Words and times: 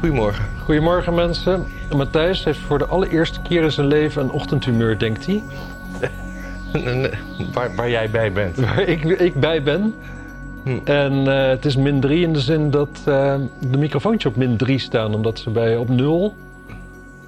Goedemorgen. 0.00 0.44
Goedemorgen 0.64 1.14
mensen. 1.14 1.66
Matthijs 1.96 2.44
heeft 2.44 2.58
voor 2.58 2.78
de 2.78 2.86
allereerste 2.86 3.40
keer 3.40 3.62
in 3.62 3.72
zijn 3.72 3.86
leven 3.86 4.22
een 4.22 4.30
ochtendhumeur, 4.30 4.98
denkt 4.98 5.26
hij. 5.26 5.42
waar, 7.54 7.74
waar 7.74 7.90
jij 7.90 8.10
bij 8.10 8.32
bent. 8.32 8.56
Waar 8.64 8.80
ik, 8.80 9.04
ik 9.04 9.34
bij 9.34 9.62
ben. 9.62 9.94
Hm. 10.64 10.78
En 10.84 11.12
eh, 11.28 11.48
het 11.48 11.64
is 11.64 11.76
min 11.76 12.00
3 12.00 12.22
in 12.22 12.32
de 12.32 12.40
zin 12.40 12.70
dat 12.70 12.88
eh, 13.04 13.34
de 13.58 13.78
microfoontjes 13.78 14.32
op 14.32 14.38
min 14.38 14.56
3 14.56 14.78
staan, 14.78 15.14
omdat 15.14 15.38
ze 15.38 15.50
bij 15.50 15.76
op 15.76 15.88
0 15.88 16.34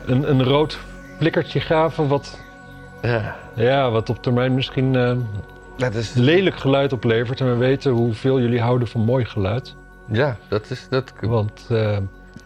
een, 0.04 0.30
een 0.30 0.42
rood 0.42 0.78
flikkertje 1.18 1.60
gaven, 1.60 2.08
wat, 2.08 2.40
Ja, 3.02 3.36
ja, 3.54 3.90
wat 3.90 4.10
op 4.10 4.22
termijn 4.22 4.54
misschien 4.54 4.96
eh, 4.96 5.16
dat 5.76 5.94
is, 5.94 6.12
lelijk 6.14 6.56
geluid 6.56 6.92
oplevert. 6.92 7.40
En 7.40 7.46
we 7.46 7.56
weten 7.56 7.92
hoeveel 7.92 8.40
jullie 8.40 8.60
houden 8.60 8.88
van 8.88 9.00
mooi 9.00 9.24
geluid. 9.24 9.74
ja, 10.06 10.36
dat 10.48 10.70
is... 10.70 10.86
Dat, 10.90 11.12
Want 11.20 11.68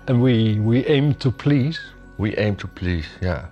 en 0.06 0.22
we, 0.22 0.60
we 0.62 0.84
aim 0.88 1.16
to 1.16 1.30
please. 1.30 1.80
we 2.16 2.36
aim 2.38 2.56
to 2.56 2.68
please, 2.72 3.08
ja. 3.20 3.50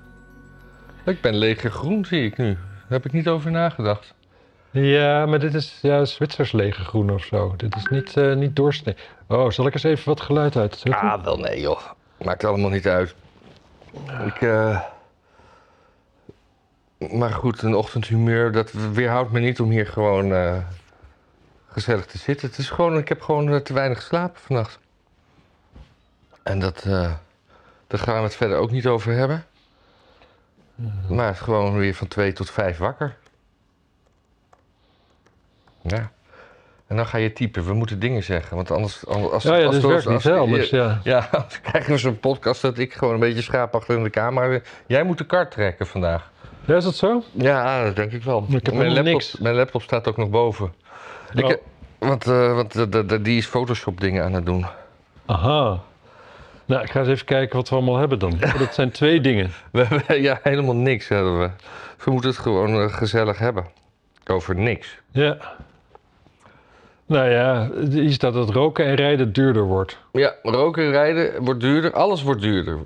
Ik 1.04 1.20
ben 1.20 1.36
leger 1.36 1.70
groen, 1.70 2.04
zie 2.04 2.24
ik 2.24 2.36
nu. 2.36 2.46
Daar 2.54 2.88
heb 2.88 3.04
ik 3.04 3.12
niet 3.12 3.28
over 3.28 3.50
nagedacht. 3.50 4.14
Ja, 4.70 5.26
maar 5.26 5.38
dit 5.38 5.54
is 5.54 5.78
ja, 5.82 6.04
Zwitsers 6.04 6.52
legergroen 6.52 7.10
of 7.10 7.24
zo. 7.24 7.54
Dit 7.56 7.76
is 7.76 7.86
niet, 7.86 8.16
eh 8.16 8.34
niet 8.34 8.56
doorsnee. 8.56 8.96
Oh, 9.28 9.50
zal 9.50 9.66
ik 9.66 9.74
eens 9.74 9.82
even 9.82 10.08
wat 10.08 10.20
geluid 10.20 10.56
uitzetten? 10.56 11.00
Ah, 11.00 11.24
wel 11.24 11.38
nee 11.38 11.60
joh. 11.60 11.80
Maakt 12.22 12.44
allemaal 12.44 12.70
niet 12.70 12.86
uit. 12.86 13.14
Ik, 14.26 14.40
eh, 14.40 14.80
Maar 17.12 17.30
goed, 17.30 17.62
een 17.62 17.74
ochtendhumeur, 17.74 18.52
dat 18.52 18.72
weerhoudt 18.72 19.32
me 19.32 19.40
niet 19.40 19.60
om 19.60 19.70
hier 19.70 19.86
gewoon 19.86 20.32
eh, 20.32 20.56
gezellig 21.66 22.06
te 22.06 22.18
zitten. 22.18 22.48
Het 22.48 22.58
is 22.58 22.70
gewoon, 22.70 22.98
ik 22.98 23.08
heb 23.08 23.20
gewoon 23.20 23.62
te 23.62 23.72
weinig 23.72 23.98
geslapen 23.98 24.40
vannacht. 24.40 24.78
En 26.44 26.58
dat, 26.58 26.82
eh, 26.86 27.12
daar 27.86 28.00
gaan 28.00 28.16
we 28.16 28.22
het 28.22 28.36
verder 28.36 28.56
ook 28.58 28.70
niet 28.70 28.86
over 28.86 29.12
hebben. 29.12 29.44
Maar 31.08 31.26
het 31.26 31.34
is 31.34 31.40
gewoon 31.40 31.76
weer 31.76 31.94
van 31.94 32.08
twee 32.08 32.32
tot 32.32 32.50
vijf 32.50 32.78
wakker. 32.78 33.16
Ja. 35.82 36.10
En 36.86 36.96
dan 36.96 37.06
ga 37.06 37.18
je 37.18 37.32
typen. 37.32 37.64
We 37.64 37.72
moeten 37.72 37.98
dingen 37.98 38.22
zeggen. 38.22 38.56
Want 38.56 38.70
anders... 38.70 39.06
als, 39.06 39.42
ja, 39.42 39.56
ja, 39.56 39.66
als 39.66 39.74
als- 39.74 39.84
werkt 39.84 40.06
niet 40.08 40.26
als- 40.26 40.38
anders. 40.40 40.70
Ja. 40.70 41.00
ja, 41.04 41.28
dan 41.32 41.44
krijgen 41.62 41.92
we 41.92 41.98
zo'n 41.98 42.20
podcast 42.20 42.62
dat 42.62 42.78
ik 42.78 42.92
gewoon 42.94 43.14
een 43.14 43.20
beetje 43.20 43.42
schaap 43.42 43.74
achter 43.74 43.96
in 43.96 44.02
de 44.02 44.10
kamer. 44.10 44.62
Jij 44.86 45.02
moet 45.02 45.18
de 45.18 45.26
kar 45.26 45.50
trekken 45.50 45.86
vandaag. 45.86 46.30
ja, 46.64 46.76
is 46.76 46.84
dat 46.84 46.94
zo? 46.94 47.22
Ja, 47.32 47.84
dat 47.84 47.96
denk 47.96 48.12
ik 48.12 48.22
wel. 48.22 48.46
Ik 48.48 48.66
heb 48.66 48.74
mijn, 48.74 48.86
laptop, 48.92 49.04
niks. 49.04 49.36
mijn 49.38 49.54
laptop 49.54 49.82
staat 49.82 50.08
ook 50.08 50.16
nog 50.16 50.30
boven. 50.30 50.74
Ik, 51.34 51.44
Oh. 51.44 51.50
eh, 51.50 51.56
want 51.98 52.26
eh, 52.26 52.54
want 52.54 52.92
de- 52.92 53.22
die 53.22 53.36
is 53.38 53.46
Photoshop 53.46 54.00
dingen 54.00 54.24
aan 54.24 54.32
het 54.32 54.46
doen. 54.46 54.66
Aha. 55.26 55.80
Nou, 56.66 56.82
ik 56.82 56.90
ga 56.90 56.98
eens 57.00 57.08
even 57.08 57.26
kijken 57.26 57.56
wat 57.56 57.68
we 57.68 57.74
allemaal 57.74 57.96
hebben 57.96 58.18
dan. 58.18 58.32
Oh, 58.44 58.58
dat 58.58 58.74
zijn 58.74 58.90
twee 58.90 59.20
dingen. 59.20 59.50
We 59.72 59.84
hebben 59.84 60.22
ja, 60.22 60.40
helemaal 60.42 60.74
niks 60.74 61.08
hebben 61.08 61.38
we. 61.40 61.50
We 62.04 62.10
moeten 62.10 62.30
het 62.30 62.38
gewoon 62.38 62.80
eh, 62.80 62.92
gezellig 62.94 63.38
hebben. 63.38 63.64
Over 64.26 64.54
niks. 64.54 64.98
Ja. 65.10 65.36
Nou 67.06 67.28
ja, 67.30 67.70
hier 67.90 68.12
staat 68.12 68.32
dat 68.34 68.50
roken 68.50 68.84
en 68.84 68.94
rijden 68.94 69.32
duurder 69.32 69.62
wordt. 69.62 69.98
Ja, 70.12 70.34
roken, 70.42 70.90
rijden 70.90 71.44
wordt 71.44 71.60
duurder. 71.60 71.92
Alles 71.92 72.22
wordt 72.22 72.40
duurder. 72.40 72.78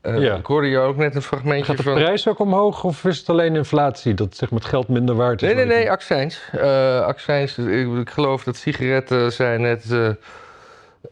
Eh, 0.00 0.18
Ja. 0.18 0.34
Ik 0.34 0.46
hoorde 0.46 0.68
jou 0.68 0.88
ook 0.88 0.96
net 0.96 1.14
een 1.14 1.22
fragmentje 1.22 1.64
Gaat 1.64 1.76
de 1.76 1.82
van... 1.82 1.94
prijs 1.94 2.28
ook 2.28 2.38
omhoog 2.38 2.84
of 2.84 3.04
is 3.04 3.18
het 3.18 3.28
alleen 3.28 3.54
inflatie 3.56 4.14
dat 4.14 4.36
zeg 4.36 4.50
maar, 4.50 4.60
het 4.60 4.68
geld 4.68 4.88
minder 4.88 5.14
waard 5.14 5.42
is? 5.42 5.54
Nee, 5.54 5.64
nee, 5.66 5.76
nee, 5.76 5.90
accijns. 5.90 6.40
Eh 6.52 7.00
accijns. 7.00 7.58
Ik, 7.58 7.96
ik 7.96 8.10
geloof 8.10 8.44
dat 8.44 8.56
sigaretten 8.56 9.32
zijn 9.32 9.60
net... 9.60 9.84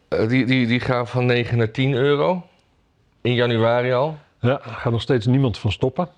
eh, 0.07 0.27
die, 0.27 0.45
die, 0.45 0.67
die 0.67 0.79
gaan 0.79 1.07
van 1.07 1.25
9 1.25 1.57
naar 1.57 1.71
10 1.71 1.93
euro. 1.93 2.47
In 3.21 3.33
januari 3.33 3.91
al. 3.91 4.17
Ja, 4.39 4.47
daar 4.49 4.61
gaat 4.73 4.91
nog 4.91 5.01
steeds 5.01 5.25
niemand 5.25 5.57
van 5.57 5.71
stoppen. 5.71 6.09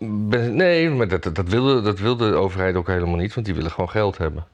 Nee, 0.56 0.90
maar 0.90 1.08
dat, 1.08 1.24
dat, 1.24 1.50
wilde, 1.50 1.82
dat 1.82 2.00
wilde 2.00 2.30
de 2.30 2.36
overheid 2.36 2.76
ook 2.76 2.88
helemaal 2.88 3.16
niet. 3.16 3.34
Want 3.34 3.46
die 3.46 3.56
willen 3.56 3.72
gewoon 3.72 3.90
geld 3.90 4.18
hebben. 4.18 4.46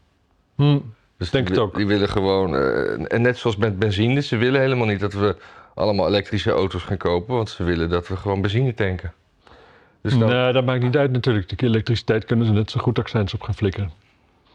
Hm. 0.56 0.80
Dus 1.18 1.30
Denk 1.30 1.48
die, 1.48 1.56
het 1.56 1.66
ook. 1.66 1.76
Die 1.76 1.88
willen 1.88 2.10
gewoon... 2.10 2.56
eh, 2.56 3.14
en 3.14 3.22
net 3.22 3.38
zoals 3.38 3.56
met 3.56 3.80
benzine. 3.80 4.22
Ze 4.22 4.38
willen 4.38 4.62
helemaal 4.62 4.88
niet 4.88 5.00
dat 5.00 5.14
we 5.14 5.36
allemaal 5.76 6.08
elektrische 6.08 6.52
auto's 6.52 6.84
gaan 6.84 6.98
kopen. 6.98 7.36
Want 7.36 7.50
ze 7.50 7.64
willen 7.64 7.90
dat 7.90 8.08
we 8.08 8.18
gewoon 8.18 8.42
benzine 8.42 8.74
tanken. 8.74 9.14
Dus 10.02 10.18
dan, 10.18 10.30
Nee, 10.30 10.54
dat 10.54 10.66
maakt 10.66 10.84
niet 10.84 10.98
uit 10.98 11.12
natuurlijk. 11.12 11.60
De 11.60 11.66
elektriciteit 11.66 12.26
kunnen 12.26 12.46
ze 12.46 12.52
net 12.52 12.72
zo 12.72 12.80
goed 12.80 13.00
accijns 13.00 13.34
op 13.34 13.42
gaan 13.42 13.56
flikkeren. 13.56 13.92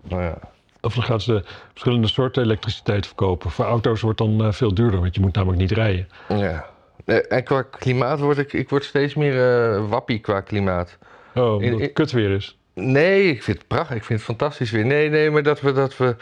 nou 0.09 0.23
ja. 0.23 0.39
Of 0.81 0.95
dan 0.95 1.03
gaan 1.05 1.21
ze 1.21 1.43
verschillende 1.71 2.07
soorten 2.09 2.43
elektriciteit 2.43 3.07
verkopen. 3.07 3.51
Voor 3.51 3.65
auto's 3.65 4.01
wordt 4.01 4.19
dan 4.19 4.45
eh, 4.45 4.53
veel 4.53 4.75
duurder, 4.75 5.01
want 5.01 5.15
je 5.15 5.21
moet 5.21 5.35
namelijk 5.35 5.61
niet 5.61 5.71
rijden. 5.73 6.09
ja. 6.29 6.67
Eh, 7.05 7.33
En 7.33 7.45
qua 7.45 7.63
klimaat 7.63 8.21
word 8.21 8.39
ik, 8.39 8.53
ik 8.53 8.69
word 8.69 8.85
steeds 8.85 9.15
meer 9.15 9.65
eh, 9.75 9.89
wappie 9.89 10.19
qua 10.19 10.41
klimaat. 10.41 10.99
Oh, 11.35 11.53
omdat 11.53 11.71
het 11.71 11.81
in- 11.81 11.93
kut 11.93 12.11
weer 12.13 12.31
is. 12.31 12.59
Nee, 12.75 13.23
ik 13.29 13.43
vind 13.43 13.59
het 13.59 13.67
prachtig. 13.67 13.97
Ik 13.97 14.05
vind 14.05 14.19
het 14.19 14.29
fantastisch 14.29 14.71
weer. 14.71 14.85
Nee, 14.87 15.09
nee, 15.11 15.31
maar 15.31 15.43
dat 15.43 15.61
we... 15.61 15.73
Dat 15.73 15.97
we 15.97 16.17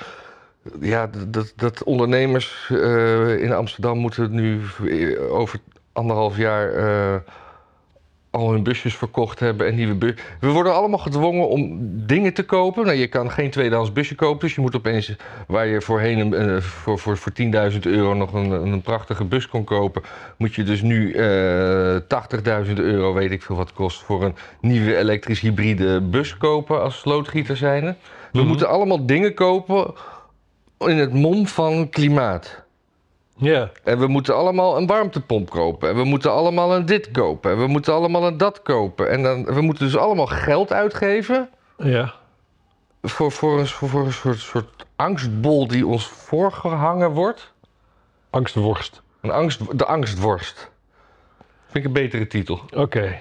ja, 0.81 1.11
dat, 1.28 1.53
dat 1.56 1.83
ondernemers 1.84 2.69
in 3.38 3.53
Amsterdam 3.53 3.99
moeten 3.99 4.31
nu 4.34 4.61
over 5.31 5.59
anderhalf 5.93 6.37
jaar 6.37 6.73
al 8.36 8.50
hun 8.52 8.62
busjes 8.62 8.97
verkocht 8.97 9.41
hebben 9.41 9.66
en 9.66 9.74
nieuwe 9.74 9.94
bus. 9.94 10.14
We 10.41 10.48
worden 10.48 10.74
allemaal 10.74 10.98
gedwongen 10.98 11.48
om 11.48 11.78
dingen 12.06 12.34
te 12.34 12.42
kopen. 12.44 12.84
Nou, 12.84 12.97
je 12.97 13.06
kan 13.06 13.30
geen 13.30 13.50
tweedehands 13.50 13.92
busje 13.92 14.14
kopen, 14.14 14.41
dus 14.41 14.54
je 14.54 14.60
moet 14.60 14.76
opeens 14.76 15.16
waar 15.47 15.66
je 15.66 15.80
voorheen 15.80 16.19
een, 16.19 16.34
eh, 16.34 16.60
voor, 16.62 16.98
voor, 16.98 17.16
voor 17.16 17.32
10.000 17.32 17.86
euro 17.86 18.14
nog 18.14 18.32
een, 18.32 18.50
een 18.50 18.80
prachtige 18.82 19.25
bus 19.25 19.48
kon 19.48 19.64
kopen, 19.64 20.02
moet 20.36 20.54
je 20.54 20.62
dus 20.62 20.82
nu 20.82 21.12
eh 21.12 21.96
80.000 22.66 22.78
euro, 22.78 23.14
weet 23.14 23.30
ik 23.30 23.42
veel 23.42 23.56
wat 23.56 23.72
kost, 23.72 24.02
voor 24.02 24.25
een 24.25 24.34
nieuwe 24.60 24.96
elektrisch 24.96 25.41
hybride 25.41 26.00
bus 26.00 26.36
kopen 26.36 26.82
als 26.82 26.98
slootgieter 26.98 27.56
zijnde. 27.56 27.94
We 28.32 28.38
Mhm. 28.38 28.46
moeten 28.48 28.69
allemaal 28.69 29.06
dingen 29.06 29.34
kopen 29.34 29.94
in 30.78 30.98
het 30.98 31.12
mom 31.12 31.46
van 31.46 31.88
klimaat. 31.91 32.66
Ja, 33.38 33.70
En 33.84 33.98
we 33.98 34.06
moeten 34.06 34.34
allemaal 34.34 34.76
een 34.76 34.86
warmtepomp 34.86 35.50
kopen. 35.50 35.88
En 35.88 35.97
we 35.97 36.04
moeten 36.04 36.32
allemaal 36.32 36.74
een 36.74 36.86
dit 36.86 37.10
kopen. 37.10 37.50
En 37.50 37.58
we 37.58 37.66
moeten 37.66 37.94
allemaal 37.94 38.26
een 38.26 38.36
dat 38.36 38.62
kopen. 38.62 39.10
En 39.10 39.22
dan, 39.22 39.44
we 39.44 39.60
moeten 39.60 39.84
dus 39.84 39.97
allemaal 39.97 40.26
geld 40.26 40.72
uitgeven 40.72 41.48
ja. 41.76 42.14
voor, 43.02 43.32
voor, 43.32 43.58
een, 43.58 43.66
voor 43.66 44.04
een 44.04 44.12
soort, 44.12 44.38
soort 44.38 44.86
angstbol 44.96 45.69
die 45.69 45.86
ons 45.86 46.06
voorgehangen 46.06 47.10
wordt. 47.10 47.52
Angstworst. 48.30 49.02
Een 49.20 49.30
angst, 49.30 49.78
de 49.78 49.84
angstworst. 49.84 50.70
Vind 51.64 51.76
ik 51.76 51.84
een 51.84 51.92
betere 51.92 52.26
titel. 52.26 52.60
Oké, 52.75 53.20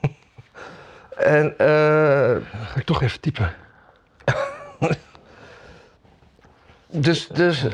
En 1.16 1.58
eh, 1.58 2.36
ga 2.52 2.76
ik 2.76 2.84
toch 2.84 3.02
even 3.02 3.20
typen. 3.20 3.54
dus, 6.86 7.28
dus 7.28 7.66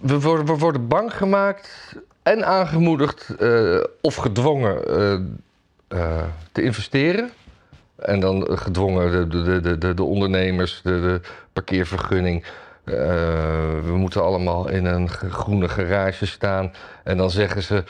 we, 0.00 0.18
worden, 0.44 0.88
bang 0.88 1.14
gemaakt 1.16 1.96
en 2.22 2.46
aangemoedigd 2.46 3.36
eh, 3.38 3.84
of 4.00 4.14
gedwongen 4.14 4.84
eh, 4.86 5.12
eh, 5.88 6.22
te 6.52 6.62
investeren. 6.62 7.30
En 7.96 8.20
dan 8.20 8.58
gedwongen 8.58 9.30
de, 9.30 9.42
de, 9.42 9.60
de, 9.60 9.78
de, 9.78 9.94
de 9.94 10.02
ondernemers, 10.02 10.80
de, 10.82 11.00
de 11.00 11.20
parkeervergunning. 11.52 12.44
We 12.84 13.92
moeten 13.94 14.22
allemaal 14.22 14.68
in 14.68 14.84
een 14.84 15.08
groene 15.08 15.68
garage 15.68 16.26
staan. 16.26 16.72
En 17.04 17.16
dan 17.16 17.30
zeggen 17.30 17.62
ze, 17.62 17.84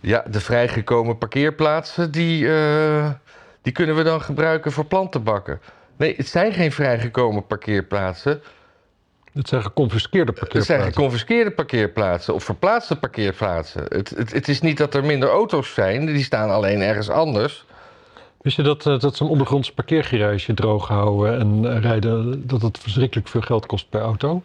ja, 0.00 0.24
de 0.30 0.40
vrijgekomen 0.40 1.18
parkeerplaatsen, 1.18 2.10
die, 2.10 2.48
die 3.62 3.72
kunnen 3.72 3.96
we 3.96 4.02
dan 4.02 4.20
gebruiken 4.20 4.72
voor 4.72 4.84
plantenbakken. 4.84 5.60
Nee, 5.96 6.14
het 6.16 6.28
zijn 6.28 6.52
geen 6.52 6.72
vrijgekomen 6.72 7.46
parkeerplaatsen. 7.46 8.42
Het 9.38 9.48
zijn 9.48 9.62
geconfiskeerde 9.62 10.32
Het 10.32 10.38
zijn 10.38 10.50
parkeerplaatsen. 10.50 10.92
geconfiskeerde 10.92 11.50
parkeerplaatsen 11.50 12.34
of 12.34 12.44
verplaatste 12.44 12.96
parkeerplaatsen. 12.96 13.82
Het, 13.88 14.10
het, 14.10 14.32
het 14.32 14.48
is 14.48 14.60
niet 14.60 14.76
dat 14.78 14.94
er 14.94 15.04
minder 15.04 15.28
auto's 15.28 15.74
zijn, 15.74 16.06
die 16.06 16.24
staan 16.24 16.50
alleen 16.50 16.80
ergens 16.80 17.10
anders. 17.10 17.64
Wist 18.40 18.56
je 18.56 18.62
dat, 18.62 18.86
eh, 18.86 18.98
dat 18.98 19.16
zo'n 19.16 19.28
ondergrondse 19.28 19.74
parkeergarage 19.74 20.54
droog 20.54 20.88
houden 20.88 21.38
en 21.40 21.74
eh, 21.74 21.80
rijden, 21.82 22.46
dat 22.46 22.62
het 22.62 22.78
verschrikkelijk 22.78 23.28
veel 23.28 23.40
geld 23.40 23.66
kost 23.66 23.88
per 23.90 24.00
auto? 24.00 24.42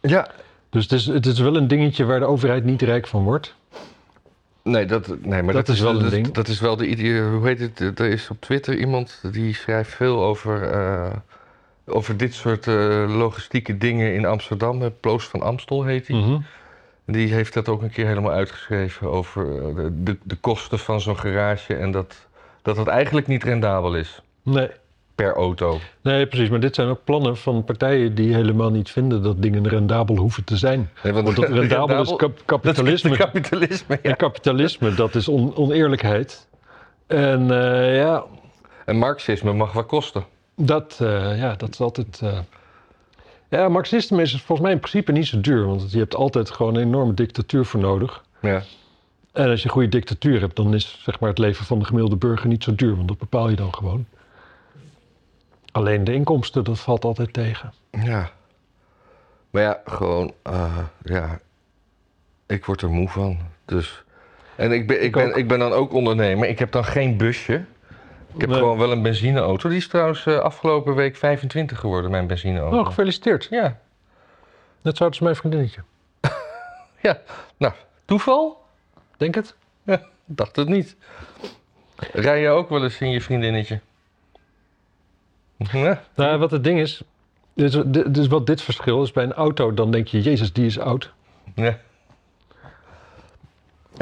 Ja. 0.00 0.28
Dus 0.70 0.82
het 0.82 0.92
is, 0.92 1.06
het 1.06 1.26
is 1.26 1.38
wel 1.38 1.56
een 1.56 1.68
dingetje 1.68 2.04
waar 2.04 2.18
de 2.20 2.26
overheid 2.26 2.64
niet 2.64 2.82
rijk 2.82 3.06
van 3.06 3.22
wordt. 3.22 3.54
Nee, 4.62 4.86
dat, 4.86 5.06
nee 5.22 5.42
maar 5.42 5.54
Dat 5.54 5.66
dat, 5.66 5.74
is 5.74 5.80
wel 5.80 5.94
een 5.94 6.02
dat, 6.02 6.10
ding. 6.10 6.30
Dat 6.32 6.48
is 6.48 6.60
wel 6.60 6.76
de 6.76 6.86
idee. 6.86 7.22
Hoe 7.22 7.46
heet 7.46 7.60
het? 7.60 7.98
Er 7.98 8.06
is 8.06 8.30
op 8.30 8.40
Twitter 8.40 8.78
iemand 8.78 9.20
die 9.32 9.54
schrijft 9.54 9.94
veel 9.94 10.24
over, 10.24 10.62
eh, 10.70 11.10
over 11.86 12.16
dit 12.16 12.34
soort 12.34 12.66
eh, 12.66 13.04
logistieke 13.16 13.78
dingen 13.78 14.14
in 14.14 14.24
Amsterdam. 14.26 14.92
Ploos 15.00 15.24
van 15.24 15.42
Amstel 15.42 15.84
heet 15.84 16.06
hij. 16.08 16.16
Mhm. 16.16 16.38
Die 17.06 17.32
heeft 17.34 17.54
dat 17.54 17.68
ook 17.68 17.82
een 17.82 17.90
keer 17.90 18.06
helemaal 18.06 18.32
uitgeschreven 18.32 19.10
over 19.10 19.56
eh, 19.68 19.74
de, 19.76 20.02
de, 20.02 20.16
de 20.22 20.36
kosten 20.36 20.78
van 20.78 21.00
zo'n 21.00 21.18
garage 21.18 21.74
en 21.76 21.90
dat, 21.90 22.26
dat 22.62 22.76
het 22.76 22.86
eigenlijk 22.86 23.26
niet 23.26 23.44
rendabel 23.44 23.94
is. 23.96 24.22
Nee. 24.42 24.68
per 25.14 25.34
auto. 25.34 25.78
Nee, 26.02 26.26
precies. 26.26 26.48
Maar 26.48 26.60
dit 26.60 26.74
zijn 26.74 26.88
ook 26.88 27.04
plannen 27.04 27.36
van 27.36 27.64
partijen 27.64 28.14
die 28.14 28.34
helemaal 28.34 28.70
niet 28.70 28.90
vinden 28.90 29.22
dat 29.22 29.42
dingen 29.42 29.68
rendabel 29.68 30.16
hoeven 30.16 30.44
te 30.44 30.56
zijn. 30.56 30.90
Nee, 31.02 31.12
Want 31.12 31.36
dat 31.36 31.48
rendabel 31.58 32.00
is 32.02 32.16
kap- 32.16 32.42
kapitalisme. 32.44 33.08
Dat 33.10 33.18
is 33.18 33.24
kapitalisme, 33.24 33.98
ja. 34.02 34.10
En 34.10 34.16
kapitalisme, 34.16 34.94
dat 34.94 35.14
is 35.14 35.28
on- 35.28 35.56
oneerlijkheid. 35.56 36.46
En 37.06 37.50
eh, 37.50 37.96
ja, 37.96 38.24
En 38.84 38.96
marxisme 38.96 39.52
mag 39.52 39.72
wat 39.72 39.86
kosten. 39.86 40.24
Dat, 40.60 40.98
eh, 41.00 41.38
ja, 41.38 41.54
dat 41.54 41.68
is 41.68 41.80
altijd. 41.80 42.20
eh, 42.22 42.38
Ja, 43.48 43.68
marxisme 43.68 44.22
is 44.22 44.30
volgens 44.32 44.60
mij 44.60 44.70
in 44.72 44.78
principe 44.78 45.12
niet 45.12 45.26
zo 45.26 45.40
duur. 45.40 45.66
Want 45.66 45.92
je 45.92 45.98
hebt 45.98 46.14
altijd 46.14 46.50
gewoon 46.50 46.74
een 46.74 46.82
enorme 46.82 47.14
dictatuur 47.14 47.64
voor 47.64 47.80
nodig. 47.80 48.24
Ja. 48.40 48.62
En 49.32 49.48
als 49.48 49.60
je 49.60 49.66
een 49.66 49.72
goede 49.74 49.88
dictatuur 49.88 50.40
hebt, 50.40 50.56
dan 50.56 50.74
is 50.74 51.00
zeg 51.04 51.20
maar, 51.20 51.28
het 51.28 51.38
leven 51.38 51.64
van 51.64 51.78
de 51.78 51.84
gemiddelde 51.84 52.16
burger 52.16 52.48
niet 52.48 52.62
zo 52.64 52.74
duur. 52.74 52.96
Want 52.96 53.08
dat 53.08 53.18
bepaal 53.18 53.48
je 53.48 53.56
dan 53.56 53.74
gewoon. 53.74 54.06
Alleen 55.72 56.04
de 56.04 56.12
inkomsten, 56.12 56.64
dat 56.64 56.78
valt 56.80 57.04
altijd 57.04 57.32
tegen. 57.32 57.72
ja. 57.90 58.30
Maar 59.50 59.62
ja, 59.62 59.80
gewoon, 59.84 60.32
eh, 60.42 60.78
ja, 61.04 61.40
ik 62.46 62.64
word 62.64 62.82
er 62.82 62.90
moe 62.90 63.08
van. 63.08 63.38
Dus. 63.64 64.02
En 64.56 64.72
ik 64.72 64.86
ben, 64.86 64.96
ik, 64.96 65.02
Ik 65.02 65.12
ben, 65.12 65.26
ook. 65.28 65.36
ik 65.36 65.48
ben 65.48 65.58
dan 65.58 65.72
ook 65.72 65.92
ondernemer. 65.92 66.48
Ik 66.48 66.58
heb 66.58 66.72
dan 66.72 66.84
geen 66.84 67.16
busje. 67.16 67.64
Ik 68.34 68.40
heb 68.40 68.48
Nee. 68.50 68.58
gewoon 68.58 68.78
wel 68.78 68.92
een 68.92 69.02
benzineauto. 69.02 69.68
Die 69.68 69.78
is 69.78 69.88
trouwens 69.88 70.26
eh, 70.26 70.38
afgelopen 70.38 70.94
week 70.94 71.16
25 71.16 71.78
geworden, 71.78 72.10
mijn 72.10 72.26
benzineauto. 72.26 72.78
Oh, 72.78 72.86
gefeliciteerd. 72.86 73.46
Ja, 73.50 73.78
Net 74.82 74.96
zo 74.96 75.02
oud 75.02 75.12
als 75.12 75.22
mijn 75.22 75.36
vriendinnetje. 75.36 75.80
ja. 77.02 77.20
Nou, 77.56 77.72
toeval? 78.04 78.64
Denk 79.16 79.34
het? 79.34 79.54
Ja, 79.82 80.02
dacht 80.24 80.56
het 80.56 80.68
niet. 80.68 80.96
Rij 82.12 82.40
je 82.40 82.48
ook 82.48 82.68
wel 82.68 82.82
eens 82.82 83.00
in 83.00 83.10
je 83.10 83.20
vriendinnetje? 83.20 83.80
Ja. 85.56 86.02
Nou, 86.14 86.38
wat 86.38 86.50
het 86.50 86.64
ding 86.64 86.80
is, 86.80 87.02
dus, 87.54 87.78
dus 88.08 88.26
wat 88.26 88.46
dit 88.46 88.62
verschil 88.62 89.02
is 89.02 89.12
bij 89.12 89.24
een 89.24 89.32
auto, 89.32 89.74
dan 89.74 89.90
denk 89.90 90.06
je, 90.06 90.20
Jezus, 90.20 90.52
die 90.52 90.66
is 90.66 90.78
oud. 90.78 91.12
Ja. 91.54 91.78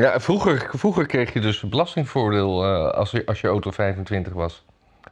Ja, 0.03 0.21
vroeger, 0.21 0.71
vroeger 0.73 1.07
kreeg 1.07 1.33
je 1.33 1.41
dus 1.41 1.61
belastingvoordeel 1.61 2.65
eh, 2.65 2.91
als, 2.91 3.11
je, 3.11 3.27
als 3.27 3.41
je 3.41 3.49
auto 3.49 3.71
25 3.71 4.33
was. 4.33 4.65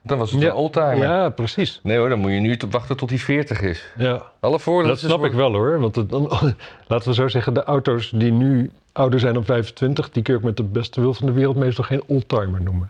Dan 0.02 0.18
was 0.18 0.30
het 0.30 0.40
Ja. 0.40 0.48
een 0.48 0.54
oldtimer. 0.54 0.96
Ja, 0.96 1.28
precies. 1.28 1.80
Nee 1.82 1.98
hoor, 1.98 2.08
dan 2.08 2.18
moet 2.18 2.30
je 2.30 2.38
nu 2.40 2.56
te 2.56 2.68
wachten 2.68 2.96
tot 2.96 3.08
hij 3.10 3.18
40 3.18 3.60
is. 3.60 3.84
Ja. 3.96 4.22
Alle 4.40 4.58
voordelen. 4.58 4.96
Dat 4.96 5.10
snap 5.10 5.24
ik 5.24 5.32
wel 5.32 5.52
hoor. 5.52 5.80
Want 5.80 5.96
het, 5.96 6.10
dan, 6.10 6.22
laten 6.88 7.08
we 7.08 7.14
zo 7.14 7.28
zeggen, 7.28 7.54
de 7.54 7.64
auto's 7.64 8.10
die 8.10 8.32
nu 8.32 8.70
ouder 8.92 9.20
zijn 9.20 9.34
dan 9.34 9.44
25, 9.44 10.10
die 10.10 10.22
kun 10.22 10.32
je 10.32 10.38
ook 10.38 10.44
met 10.46 10.56
de 10.56 10.62
beste 10.62 11.00
wil 11.00 11.14
van 11.14 11.26
de 11.26 11.32
wereld 11.32 11.56
meestal 11.56 11.84
geen 11.84 12.02
oldtimer 12.06 12.62
noemen. 12.62 12.88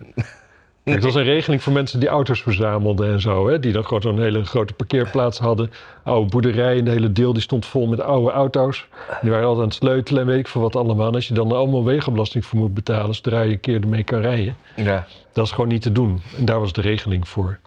Kijk, 0.87 1.01
dat 1.01 1.13
was 1.13 1.23
een 1.23 1.29
regeling 1.29 1.63
voor 1.63 1.73
mensen 1.73 2.01
die 2.01 2.09
auto's 2.09 2.43
verzamelden 2.43 3.13
en 3.13 3.21
zo. 3.21 3.49
Hè? 3.49 3.61
Die 3.61 3.73
dan 3.73 3.85
gewoon 3.85 4.03
zo'n 4.03 4.21
hele 4.21 4.45
grote 4.45 4.73
parkeerplaats 4.73 5.39
hadden. 5.39 5.71
Oude 6.03 6.31
boerderijen, 6.31 6.85
de 6.85 6.91
hele 6.91 7.13
deel 7.13 7.33
die 7.33 7.43
stond 7.43 7.67
vol 7.67 7.87
met 7.87 8.01
oude 8.01 8.31
auto's. 8.31 8.87
Die 9.21 9.31
waren 9.31 9.47
altijd 9.47 9.63
aan 9.63 9.69
het 9.69 9.79
sleutelen 9.79 10.23
en 10.23 10.29
weet 10.29 10.39
ik 10.39 10.49
veel 10.49 10.61
wat 10.61 10.77
allemaal. 10.77 11.07
En 11.07 11.15
als 11.15 11.29
je 11.29 11.35
dan 11.35 11.53
allemaal 11.53 11.85
wegenbelasting 11.85 12.45
voor 12.45 12.59
moet 12.59 12.75
betalen, 12.75 13.15
zodra 13.15 13.41
je 13.41 13.53
een 13.53 13.61
keer 13.61 13.83
ermee 13.83 14.05
kan 14.05 14.21
rijden. 14.21 14.57
Ja. 14.77 15.07
Dat 15.33 15.45
is 15.45 15.53
gewoon 15.53 15.69
niet 15.69 15.83
te 15.83 15.93
doen. 15.93 16.21
En 16.39 16.45
daar 16.45 16.61
was 16.61 16.73
de 16.73 16.81
regeling 16.81 17.29
voor. 17.29 17.59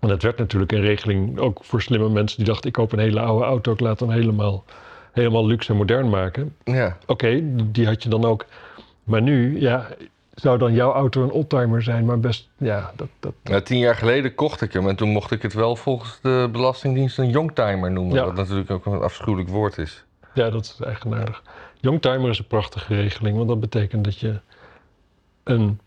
En 0.00 0.08
dat 0.08 0.22
werd 0.22 0.38
natuurlijk 0.38 0.72
een 0.72 0.80
regeling 0.80 1.38
ook 1.38 1.58
voor 1.62 1.82
slimme 1.82 2.08
mensen 2.08 2.36
die 2.36 2.46
dachten: 2.46 2.66
ik 2.66 2.72
koop 2.72 2.92
een 2.92 2.98
hele 2.98 3.20
oude 3.20 3.44
auto, 3.44 3.72
ik 3.72 3.80
laat 3.80 4.00
hem 4.00 4.10
helemaal, 4.10 4.64
helemaal 5.12 5.46
luxe 5.46 5.70
en 5.70 5.76
modern 5.76 6.10
maken. 6.10 6.56
ja. 6.64 6.96
Oké, 7.06 7.40
die 7.70 7.86
had 7.86 8.02
je 8.02 8.08
dan 8.08 8.24
ook. 8.24 8.46
Maar 9.04 9.22
nu, 9.22 9.60
ja, 9.60 9.88
zou 10.34 10.58
dan 10.58 10.72
jouw 10.72 10.92
auto 10.92 11.22
een 11.22 11.30
oldtimer 11.30 11.82
zijn, 11.82 12.04
maar 12.04 12.20
best, 12.20 12.48
ja, 12.56 12.92
dat, 12.96 13.08
dat, 13.20 13.34
Nou, 13.42 13.62
tien 13.62 13.78
jaar 13.78 13.94
geleden 13.94 14.34
kocht 14.34 14.60
ik 14.60 14.72
hem 14.72 14.88
en 14.88 14.96
toen 14.96 15.08
mocht 15.08 15.30
ik 15.30 15.42
het 15.42 15.52
wel 15.52 15.76
volgens 15.76 16.18
de 16.22 16.48
Belastingdienst 16.52 17.18
een 17.18 17.30
youngtimer 17.30 17.90
noemen. 17.90 18.14
Ja. 18.14 18.24
Wat 18.24 18.34
natuurlijk 18.34 18.70
ook 18.70 18.86
een 18.86 19.00
afschuwelijk 19.00 19.48
woord 19.48 19.78
is. 19.78 20.04
ja, 20.34 20.50
dat 20.50 20.64
is 20.64 20.86
eigenaardig. 20.86 21.42
Youngtimer 21.80 22.30
is 22.30 22.38
een 22.38 22.46
prachtige 22.46 22.94
regeling, 22.94 23.36
want 23.36 23.48
dat 23.48 23.60
betekent 23.60 24.04
dat 24.04 24.18
je 24.18 24.40
een 25.44 25.80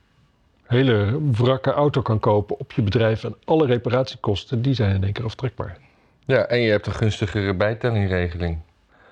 hele 0.64 1.20
wrakke 1.32 1.72
auto 1.72 2.02
kan 2.02 2.20
kopen 2.20 2.60
op 2.60 2.72
je 2.72 2.82
bedrijf 2.82 3.24
en 3.24 3.36
alle 3.46 3.66
reparatiekosten, 3.66 4.62
die 4.62 4.74
zijn 4.74 4.96
in 4.96 5.04
één 5.04 5.14
keer 5.14 5.26
aftrekbaar. 5.26 5.78
Ja, 6.26 6.46
en 6.46 6.60
je 6.60 6.72
hebt 6.72 6.88
een 6.88 6.94
gunstigere 6.94 7.54
bijtellingregeling. 7.54 8.60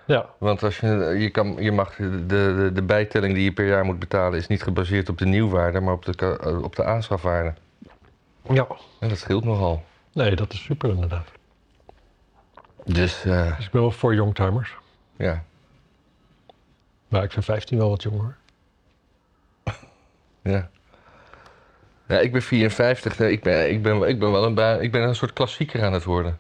Ja, 0.08 0.30
Want 0.38 0.64
als 0.64 0.80
je, 0.80 0.88
je, 1.20 1.30
kan, 1.30 1.56
je 1.60 1.72
mag 1.72 1.96
de, 1.96 2.26
de, 2.26 2.70
de 2.74 2.82
bijtelling 2.82 3.34
die 3.34 3.44
je 3.44 3.52
per 3.52 3.68
jaar 3.68 3.86
moet 3.86 4.00
betalen 4.00 4.40
is 4.40 4.48
niet 4.48 4.64
gebaseerd 4.64 5.10
op 5.10 5.18
de 5.18 5.26
nieuwwaarde, 5.26 5.80
maar 5.80 5.94
op 5.94 6.06
de, 6.06 6.38
eh, 6.44 6.64
op 6.64 6.76
de 6.76 6.84
aanschafwaarde. 6.84 7.54
ja. 8.50 8.68
En 9.00 9.10
dat 9.10 9.18
scheelt 9.18 9.44
nogal. 9.44 9.84
Nee, 10.14 10.36
dat 10.36 10.54
is 10.54 10.64
super 10.64 10.90
inderdaad. 10.90 11.28
Dus 12.86 13.26
eh, 13.26 13.56
Dus 13.58 13.66
ik 13.66 13.72
ben 13.72 13.82
wel 13.82 13.92
voor 13.92 14.14
youngtimers. 14.16 14.76
ja. 15.16 15.44
Maar 17.08 17.24
ik 17.24 17.32
vind 17.32 17.46
15 17.46 17.78
wel 17.78 17.90
wat 17.90 18.04
jonger. 18.04 18.36
Ja. 20.42 20.70
Ja, 22.08 22.20
ik 22.20 22.32
ben 22.32 22.42
54. 22.42 23.18
Nee, 23.18 23.32
Ik 23.32 23.44
ben, 23.44 23.70
ik 23.72 23.82
ben, 23.82 24.02
ik 24.02 24.20
ben 24.20 24.32
wel 24.32 24.46
een, 24.46 24.82
ik 24.82 24.92
ben 24.92 25.02
een 25.02 25.16
soort 25.16 25.34
klassieker 25.34 25.84
aan 25.84 25.94
het 25.94 26.04
worden. 26.04 26.40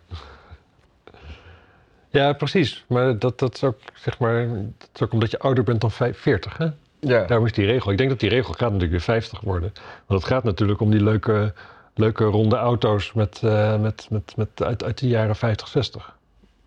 Ja, 2.16 2.34
precies. 2.34 2.86
Maar 2.88 3.20
dat, 3.20 3.40
dat, 3.40 3.56
is 3.56 3.64
ook, 3.64 3.78
zeg 3.94 4.20
maar, 4.20 4.48
dat 4.48 4.90
is 4.94 5.02
ook 5.02 5.14
omdat 5.14 5.32
je 5.32 5.40
ouder 5.40 5.64
bent 5.64 5.82
dan 5.82 5.92
vijf- 5.92 6.20
40. 6.20 6.58
Hè? 6.58 6.68
Ja. 7.00 7.26
Daarom 7.26 7.46
is 7.46 7.54
die 7.54 7.66
regel. 7.66 7.92
Ik 7.92 7.98
denk 7.98 8.10
dat 8.10 8.20
die 8.20 8.30
regel 8.30 8.54
gaat 8.54 8.62
natuurlijk 8.72 8.92
weer 8.92 9.02
50 9.02 9.40
worden. 9.42 9.74
Want 10.06 10.22
het 10.22 10.32
gaat 10.32 10.44
natuurlijk 10.44 10.80
om 10.82 10.92
die 10.92 11.04
leuke, 11.04 11.54
leuke 11.96 12.24
ronde 12.24 12.56
auto's 12.56 13.14
met, 13.14 13.40
eh, 13.44 13.80
met, 13.80 14.08
met, 14.10 14.34
met, 14.36 14.64
uit, 14.64 14.84
uit 14.84 14.98
de 15.00 15.08
jaren 15.08 15.36
50, 15.36 15.68
60. 15.68 16.16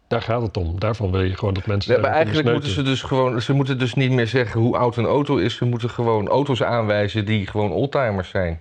Daar 0.09 0.23
gaat 0.23 0.43
het 0.43 0.57
om. 0.57 0.79
Daarvan 0.79 1.11
wil 1.11 1.23
je 1.23 1.37
gewoon 1.37 1.55
dat 1.55 1.67
mensen. 1.67 1.95
Ja, 1.95 2.01
maar 2.01 2.11
eigenlijk 2.11 2.53
moeten 2.53 2.71
ze 2.71 2.83
dus 2.83 3.03
gewoon... 3.03 3.43
Ze 3.43 3.53
moeten 3.53 3.79
dus 3.79 3.95
niet 3.95 4.11
meer 4.11 4.27
zeggen 4.27 4.61
hoe 4.61 4.77
oud 4.77 4.97
een 4.97 5.05
auto 5.05 5.37
is. 5.37 5.57
Ze 5.57 5.65
moeten 5.65 5.91
gewoon 5.91 6.29
auto's 6.29 6.63
aanwijzen 6.63 7.25
die 7.25 7.47
gewoon 7.47 7.71
oldtimers 7.71 8.29
zijn. 8.29 8.61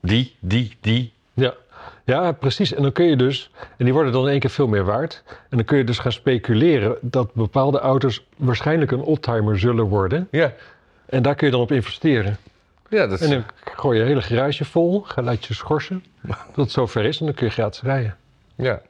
Die, 0.00 0.36
die, 0.40 0.76
die. 0.80 1.12
Ja. 1.34 1.54
Ja, 2.04 2.32
precies. 2.32 2.74
En 2.74 2.82
dan 2.82 2.92
kun 2.92 3.04
je 3.04 3.16
dus. 3.16 3.50
En 3.76 3.84
die 3.84 3.94
worden 3.94 4.12
dan 4.12 4.22
in 4.24 4.30
één 4.30 4.40
keer 4.40 4.50
veel 4.50 4.66
meer 4.66 4.84
waard. 4.84 5.22
En 5.26 5.56
dan 5.56 5.64
kun 5.64 5.78
je 5.78 5.84
dus 5.84 5.98
gaan 5.98 6.12
speculeren 6.12 6.96
dat 7.00 7.34
bepaalde 7.34 7.78
auto's 7.78 8.24
waarschijnlijk 8.36 8.90
een 8.90 9.00
oldtimer 9.00 9.58
zullen 9.58 9.84
worden. 9.84 10.28
Ja, 10.30 10.52
En 11.06 11.22
daar 11.22 11.34
kun 11.34 11.46
je 11.46 11.52
dan 11.52 11.62
op 11.62 11.72
investeren. 11.72 12.36
ja 12.88 13.06
dat 13.06 13.20
En 13.20 13.30
dan 13.30 13.44
gooi 13.74 13.98
je 13.98 14.04
hele 14.04 14.22
garage 14.22 14.64
vol, 14.64 15.00
ga 15.00 15.22
laat 15.22 15.44
je 15.44 15.54
schorsen. 15.54 16.04
Dat 16.26 16.36
het 16.54 16.70
zover 16.70 17.04
is 17.04 17.20
en 17.20 17.26
dan 17.26 17.34
kun 17.34 17.46
je 17.46 17.52
gratis 17.52 17.80
rijden. 17.82 18.16
ja. 18.54 18.80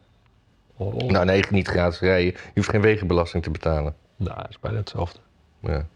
Oh. 0.76 0.94
Nou 0.94 1.24
nee, 1.24 1.44
niet 1.50 1.68
gratis 1.68 2.00
rijden. 2.00 2.24
Je 2.32 2.50
hoeft 2.54 2.68
geen 2.68 2.80
wegenbelasting 2.80 3.42
te 3.42 3.50
betalen. 3.50 3.94
Nou, 4.16 4.36
dat 4.36 4.48
is 4.50 4.60
bijna 4.60 4.78
hetzelfde. 4.78 5.18
Ja. 5.60 5.86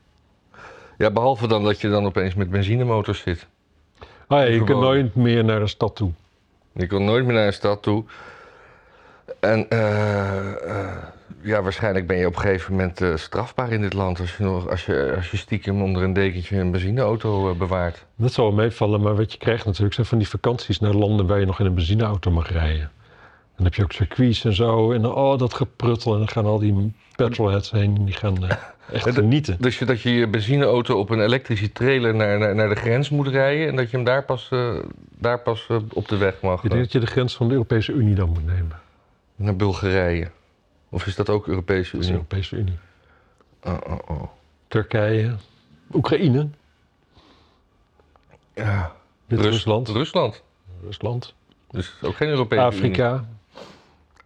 ja, 0.99 1.11
behalve 1.11 1.47
dan 1.47 1.65
dat 1.65 1.81
je 1.81 1.89
dan 1.89 2.07
opeens 2.07 2.35
met 2.35 2.51
benzinemotors 2.51 3.21
zit. 3.21 3.47
Ah 4.27 4.39
ja, 4.39 4.45
je 4.45 4.65
kunt 4.65 4.81
nooit 4.81 5.15
meer 5.15 5.45
naar 5.45 5.61
de 5.61 5.67
stad 5.67 5.97
toe. 5.97 6.13
Je 6.79 6.87
kon 6.87 7.05
nooit 7.05 7.25
meer 7.25 7.35
naar 7.35 7.47
een 7.47 7.53
stad 7.53 7.83
toe. 7.83 8.05
En 9.41 9.69
eh, 9.69 10.81
eh, 10.81 10.97
ja, 11.41 11.63
waarschijnlijk 11.63 12.07
ben 12.07 12.17
je 12.17 12.27
op 12.27 12.35
een 12.35 12.41
gegeven 12.41 12.73
moment 12.73 13.01
eh, 13.01 13.17
strafbaar 13.17 13.73
in 13.73 13.81
dit 13.81 13.93
land 13.93 14.21
als 14.21 14.37
je, 14.37 14.45
nog, 14.45 14.69
als, 14.69 14.87
je, 14.87 15.13
als 15.17 15.31
je 15.31 15.37
stiekem 15.37 15.83
onder 15.83 16.03
een 16.03 16.13
dekentje 16.13 16.59
een 16.59 16.71
benzineauto 16.71 17.55
bewaart. 17.55 18.05
Dat 18.17 18.33
zal 18.33 18.45
wel 18.45 18.55
meevallen, 18.55 19.01
maar 19.01 19.17
wat 19.17 19.33
je 19.33 19.39
krijgt 19.39 19.65
natuurlijk 19.65 19.95
zijn 19.95 20.07
van 20.07 20.19
die 20.19 20.29
vakanties 20.29 20.81
naar 20.81 20.95
landen 20.95 21.27
waar 21.27 21.41
je 21.41 21.47
nog 21.47 21.61
in 21.61 21.67
een 21.67 21.75
benzineauto 21.75 22.31
mag 22.31 22.53
rijden. 22.53 22.91
Dan 23.59 23.67
heb 23.67 23.75
je 23.75 23.83
ook 23.83 23.93
circuits 23.93 24.45
en 24.45 24.55
zo. 24.55 24.93
En 24.93 25.03
dan, 25.03 25.15
oh, 25.15 25.39
dat 25.39 25.55
gepruttel. 25.55 26.13
En 26.13 26.19
dan 26.19 26.29
gaan 26.29 26.47
al 26.47 26.59
die 26.59 26.93
petrolheads 27.17 27.71
heen. 27.71 27.97
En 27.97 28.05
die 28.05 28.15
gaan 28.15 28.47
eh, 28.47 28.57
echt 28.93 29.15
genieten. 29.15 29.57
Dus 29.61 29.79
je, 29.79 29.85
dat 29.85 30.01
je 30.01 30.11
je 30.11 30.29
benzineauto 30.29 30.99
op 30.99 31.11
een 31.11 31.21
elektrische 31.21 31.73
trailer 31.73 32.15
naar, 32.15 32.39
naar, 32.39 32.55
naar 32.55 32.69
de 32.69 32.75
grens 32.75 33.09
moet 33.09 33.29
rijden 33.29 33.69
en 33.69 33.77
dat 33.77 33.91
je 33.91 33.97
hem 33.97 34.05
daar 34.05 34.25
pas, 34.25 34.49
eh, 34.51 34.77
daar 35.19 35.41
pas 35.41 35.67
eh, 35.69 35.77
op 35.93 36.09
de 36.09 36.17
weg 36.17 36.41
mag. 36.41 36.65
Ik 36.65 36.71
denk 36.71 36.83
dat 36.83 36.93
je 36.93 36.99
de 36.99 37.07
grens 37.07 37.37
van 37.37 37.47
de 37.47 37.53
Europese 37.53 37.93
Unie 37.93 38.15
dan 38.15 38.29
moet 38.29 38.47
nemen. 38.47 38.81
Naar 39.37 39.57
Bulgarije. 39.57 40.31
Of 40.89 41.07
is 41.07 41.15
dat 41.15 41.29
ook 41.29 41.47
Europese 41.49 41.91
Dat 41.91 42.01
is 42.01 42.07
Unie? 42.07 42.13
Europese 42.13 42.57
Unie. 42.57 42.79
Oh, 43.65 43.77
oh, 43.87 43.99
oh. 44.07 44.23
Turkije, 44.69 45.35
Oekraïne, 45.93 46.49
Ja. 48.55 48.93
Wit-Rusland, 49.27 49.89
Rusland. 49.89 50.43
Rusland, 50.85 51.35
Dus 51.71 51.95
ook 52.03 52.17
geen 52.17 52.29
Europese 52.29 52.83
Unie. 52.85 53.01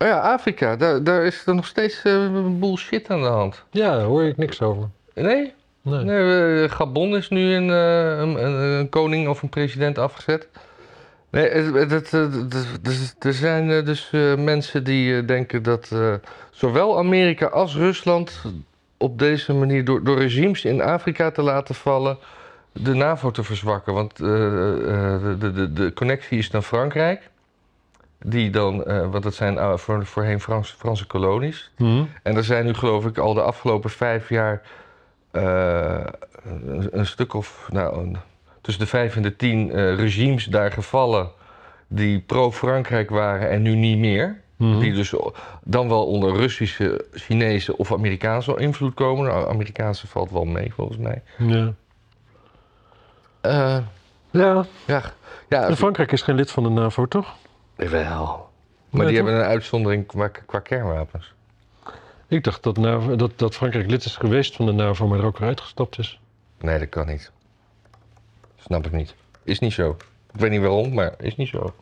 Oh 0.03 0.09
ja, 0.09 0.19
Afrika. 0.19 0.77
Daar, 0.77 1.05
daar 1.05 1.25
is 1.25 1.47
er 1.47 1.55
nog 1.55 1.67
steeds 1.67 2.03
eh, 2.03 2.13
een 2.13 2.59
boel 2.59 2.77
shit 2.77 3.11
aan 3.11 3.23
de 3.23 3.29
hand. 3.29 3.65
Ja, 3.71 3.97
daar 3.97 4.05
hoor 4.05 4.25
ik 4.25 4.37
niks 4.37 4.63
over. 4.63 4.89
Nee? 5.15 5.53
Nee. 5.83 6.05
nee 6.05 6.63
eh, 6.63 6.71
Gabon 6.71 7.17
is 7.17 7.29
nu 7.29 7.55
een, 7.55 7.71
eh, 7.71 8.19
een, 8.19 8.45
een, 8.45 8.89
koning 8.89 9.29
of 9.29 9.43
een 9.43 9.49
president 9.49 9.99
afgezet. 9.99 10.49
Nee, 11.31 11.49
het, 11.51 12.11
dus- 12.83 13.15
er 13.19 13.33
zijn 13.33 13.85
dus 13.85 14.11
mensen 14.37 14.85
die 14.85 15.25
denken 15.25 15.63
dat 15.63 15.91
zowel 16.51 16.99
Amerika 16.99 17.47
als 17.47 17.75
Rusland 17.75 18.43
op 18.97 19.19
deze 19.19 19.53
manier 19.53 19.85
door, 19.85 20.05
door 20.05 20.19
regimes 20.19 20.65
in 20.65 20.83
Afrika 20.83 21.31
te 21.31 21.43
laten 21.43 21.75
vallen, 21.75 22.19
de 22.73 22.95
NAVO 22.95 23.31
te 23.31 23.43
verzwakken. 23.43 23.95
Want 23.95 24.17
de, 24.17 25.37
de, 25.39 25.73
de 25.73 25.93
connectie 25.93 26.39
is 26.39 26.51
naar 26.51 26.63
Frankrijk. 26.63 27.31
Die 28.25 28.51
dan, 28.51 28.85
eh, 28.85 29.11
want 29.11 29.23
dat 29.23 29.35
zijn 29.35 29.55
uh, 29.55 29.77
voor, 29.77 30.07
voorheen 30.07 30.41
Frans, 30.41 30.71
Franse 30.71 31.07
kolonies. 31.07 31.71
Mhm. 31.79 32.03
En 32.23 32.37
er 32.37 32.45
zijn 32.45 32.65
nu 32.65 32.75
geloof 32.75 33.07
ik 33.07 33.19
al 33.19 33.35
de 33.35 33.43
afgelopen 33.43 33.91
vijf 33.91 34.29
jaar 34.29 34.63
eh, 35.31 36.01
een, 36.45 36.89
een 36.91 37.07
stuk 37.07 37.35
of, 37.35 37.69
nou, 37.73 37.99
een- 37.99 38.17
tussen 38.61 38.83
de 38.85 38.89
vijf 38.91 39.17
en 39.17 39.23
de 39.23 39.37
tien 39.37 39.71
eh, 39.73 39.95
regimes 39.95 40.45
daar 40.45 40.73
gevallen 40.73 41.31
die 41.89 42.21
pro-Frankrijk 42.21 43.11
waren 43.11 43.51
en 43.51 43.63
nu 43.63 43.75
niet 43.75 43.99
meer. 43.99 44.41
Mhm. 44.57 44.79
Die 44.79 44.93
dus 44.93 45.15
dan 45.65 45.89
wel 45.89 46.07
onder 46.07 46.37
Russische, 46.37 47.05
Chinese 47.13 47.77
of 47.77 47.93
Amerikaanse 47.93 48.57
invloed 48.57 48.95
komen. 48.95 49.27
Nou, 49.27 49.49
Amerikaanse 49.49 50.07
valt 50.07 50.31
wel 50.31 50.45
mee 50.45 50.73
volgens 50.75 50.99
mij. 50.99 51.23
Ja. 51.39 51.73
Eh, 53.41 53.79
Ja, 54.31 54.65
ja, 54.87 55.03
ja 55.49 55.67
en 55.69 55.77
Frankrijk 55.77 56.13
is 56.13 56.23
geen 56.23 56.35
lid 56.35 56.51
van 56.51 56.63
de 56.63 56.69
NAVO, 56.69 57.07
toch? 57.07 57.35
Wel. 57.89 58.51
Maar 58.91 59.07
die 59.07 59.17
toch? 59.17 59.25
hebben 59.25 59.35
een 59.35 59.51
uitzondering 59.51 60.07
qua, 60.07 60.29
qua 60.29 60.59
kernwapens. 60.59 61.33
Ik 62.29 62.45
dacht 62.45 62.63
dat, 62.63 62.77
NAVO, 62.77 63.17
dat, 63.17 63.39
dat 63.39 63.55
Frankrijk 63.55 63.91
lid 63.91 64.05
is 64.05 64.17
geweest 64.17 64.57
van 64.57 64.67
de 64.67 64.73
NAVO, 64.73 65.07
maar 65.07 65.19
er 65.19 65.25
ook 65.25 65.39
weer 65.39 65.49
uitgestapt 65.49 65.99
is. 65.99 66.21
Nee, 66.61 66.79
dat 66.79 66.89
kan 66.89 67.07
niet. 67.07 67.31
Snap 68.57 68.87
ik 68.87 68.93
niet. 68.93 69.15
Is 69.43 69.59
niet 69.59 69.73
zo. 69.73 69.97
Ik 70.33 70.41
weet 70.41 70.51
niet 70.51 70.61
waarom, 70.61 70.95
maar 70.95 71.15
is 71.19 71.37
niet 71.37 71.49
zo. 71.49 71.75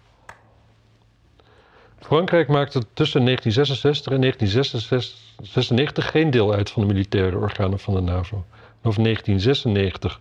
Frankrijk 2.00 2.48
maakte 2.48 2.82
tussen 2.92 3.24
1966 3.24 4.12
en 4.12 4.20
1996 4.20 6.10
geen 6.10 6.30
deel 6.30 6.52
uit 6.52 6.70
van 6.70 6.82
de 6.82 6.92
militaire 6.92 7.36
organen 7.36 7.78
van 7.78 7.94
de 7.94 8.00
NAVO. 8.00 8.36
En 8.36 8.88
Over 8.88 9.02
1996 9.02 10.20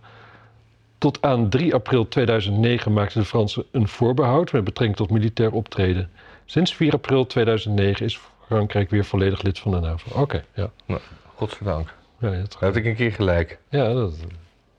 tot 1.00 1.22
aan 1.22 1.48
3 1.48 1.74
april 1.74 2.08
2009 2.08 2.92
maakten 2.92 3.20
de 3.20 3.26
Fransen 3.26 3.64
een 3.70 3.88
voorbehoud 3.88 4.52
met 4.52 4.64
betrekking 4.64 4.98
tot 4.98 5.10
militair 5.10 5.52
optreden. 5.52 6.10
Sinds 6.44 6.74
4 6.74 6.92
april 6.92 7.26
2009 7.26 8.06
is 8.06 8.20
Frankrijk 8.46 8.90
weer 8.90 9.04
volledig 9.04 9.42
lid 9.42 9.58
van 9.58 9.70
de 9.70 9.80
NAVO. 9.80 10.20
Oké, 10.20 10.44
ja. 10.54 10.70
Godzijdank. 11.34 11.94
Ja, 12.18 12.30
dat, 12.30 12.54
had 12.54 12.76
ik 12.76 12.84
een 12.84 12.94
keer 12.94 13.12
gelijk. 13.12 13.58
ja, 13.68 13.92
dat 13.92 14.14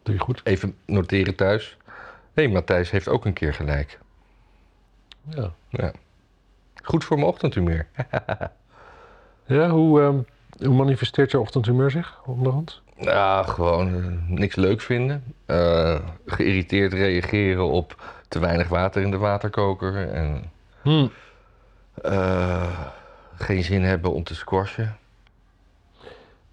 doe 0.04 0.13
je 0.13 0.20
goed. 0.20 0.42
Even 0.44 0.75
noteren 0.86 1.36
thuis. 1.36 1.78
Hé, 2.34 2.44
hey, 2.44 2.48
Matthijs 2.48 2.92
heeft 2.92 3.08
ook 3.08 3.25
een 3.25 3.34
keer 3.34 3.54
gelijk. 3.54 4.00
Ja, 5.30 5.54
Ja. 5.70 5.92
Goed 6.84 7.04
voor 7.04 7.18
mijn 7.18 7.30
ochtendhumeur. 7.30 7.88
ja 9.46 9.70
hoe, 9.70 10.01
ehm, 10.01 10.20
hoe 10.58 10.74
manifesteert 10.75 11.31
je 11.31 11.39
ochtendhumeur 11.39 11.91
zich 11.91 12.22
onderhand? 12.25 12.81
Ja, 12.98 13.43
gewoon 13.43 13.88
eh, 13.96 14.05
niks 14.38 14.55
leuk 14.55 14.81
vinden. 14.81 15.24
Eh, 15.46 16.00
geïrriteerd 16.25 16.93
reageren 16.93 17.70
op 17.70 18.01
te 18.27 18.39
weinig 18.39 18.67
water 18.67 19.01
in 19.01 19.12
de 19.12 19.17
waterkoker. 19.17 20.10
En 20.12 20.51
Hm. 20.81 21.08
eh, 22.01 22.79
geen 23.36 23.63
zin 23.63 23.84
hebben 23.84 24.13
om 24.13 24.24
te 24.24 24.36
squashen. 24.36 24.98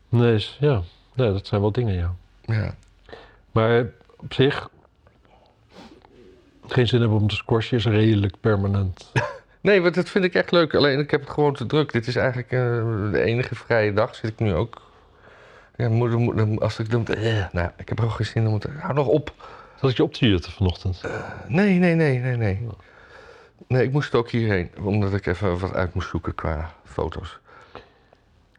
Nee, 0.08 0.46
ja, 0.58 0.82
dat 1.14 1.46
zijn 1.46 1.60
wel 1.60 1.72
dingen, 1.72 1.94
ja. 1.94 2.14
Ja. 2.44 2.74
Maar 3.52 3.86
op 4.16 4.32
zich, 4.32 4.68
geen 6.66 6.86
zin 6.88 7.00
hebben 7.00 7.18
om 7.18 7.28
te 7.28 7.34
squashen 7.34 7.76
is 7.78 7.84
redelijk 7.86 8.34
permanent. 8.40 9.10
Nee, 9.60 9.82
want 9.82 9.94
dat 9.94 10.08
vind 10.08 10.24
ik 10.24 10.34
echt 10.34 10.50
leuk. 10.50 10.74
Alleen 10.74 10.98
ik 10.98 11.10
heb 11.10 11.20
het 11.20 11.30
gewoon 11.30 11.54
te 11.54 11.66
druk. 11.66 11.92
Dit 11.92 12.06
is 12.06 12.16
eigenlijk 12.16 12.52
eh, 12.52 12.58
de 13.12 13.20
enige 13.22 13.54
vrije 13.54 13.92
dag. 13.92 14.14
Zit 14.14 14.30
ik 14.30 14.38
nu 14.38 14.54
ook. 14.54 14.82
Ja, 15.76 15.88
moeder, 15.88 16.18
moeder, 16.18 16.60
als 16.60 16.78
ik 16.78 16.90
dan. 16.90 17.06
eh, 17.06 17.44
nou, 17.52 17.70
ik 17.76 17.88
heb 17.88 17.98
er 17.98 18.04
ook 18.04 18.10
geen 18.10 18.26
zin 18.26 18.46
om 18.46 18.58
te. 18.58 18.68
Hou 18.78 18.94
nog 18.94 19.06
op. 19.06 19.32
Zat 19.80 19.90
ik 19.90 19.96
je 19.96 20.02
op 20.02 20.14
te 20.14 20.28
jutten 20.28 20.52
vanochtend? 20.52 21.02
Nee, 21.46 21.78
nee, 21.78 21.94
nee, 21.94 22.18
nee, 22.18 22.36
nee. 22.36 22.66
Nee, 23.66 23.82
ik 23.84 23.92
moest 23.92 24.14
ook 24.14 24.30
hierheen. 24.30 24.70
Omdat 24.82 25.14
ik 25.14 25.26
even 25.26 25.58
wat 25.58 25.74
uit 25.74 25.94
moest 25.94 26.08
zoeken 26.08 26.34
qua 26.34 26.72
foto's. 26.84 27.38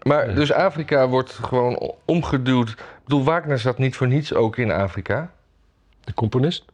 Maar 0.03 0.29
Ja. 0.29 0.34
dus 0.36 0.51
Afrika 0.51 1.08
wordt 1.08 1.32
gewoon 1.32 1.94
omgeduwd. 2.06 2.70
Ik 2.70 2.77
bedoel, 3.03 3.24
Wagner 3.24 3.60
zat 3.60 3.77
niet 3.77 3.96
voor 3.96 4.08
niets 4.08 4.34
ook 4.34 4.58
in 4.58 4.72
Afrika. 4.72 5.32
De 6.03 6.13
componist? 6.13 6.65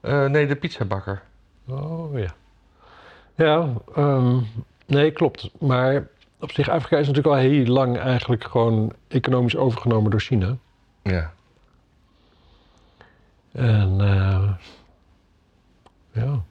Eh, 0.00 0.24
nee, 0.26 0.46
de 0.46 0.56
pizzabakker. 0.56 1.22
Oh 1.68 2.18
ja. 2.18 2.34
Ja, 3.34 3.68
ehm, 3.94 4.36
nee, 4.86 5.10
klopt. 5.10 5.50
Maar 5.58 6.06
op 6.40 6.52
zich, 6.52 6.68
Afrika 6.68 6.96
is 6.98 7.06
natuurlijk 7.06 7.34
al 7.36 7.40
heel 7.42 7.64
lang 7.66 7.98
eigenlijk 7.98 8.44
gewoon 8.44 8.92
economisch 9.08 9.56
overgenomen 9.56 10.10
door 10.10 10.20
China. 10.20 10.56
Ja. 11.02 11.32
En 13.52 13.96
eh, 14.00 14.48
ja. 16.12 16.42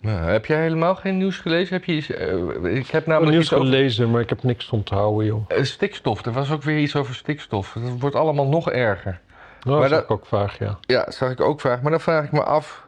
Nou, 0.00 0.18
heb 0.30 0.46
jij 0.46 0.60
helemaal 0.60 0.94
geen 0.94 1.16
nieuws 1.16 1.38
gelezen? 1.38 1.74
Heb 1.74 1.84
je 1.84 1.92
iets, 1.92 2.10
eh, 2.10 2.36
ik 2.76 2.86
heb 2.86 3.00
Ik 3.02 3.06
namelijk 3.06 3.32
nieuws 3.32 3.52
over 3.52 3.66
gelezen, 3.66 4.10
maar 4.10 4.20
ik 4.20 4.28
heb 4.28 4.42
niks 4.42 4.70
onthouden, 4.70 5.26
joh. 5.26 5.44
eh, 5.48 5.62
stikstof. 5.62 6.24
Er 6.26 6.32
was 6.32 6.50
ook 6.50 6.62
weer 6.62 6.78
iets 6.78 6.96
over 6.96 7.14
stikstof. 7.14 7.72
Dat 7.72 7.98
wordt 8.00 8.16
allemaal 8.16 8.46
nog 8.48 8.70
erger. 8.70 9.20
Nou, 9.62 9.78
Maar 9.80 9.88
dat 9.88 9.98
dat- 10.00 10.08
is 10.10 10.16
ook 10.16 10.26
vaag, 10.26 10.58
ja. 10.58 10.78
Ja, 10.80 11.04
dat 11.04 11.14
zag 11.14 11.30
ik 11.30 11.40
ook 11.40 11.60
vragen. 11.60 11.82
Maar 11.82 11.90
dan 11.90 12.00
vraag 12.00 12.24
ik 12.24 12.32
me 12.32 12.44
af. 12.44 12.85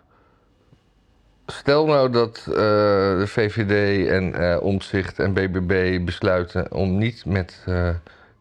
Stel 1.52 1.86
nou 1.86 2.10
dat 2.10 2.38
eh, 2.46 2.54
de 3.18 3.24
VVD 3.26 4.06
en 4.08 4.34
eh 4.34 4.62
Omtzigt 4.62 5.18
en 5.18 5.32
BBB 5.32 6.04
besluiten 6.04 6.72
om 6.72 6.98
niet 6.98 7.24
met 7.24 7.62
eh, 7.66 7.88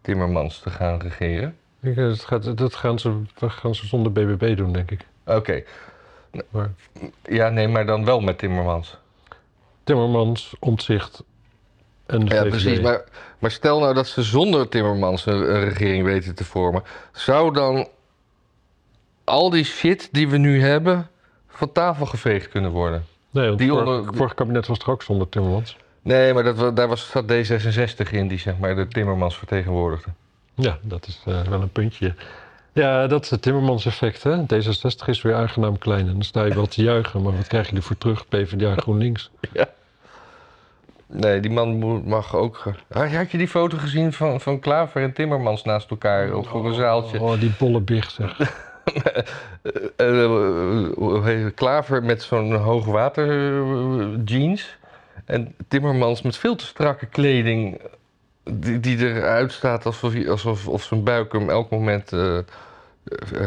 Timmermans 0.02 0.60
te 0.60 0.70
gaan 0.70 1.00
regeren. 1.00 1.58
Ik, 1.82 1.96
Dat, 1.96 2.20
gaat, 2.26 2.58
dat 2.58 2.76
gaan, 2.76 3.00
ze, 3.00 3.22
dat 3.40 3.52
gaan 3.52 3.76
ze 3.76 3.88
zonder 3.88 4.12
BBB 4.12 4.58
doen, 4.58 4.74
denk 4.74 4.92
ik. 4.92 5.06
Oké. 5.26 5.64
Maar 6.50 6.72
Ja, 7.24 7.50
nee, 7.50 7.68
maar 7.68 7.86
dan 7.86 8.06
wel 8.06 8.20
met 8.20 8.38
Timmermans. 8.38 8.98
Timmermans, 9.84 10.56
Omtzigt 10.60 11.24
en 12.06 12.26
de 12.26 12.36
Ja, 12.36 12.42
VVD. 12.42 12.50
precies. 12.50 12.80
Maar, 12.80 13.04
maar 13.40 13.52
stel 13.52 13.80
nou 13.80 13.94
dat 13.94 14.08
ze 14.08 14.24
zonder 14.24 14.70
Timmermans 14.70 15.26
een, 15.26 15.54
een 15.56 15.64
regering 15.64 16.04
weten 16.04 16.36
te 16.36 16.46
vormen. 16.46 16.84
Zou 17.12 17.54
dan 17.54 17.88
al 19.24 19.50
die 19.50 19.64
shit 19.66 20.10
die 20.12 20.30
we 20.30 20.38
nu 20.38 20.62
hebben 20.62 21.10
van 21.58 21.72
tafel 21.72 22.06
geveegd 22.06 22.50
kunnen 22.50 22.72
worden? 22.72 23.06
Nee, 23.32 23.48
want 23.48 23.60
die 23.60 23.74
onder- 23.74 24.16
vorige 24.16 24.36
kabinet 24.36 24.68
was 24.68 24.80
er 24.80 24.90
ook 24.90 25.04
zonder 25.04 25.30
Timmermans. 25.30 25.78
Nee, 26.02 26.34
maar 26.34 26.44
dat, 26.44 26.76
daar 26.76 26.88
was, 26.88 27.10
zat 27.10 27.24
D66 27.32 28.12
in 28.12 28.28
die 28.28 28.40
zeg 28.40 28.58
maar 28.58 28.76
de 28.76 28.88
Timmermans 28.88 29.38
vertegenwoordigde. 29.38 30.10
Ja, 30.56 30.78
dat 30.82 31.08
is 31.08 31.22
eh, 31.26 31.42
wel 31.42 31.62
een 31.62 31.72
puntje. 31.72 32.14
Ja, 32.74 33.08
dat 33.08 33.24
is 33.24 33.30
het 33.30 33.42
Timmermans-effect, 33.42 34.24
hè. 34.24 34.42
D66 34.42 35.06
is 35.06 35.22
weer 35.22 35.36
aangenaam 35.36 35.78
klein 35.78 36.08
en 36.08 36.14
dan 36.14 36.24
sta 36.24 36.44
je 36.44 36.54
wel 36.54 36.66
te 36.68 36.84
juichen. 36.84 37.22
Maar 37.22 37.36
wat 37.36 37.48
krijg 37.48 37.70
je 37.70 37.76
ervoor 37.76 37.98
terug? 37.98 38.28
PvdA 38.28 38.76
GroenLinks. 38.76 39.30
Nee, 41.10 41.40
die 41.40 41.52
man 41.52 41.78
mag 42.08 42.36
ook. 42.36 42.64
Had 42.94 43.32
je 43.32 43.38
die 43.38 43.48
foto 43.48 43.78
gezien 43.78 44.14
van, 44.14 44.42
van 44.42 44.60
Klaver 44.60 45.02
en 45.02 45.14
Timmermans 45.14 45.64
naast 45.64 45.90
elkaar 45.90 46.34
op 46.34 46.48
voor 46.48 46.66
een 46.66 46.74
zaaltje? 46.74 47.22
Oh, 47.22 47.40
die 47.40 47.54
bolle 47.60 47.80
big, 47.80 48.12
zeg. 48.12 48.38
Eh, 49.96 50.24
eh, 50.24 51.24
het? 51.24 51.54
Klaver 51.54 52.04
met 52.04 52.22
zo'n 52.22 52.56
hoogwater 52.56 53.30
eh, 53.30 54.08
jeans. 54.26 54.78
En 55.26 55.56
Timmermans 55.68 56.22
met 56.22 56.38
veel 56.38 56.56
te 56.56 56.66
strakke 56.66 57.06
kleding. 57.06 57.82
Die, 58.44 58.80
die 58.80 58.98
eruit 58.98 59.52
staat 59.52 59.86
alsof, 59.86 60.28
alsof 60.28 60.68
of 60.68 60.84
zijn 60.84 61.04
buik 61.04 61.32
hem 61.34 61.50
elk 61.50 61.70
moment 61.70 62.14
eh, 62.14 62.38
eh, 62.38 62.44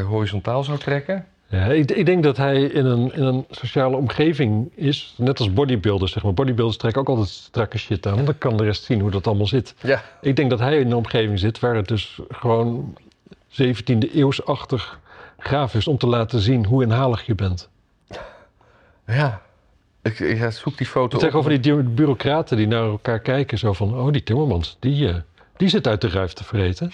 horizontaal 0.06 0.64
zou 0.64 0.78
trekken. 0.78 1.26
Ja, 1.46 1.64
ik, 1.64 1.90
ik 1.90 2.06
denk 2.06 2.22
dat 2.22 2.36
hij 2.36 2.62
in 2.62 2.84
een, 2.86 3.14
in 3.14 3.22
een 3.22 3.46
sociale 3.50 3.96
omgeving 3.96 4.70
is, 4.74 5.14
net 5.16 5.38
als 5.38 5.52
bodybuilders, 5.52 6.12
zeg 6.12 6.22
maar. 6.22 6.34
Bodybuilders 6.34 6.76
trekken 6.76 7.00
ook 7.00 7.08
altijd 7.08 7.28
strakke 7.28 7.78
shit 7.78 8.06
aan, 8.06 8.14
want 8.14 8.26
dan 8.26 8.38
kan 8.38 8.56
de 8.56 8.64
rest 8.64 8.82
zien 8.82 9.00
hoe 9.00 9.10
dat 9.10 9.26
allemaal 9.26 9.46
zit. 9.46 9.74
Ja, 9.80 10.02
Ik 10.20 10.36
denk 10.36 10.50
dat 10.50 10.58
hij 10.58 10.78
in 10.78 10.86
een 10.86 10.94
omgeving 10.94 11.38
zit 11.38 11.58
waar 11.60 11.74
het 11.74 11.88
dus 11.88 12.20
gewoon 12.28 12.96
17e 13.48 14.14
eeuwsachtig 14.14 14.98
gaaf 15.40 15.74
is 15.74 15.88
om 15.88 15.98
te 15.98 16.06
laten 16.06 16.40
zien 16.40 16.66
hoe 16.66 16.82
inhalig 16.82 17.26
je 17.26 17.34
bent. 17.34 17.68
ja. 19.06 19.40
Ik, 20.02 20.18
ik 20.18 20.50
zoek 20.50 20.76
die 20.78 20.86
foto 20.86 21.16
op. 21.16 21.22
Tegenover 21.22 21.50
die 21.50 21.60
du- 21.60 21.82
bureaucraten 21.82 22.56
die 22.56 22.66
naar 22.66 22.82
elkaar 22.84 23.18
kijken, 23.20 23.58
zo 23.58 23.72
van, 23.72 23.94
oh 23.98 24.12
die 24.12 24.22
Timmermans, 24.22 24.76
die, 24.80 25.08
eh, 25.08 25.14
die 25.56 25.68
zit 25.68 25.86
uit 25.86 26.00
de 26.00 26.08
ruif 26.08 26.32
te 26.32 26.44
vreten. 26.44 26.92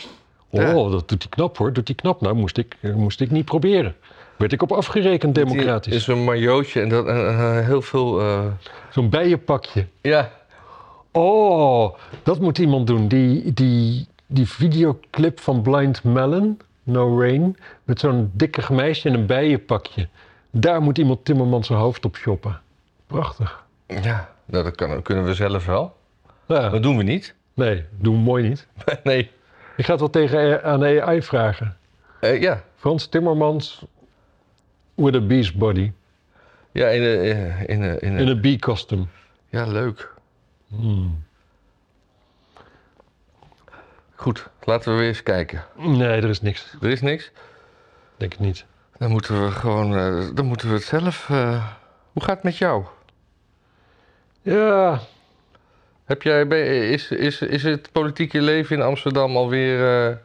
Oh, 0.50 0.60
Ja. 0.62 0.72
dat 0.72 1.08
doet 1.08 1.22
hij 1.22 1.30
knap 1.30 1.56
hoor, 1.58 1.72
doet 1.72 1.86
hij 1.88 1.96
knap. 1.96 2.20
Nou, 2.20 2.34
moest 2.34 2.56
ik, 2.58 2.76
eh, 2.80 2.94
moest 2.94 3.20
ik 3.20 3.30
niet 3.30 3.44
proberen. 3.44 3.94
Werd 4.36 4.52
ik 4.52 4.62
op 4.62 4.72
afgerekend 4.72 5.34
democratisch. 5.34 5.94
Is 5.94 6.06
een 6.06 6.24
majootje 6.24 6.80
en 6.80 6.88
dat, 6.88 7.06
eh, 7.06 7.58
heel 7.66 7.82
veel. 7.82 8.22
Zo'n 8.90 9.08
bijenpakje. 9.08 9.86
ja, 10.00 10.30
Oh, 11.12 11.94
dat 12.22 12.40
moet 12.40 12.58
iemand 12.58 12.86
doen. 12.86 13.08
Die, 13.08 13.52
die, 13.52 14.06
die 14.26 14.48
videoclip 14.48 15.40
van 15.40 15.62
Blind 15.62 16.04
Melon, 16.04 16.58
No 16.86 17.20
Rain, 17.20 17.56
met 17.84 18.00
zo'n 18.00 18.30
dikke 18.34 18.72
meisje 18.72 19.08
in 19.08 19.14
een 19.14 19.26
bijenpakje. 19.26 20.08
Daar 20.50 20.82
moet 20.82 20.98
iemand 20.98 21.24
Timmermans 21.24 21.66
zijn 21.66 21.78
hoofd 21.78 22.04
op 22.04 22.16
shoppen. 22.16 22.60
Prachtig. 23.06 23.64
ja 23.86 24.28
nou, 24.44 24.64
dat 24.64 24.74
kan, 24.74 25.02
kunnen 25.02 25.24
we 25.24 25.34
zelf 25.34 25.66
wel. 25.66 25.96
Ja, 26.46 26.68
Dat 26.68 26.82
doen 26.82 26.96
we 26.96 27.02
niet. 27.02 27.34
nee, 27.54 27.84
doe 27.98 28.14
hem 28.14 28.22
mooi 28.22 28.48
niet. 28.48 28.66
nee. 29.04 29.30
Ik 29.76 29.84
ga 29.84 29.90
het 29.90 30.00
wel 30.00 30.10
tegen 30.10 30.62
aan 30.64 30.80
de 30.80 31.02
AI 31.02 31.22
vragen. 31.22 31.76
Eh, 32.20 32.40
ja. 32.40 32.62
Frans 32.76 33.06
Timmermans 33.06 33.84
with 34.94 35.14
a 35.14 35.20
beast 35.20 35.56
body. 35.58 35.92
ja, 36.72 36.88
in 36.88 37.02
een. 37.02 37.22
In, 37.66 37.82
een- 37.82 37.98
in, 38.00 38.12
een- 38.12 38.18
In 38.18 38.28
een 38.28 38.40
bee 38.40 38.58
costume. 38.58 39.04
Ja, 39.48 39.66
leuk. 39.66 40.12
Hmm. 40.68 41.24
Goed, 44.14 44.48
laten 44.66 44.92
we 44.92 44.98
weer 44.98 45.08
eens 45.08 45.22
kijken. 45.22 45.64
Nee, 45.76 46.08
er 46.20 46.28
is 46.28 46.40
niks. 46.40 46.74
Er 46.80 46.88
is 46.90 47.00
niks. 47.00 47.30
Denk 48.16 48.32
ik 48.34 48.38
niet. 48.40 48.64
Dan 48.98 49.10
moeten 49.10 49.44
we 49.44 49.50
gewoon, 49.50 49.96
eh, 49.96 50.24
dan 50.34 50.46
moeten 50.46 50.68
we 50.68 50.74
het 50.74 50.84
zelf. 50.84 51.30
eh, 51.30 51.64
hoe 52.12 52.22
gaat 52.22 52.34
het 52.34 52.44
met 52.44 52.56
jou? 52.56 52.84
Ja, 54.42 55.00
Heb 56.04 56.22
jij, 56.22 56.42
is, 56.90 57.10
is, 57.10 57.40
is 57.40 57.62
het 57.62 57.92
politieke 57.92 58.40
leven 58.40 58.76
in 58.76 58.82
Amsterdam 58.82 59.36
alweer 59.36 60.06
eh, 60.10 60.16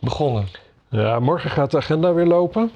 begonnen? 0.00 0.46
ja 0.88 1.18
morgen 1.18 1.50
gaat 1.50 1.70
de 1.70 1.76
agenda 1.76 2.12
weer 2.14 2.26
lopen. 2.26 2.70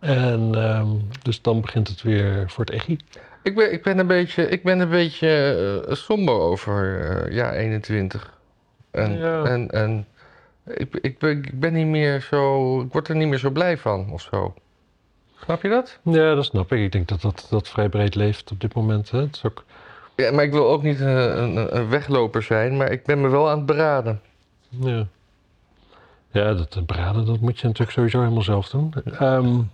En 0.00 0.50
ehm, 0.54 0.88
dus 1.22 1.42
dan 1.42 1.60
begint 1.60 1.88
het 1.88 2.02
weer 2.02 2.44
voor 2.50 2.64
het 2.64 2.74
EGI. 2.74 2.98
Ik 3.42 3.54
ben, 3.54 3.72
ik 3.72 3.82
ben 3.82 3.98
een 3.98 4.06
beetje, 4.06 4.48
ik 4.48 4.62
ben 4.62 4.80
een 4.80 4.88
beetje 4.88 5.86
somber 5.90 6.34
over 6.34 7.32
ja 7.32 7.52
21. 7.52 8.38
En, 8.94 9.18
Ja. 9.18 9.44
en, 9.44 9.70
en 9.70 10.06
ik, 10.66 10.94
ik, 11.00 11.18
ben, 11.18 11.30
ik 11.30 11.60
ben 11.60 11.72
niet 11.72 11.86
meer 11.86 12.20
zo, 12.20 12.80
ik 12.80 12.92
word 12.92 13.08
er 13.08 13.16
niet 13.16 13.28
meer 13.28 13.38
zo 13.38 13.50
blij 13.50 13.78
van 13.78 14.10
of 14.12 14.20
zo. 14.20 14.54
Snap 15.44 15.62
je 15.62 15.68
dat? 15.68 15.98
Ja, 16.02 16.34
dat 16.34 16.44
snap 16.44 16.72
ik. 16.72 16.78
Ik 16.80 16.92
denk 16.92 17.08
dat 17.08 17.20
dat, 17.20 17.46
dat 17.50 17.68
vrij 17.68 17.88
breed 17.88 18.14
leeft 18.14 18.50
op 18.50 18.60
dit 18.60 18.74
moment. 18.74 19.10
Hè. 19.10 19.18
Het 19.20 19.34
is 19.36 19.44
ook, 19.44 19.64
Ja, 20.16 20.32
maar 20.32 20.44
ik 20.44 20.52
wil 20.52 20.68
ook 20.68 20.82
niet 20.82 21.00
eh, 21.00 21.24
een, 21.36 21.76
een 21.76 21.88
wegloper 21.88 22.42
zijn, 22.42 22.76
maar 22.76 22.90
ik 22.92 23.04
ben 23.04 23.20
me 23.20 23.28
wel 23.28 23.50
aan 23.50 23.56
het 23.56 23.66
beraden. 23.66 24.20
ja. 24.68 25.06
Ja, 26.30 26.54
dat 26.54 26.76
eh, 26.76 26.82
braden, 26.82 27.26
dat 27.26 27.40
moet 27.40 27.58
je 27.58 27.66
natuurlijk 27.66 27.92
sowieso 27.96 28.20
helemaal 28.20 28.42
zelf 28.42 28.68
doen. 28.68 28.94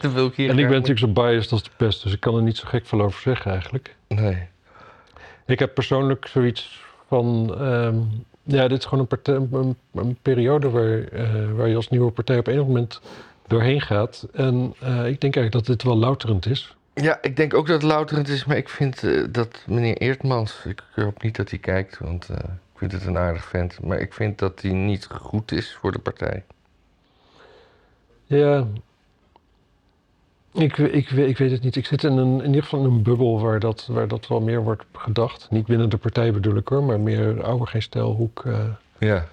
Dat 0.00 0.12
wil 0.12 0.26
ik 0.26 0.34
hier 0.34 0.50
en 0.50 0.58
ik 0.58 0.64
ben 0.64 0.72
natuurlijk 0.80 0.98
zo 0.98 1.08
biased 1.22 1.52
als 1.52 1.62
de 1.62 1.70
pest, 1.76 2.02
dus 2.02 2.12
ik 2.12 2.20
kan 2.20 2.36
er 2.36 2.42
niet 2.42 2.56
zo 2.56 2.68
gek 2.68 2.86
veel 2.86 3.00
over 3.02 3.20
zeggen 3.20 3.50
eigenlijk. 3.50 3.96
Nee. 4.08 4.48
Ik 5.46 5.58
heb 5.58 5.74
persoonlijk 5.74 6.26
zoiets 6.26 6.82
van... 7.08 7.54
ehm, 7.58 7.96
ja, 8.44 8.68
dit 8.68 8.78
is 8.78 8.84
gewoon 8.84 9.00
een, 9.00 9.06
partij, 9.06 9.34
een, 9.34 9.76
een 9.94 10.16
periode 10.22 10.70
waar, 10.70 11.04
eh, 11.04 11.52
waar 11.52 11.68
je 11.68 11.76
als 11.76 11.88
nieuwe 11.88 12.10
partij 12.10 12.38
op 12.38 12.46
enig 12.46 12.66
moment 12.66 13.00
doorheen 13.46 13.80
gaat. 13.80 14.26
En 14.32 14.74
eh, 14.80 15.06
ik 15.06 15.20
denk 15.20 15.36
eigenlijk 15.36 15.52
dat 15.52 15.66
dit 15.66 15.82
wel 15.82 15.96
louterend 15.96 16.46
is. 16.46 16.76
Ja, 16.94 17.18
ik 17.22 17.36
denk 17.36 17.54
ook 17.54 17.66
dat 17.66 17.82
het 17.82 17.90
louterend 17.90 18.28
is, 18.28 18.44
maar 18.44 18.56
ik 18.56 18.68
vind 18.68 19.02
eh, 19.02 19.24
dat 19.30 19.62
meneer 19.66 19.96
Eertmans, 19.96 20.64
ik 20.64 20.82
hoop 20.94 21.22
niet 21.22 21.36
dat 21.36 21.50
hij 21.50 21.58
kijkt, 21.58 21.98
want 21.98 22.28
ik 22.30 22.78
vind 22.78 22.92
het 22.92 23.06
een 23.06 23.18
aardig 23.18 23.44
vent, 23.44 23.80
maar 23.82 23.98
ik 23.98 24.12
vind 24.12 24.38
dat 24.38 24.62
hij 24.62 24.72
niet 24.72 25.06
goed 25.06 25.52
is 25.52 25.76
voor 25.80 25.92
de 25.92 25.98
partij. 25.98 26.42
Ja, 28.24 28.66
ik, 30.54 30.78
ik, 30.78 31.10
ik 31.10 31.38
weet 31.38 31.50
het 31.50 31.62
niet. 31.62 31.76
Ik 31.76 31.86
zit 31.86 32.04
in, 32.04 32.16
een, 32.16 32.40
in 32.40 32.46
ieder 32.46 32.62
geval 32.62 32.78
in 32.84 32.84
een 32.90 33.02
bubbel 33.02 33.40
waar 33.40 33.60
dat, 33.60 33.86
waar 33.90 34.08
dat 34.08 34.26
wel 34.26 34.40
meer 34.40 34.62
wordt 34.62 34.84
gedacht. 34.92 35.46
Niet 35.50 35.66
binnen 35.66 35.88
de 35.90 35.96
partij 35.96 36.32
bedoel 36.32 36.56
ik 36.56 36.68
hoor, 36.68 36.84
maar 36.84 37.00
meer 37.00 37.42
oude 37.44 37.66
geen 37.66 37.82
stijlhoek, 37.82 38.42
eh 38.44 38.58
Ja, 38.98 39.26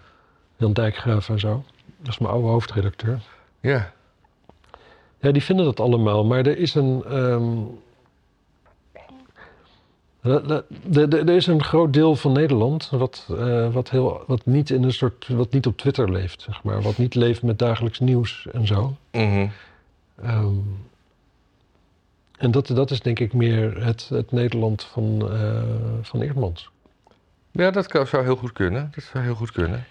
Jan 0.57 0.73
Dijkgraaf 0.73 1.29
en 1.29 1.39
zo. 1.39 1.63
Dat 1.97 2.07
is 2.11 2.17
mijn 2.17 2.33
oude 2.33 2.47
hoofdredacteur. 2.47 3.19
ja, 3.59 3.91
Ja, 5.19 5.31
die 5.31 5.43
vinden 5.43 5.65
dat 5.65 5.79
allemaal, 5.79 6.25
maar 6.25 6.45
er 6.45 6.57
is 6.57 6.75
een. 6.75 7.03
ehm, 7.05 7.57
er- 10.91 11.29
is 11.29 11.47
een 11.47 11.63
groot 11.63 11.93
deel 11.93 12.15
van 12.15 12.31
Nederland 12.31 12.89
wat, 12.89 13.27
eh, 13.37 13.73
wat, 13.73 13.89
heel, 13.89 14.23
wat, 14.27 14.45
niet 14.45 14.69
in 14.69 14.83
een 14.83 14.93
soort, 14.93 15.27
wat 15.27 15.51
niet 15.51 15.65
op 15.67 15.77
Twitter 15.77 16.11
leeft, 16.11 16.41
zeg 16.41 16.63
maar. 16.63 16.81
Wat 16.81 16.97
niet 16.97 17.15
leeft 17.15 17.41
met 17.43 17.59
dagelijks 17.59 17.99
nieuws 17.99 18.47
en 18.51 18.67
zo. 18.67 18.95
Ehm, 19.11 19.47
en 22.41 22.51
dat, 22.51 22.67
dat 22.67 22.91
is 22.91 23.00
denk 23.00 23.19
ik 23.19 23.33
meer 23.33 23.83
het, 23.86 24.07
het 24.10 24.31
Nederland 24.31 24.83
van, 24.83 25.29
eh 25.31 25.63
van 26.01 26.21
Eerdmans. 26.21 26.69
ja 27.51 27.71
dat 27.71 27.88
kan, 27.88 28.07
zou 28.07 28.24
heel 28.24 28.36
goed 28.36 28.51
kunnen. 28.51 28.91
Dat 28.95 29.03
zou 29.03 29.24
heel 29.24 29.36
goed 29.36 29.51
kunnen. 29.51 29.86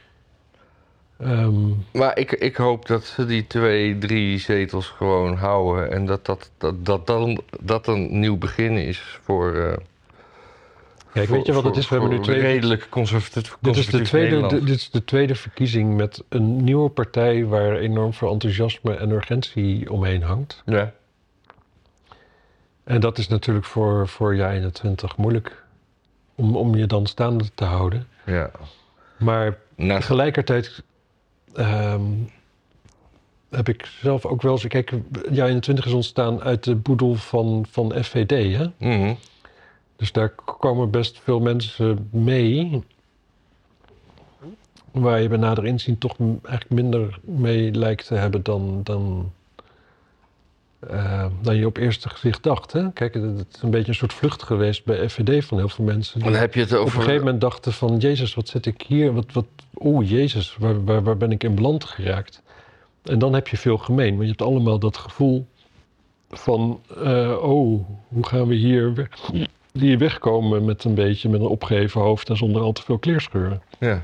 Ehm, 1.19 1.69
Maar 1.93 2.19
ik, 2.19 2.33
ik 2.33 2.57
hoop 2.57 2.87
dat 2.87 3.05
ze 3.05 3.27
die 3.27 3.47
twee, 3.47 3.99
drie 3.99 4.39
zetels 4.39 4.87
gewoon 4.87 5.37
houden 5.37 5.93
en 5.93 6.07
dat 6.07 6.27
dat, 6.27 6.51
dat, 6.59 6.87
dat, 6.87 7.07
dan, 7.07 7.41
dat 7.61 7.87
een 7.87 8.19
nieuw 8.21 8.37
begin 8.37 8.77
is 8.77 9.19
voor. 9.23 9.55
eh, 9.55 9.77
Kijk, 11.13 11.27
voor- 11.27 11.37
weet 11.37 11.47
je 11.47 11.53
wat 11.53 11.65
het 11.65 11.77
is? 11.77 11.89
We 11.89 11.95
hebben 11.95 12.17
nu 12.17 12.23
twee, 12.23 12.41
redelijk 12.41 12.87
conservatief, 12.91 13.57
Dit 13.61 13.77
is, 13.77 13.87
de 13.87 14.03
tweede, 14.03 14.47
dit 14.47 14.69
is 14.69 14.91
de 14.91 15.05
tweede 15.05 15.35
verkiezing 15.35 15.97
met 15.97 16.25
een 16.29 16.65
nieuwe 16.65 16.89
partij 16.89 17.45
waar 17.45 17.77
enorm 17.77 18.13
veel 18.13 18.31
enthousiasme 18.33 18.95
en 18.97 19.11
urgentie 19.11 19.93
omheen 19.93 20.23
hangt. 20.23 20.63
Ja, 20.67 20.93
En 22.85 23.01
dat 23.01 23.19
is 23.19 23.29
natuurlijk 23.29 23.67
voor, 23.67 24.09
voor 24.09 24.35
jaar 24.35 24.53
21 24.53 25.17
moeilijk 25.17 25.65
om, 26.35 26.57
om 26.57 26.75
je 26.77 26.87
dan 26.87 27.07
staande 27.07 27.45
te 27.55 27.65
houden. 27.65 28.07
ja. 28.27 28.51
Maar 29.19 29.59
Naast, 29.77 30.01
tegelijkertijd 30.01 30.83
ehm, 31.55 32.03
heb 33.51 33.69
ik 33.69 33.87
zelf 33.87 34.27
ook 34.27 34.43
wel 34.43 34.53
eens... 34.53 34.67
Kijk, 34.67 34.93
jaar 35.31 35.47
21 35.47 35.87
is 35.87 35.93
ontstaan 35.93 36.43
uit 36.43 36.65
de 36.65 36.75
boedel 36.75 37.15
van, 37.15 37.67
van 37.71 38.05
FVD, 38.05 38.57
hè? 38.57 38.67
Mhm. 38.79 39.15
Dus 39.97 40.13
daar 40.13 40.31
komen 40.31 40.91
best 40.91 41.19
veel 41.19 41.41
mensen 41.41 42.09
mee. 42.13 42.83
Waar 44.91 45.21
je 45.21 45.29
bij 45.29 45.39
nader 45.39 45.67
inzien 45.67 45.99
toch 45.99 46.17
eigenlijk 46.19 46.71
minder 46.71 47.19
mee 47.23 47.75
lijkt 47.75 48.07
te 48.07 48.15
hebben 48.15 48.43
dan, 48.43 48.81
dan, 48.83 49.33
eh, 50.89 51.27
dan 51.43 51.57
je 51.57 51.67
op 51.67 51.77
eerste 51.77 52.09
gezicht 52.09 52.43
dacht. 52.43 52.73
Hè? 52.73 52.93
Kijk, 52.93 53.15
het 53.15 53.23
het 53.23 53.55
is 53.55 53.63
een 53.63 53.71
beetje 53.71 53.89
een 53.89 53.95
soort 53.95 54.13
vlucht 54.13 54.43
geweest 54.43 54.85
bij 54.85 55.09
FVD 55.09 55.45
van 55.45 55.59
heel 55.59 55.69
veel 55.69 55.85
mensen. 55.85 56.21
Dan 56.21 56.35
heb 56.35 56.55
je 56.55 56.61
het 56.61 56.73
op 56.73 56.79
een 56.79 56.85
over. 56.85 57.01
gegeven 57.01 57.25
moment 57.25 57.41
dachten 57.41 57.73
van... 57.73 57.99
Jezus, 57.99 58.35
wat 58.35 58.49
zit 58.49 58.67
ik 58.67 58.83
hier? 58.83 59.13
Wat, 59.13 59.33
wat, 59.33 59.47
oh, 59.75 60.09
Jezus, 60.09 60.57
waar, 60.59 60.85
waar, 60.85 61.03
waar 61.03 61.17
ben 61.17 61.31
ik 61.31 61.45
in 61.45 61.55
beland 61.55 61.85
geraakt? 61.85 62.43
En 63.03 63.19
dan 63.19 63.35
heb 63.35 63.49
je 63.49 63.57
veel 63.57 63.79
gemeen. 63.79 64.11
Want 64.11 64.23
je 64.23 64.29
hebt 64.29 64.43
allemaal 64.43 64.79
dat 64.79 64.97
gevoel 64.97 65.47
van... 66.31 66.81
eh, 67.03 67.37
oh, 67.43 67.85
hoe 68.09 68.27
gaan 68.27 68.47
we 68.47 68.55
hier 68.55 68.95
weg, 68.95 69.09
hier 69.73 69.99
wegkomen 69.99 70.65
met 70.65 70.85
een 70.85 70.95
beetje... 70.95 71.29
met 71.29 71.41
een 71.41 71.47
opgeheven 71.47 72.01
hoofd 72.01 72.29
en 72.29 72.37
zonder 72.37 72.63
al 72.63 72.73
te 72.73 72.83
veel 72.83 72.99
kleerscheuren. 72.99 73.63
Ja. 73.79 74.03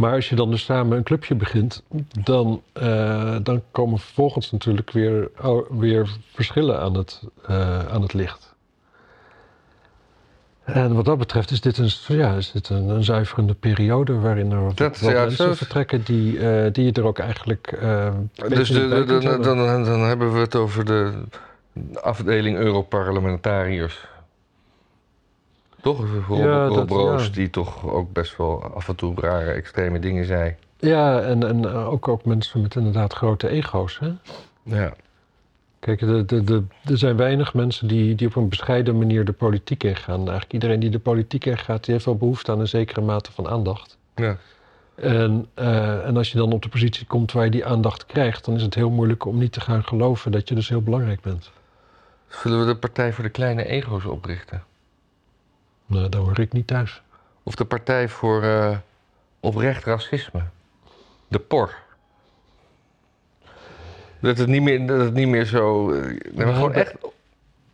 Maar 0.00 0.12
als 0.14 0.28
je 0.28 0.36
dan 0.36 0.50
dus 0.50 0.64
samen 0.64 0.96
een 0.96 1.02
clubje 1.02 1.34
begint... 1.34 1.82
dan, 2.24 2.62
eh, 2.72 3.36
dan 3.42 3.62
komen 3.70 3.98
vervolgens 3.98 4.50
natuurlijk 4.50 4.90
weer, 4.90 5.30
ou- 5.36 5.66
weer 5.70 6.08
verschillen 6.32 6.80
aan 6.80 6.94
het, 6.96 7.22
eh, 7.46 7.86
aan 7.88 8.02
het 8.02 8.12
licht. 8.12 8.54
En 10.64 10.94
wat 10.94 11.04
dat 11.04 11.18
betreft 11.18 11.50
is 11.50 11.60
dit 11.60 11.78
een, 11.78 11.90
ja, 12.16 12.32
is 12.34 12.50
dit 12.52 12.68
een, 12.68 12.88
een 12.88 13.04
zuiverende 13.04 13.54
periode 13.54 14.14
waarin 14.18 14.52
er 14.52 14.74
Dat- 14.74 14.98
ja, 14.98 15.24
mensen 15.24 15.56
vertrekken 15.56 16.02
die, 16.04 16.38
eh, 16.48 16.72
die 16.72 16.84
je 16.84 16.92
er 16.92 17.04
ook 17.04 17.18
eigenlijk. 17.18 17.78
Dus 18.48 18.68
de, 18.68 18.88
de- 19.06 19.18
dan, 19.20 19.42
dan, 19.42 19.84
dan 19.84 20.00
hebben 20.00 20.32
we 20.32 20.38
het 20.38 20.56
over 20.56 20.84
de 20.84 21.12
afdeling 22.00 22.56
Europarlementariërs. 22.58 24.06
Toch? 25.82 26.04
Rob, 26.28 26.38
Ja, 26.38 26.66
Rob 26.66 26.76
dat- 26.76 26.90
Roos, 26.90 27.24
ja. 27.24 27.30
die 27.32 27.50
toch 27.50 27.90
ook 27.90 28.12
best 28.12 28.36
wel 28.36 28.64
af 28.74 28.88
en 28.88 28.94
toe 28.96 29.14
rare, 29.20 29.50
extreme 29.50 29.98
dingen 29.98 30.24
zei. 30.24 30.54
Ja, 30.78 31.20
en, 31.20 31.46
en 31.48 31.64
eh, 31.64 31.88
ook, 31.92 32.08
ook 32.08 32.24
mensen 32.24 32.60
met 32.62 32.74
inderdaad 32.76 33.12
grote 33.12 33.48
ego's. 33.48 33.98
Hè? 33.98 34.10
Ja. 34.62 34.92
Kijk, 35.78 35.98
de, 36.00 36.24
de, 36.24 36.44
de, 36.44 36.62
er 36.84 36.98
zijn 36.98 37.16
weinig 37.16 37.54
mensen 37.54 37.88
die, 37.88 38.14
die 38.14 38.26
op 38.26 38.36
een 38.36 38.48
bescheiden 38.48 38.98
manier 38.98 39.24
de 39.24 39.32
politiek 39.32 39.84
ingaan. 39.84 40.18
Eigenlijk 40.18 40.52
iedereen 40.52 40.80
die 40.80 40.90
de 40.90 40.98
politiek 40.98 41.44
ingaat, 41.44 41.84
die 41.84 41.92
heeft 41.94 42.06
wel 42.06 42.16
behoefte 42.16 42.52
aan 42.52 42.60
een 42.60 42.68
zekere 42.68 43.00
mate 43.00 43.32
van 43.32 43.48
aandacht. 43.48 43.96
ja. 44.14 44.36
En, 44.94 45.46
eh, 45.54 46.06
en 46.06 46.16
als 46.16 46.32
je 46.32 46.38
dan 46.38 46.52
op 46.52 46.62
de 46.62 46.68
positie 46.68 47.06
komt 47.06 47.32
waar 47.32 47.44
je 47.44 47.50
die 47.50 47.66
aandacht 47.66 48.06
krijgt, 48.06 48.44
dan 48.44 48.54
is 48.54 48.62
het 48.62 48.74
heel 48.74 48.90
moeilijk 48.90 49.24
om 49.24 49.38
niet 49.38 49.52
te 49.52 49.60
gaan 49.60 49.84
geloven 49.84 50.32
dat 50.32 50.48
je 50.48 50.54
dus 50.54 50.68
heel 50.68 50.82
belangrijk 50.82 51.20
bent. 51.20 51.50
Zullen 52.28 52.60
we 52.60 52.66
de 52.66 52.76
Partij 52.76 53.12
voor 53.12 53.24
de 53.24 53.30
Kleine 53.30 53.64
Ego's 53.66 54.04
oprichten? 54.04 54.62
Nou, 55.90 56.08
daar 56.08 56.20
hoor 56.20 56.38
ik 56.38 56.52
niet 56.52 56.66
thuis. 56.66 57.02
Of 57.42 57.54
de 57.54 57.64
Partij 57.64 58.08
voor 58.08 58.42
eh, 58.42 58.76
Oprecht 59.40 59.84
Racisme? 59.84 60.42
De 61.28 61.38
POR. 61.38 61.74
Dat 64.20 64.38
het 64.38 64.48
niet 64.48 64.62
meer, 64.62 64.86
dat 64.86 65.00
het 65.00 65.14
niet 65.14 65.28
meer 65.28 65.44
zo... 65.44 65.90
eh, 65.92 66.16
maar 66.34 66.54
gewoon 66.54 66.72
echt 66.72 66.94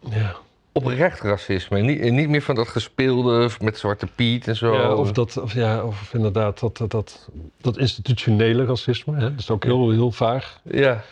Ja. 0.01 0.35
oprecht 0.73 1.21
racisme. 1.21 1.81
Niet, 1.81 2.01
en 2.01 2.15
niet 2.15 2.29
meer 2.29 2.43
van 2.43 2.55
dat 2.55 2.69
gespeelde 2.69 3.51
met 3.61 3.79
Zwarte 3.79 4.07
Piet 4.07 4.49
en 4.49 4.57
zo. 4.57 4.75
Ja, 4.75 4.95
of, 4.95 5.13
dat, 5.13 5.37
of, 5.37 5.53
ja, 5.55 5.85
of 5.85 6.15
inderdaad 6.15 6.61
dat, 6.61 6.77
dat, 6.77 6.91
dat, 6.91 7.29
dat 7.61 7.77
institutionele 7.79 8.65
racisme. 8.65 9.15
Hè? 9.15 9.21
Dat 9.21 9.39
is 9.39 9.51
ook 9.51 9.65
heel, 9.65 9.91
heel 9.91 10.13
vaag. 10.13 10.61
Ja, 10.63 11.03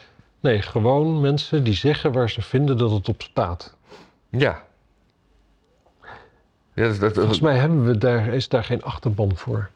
Nee, 0.41 0.63
gewoon 0.63 1.21
mensen 1.21 1.65
die 1.65 1.75
zeggen 1.75 2.13
waar 2.13 2.31
ze 2.31 2.43
vinden 2.43 2.77
dat 2.79 2.91
het 2.91 3.09
op 3.09 3.23
staat. 3.23 3.75
ja. 4.31 4.63
Ja 6.75 6.89
dus 6.89 6.99
dat, 6.99 7.15
Volgens 7.15 7.41
mij 7.41 7.57
hebben 7.57 7.85
we 7.85 7.99
daar, 7.99 8.27
is 8.27 8.49
daar 8.49 8.65
geen 8.65 8.83
achterban 8.83 9.37
voor. 9.37 9.71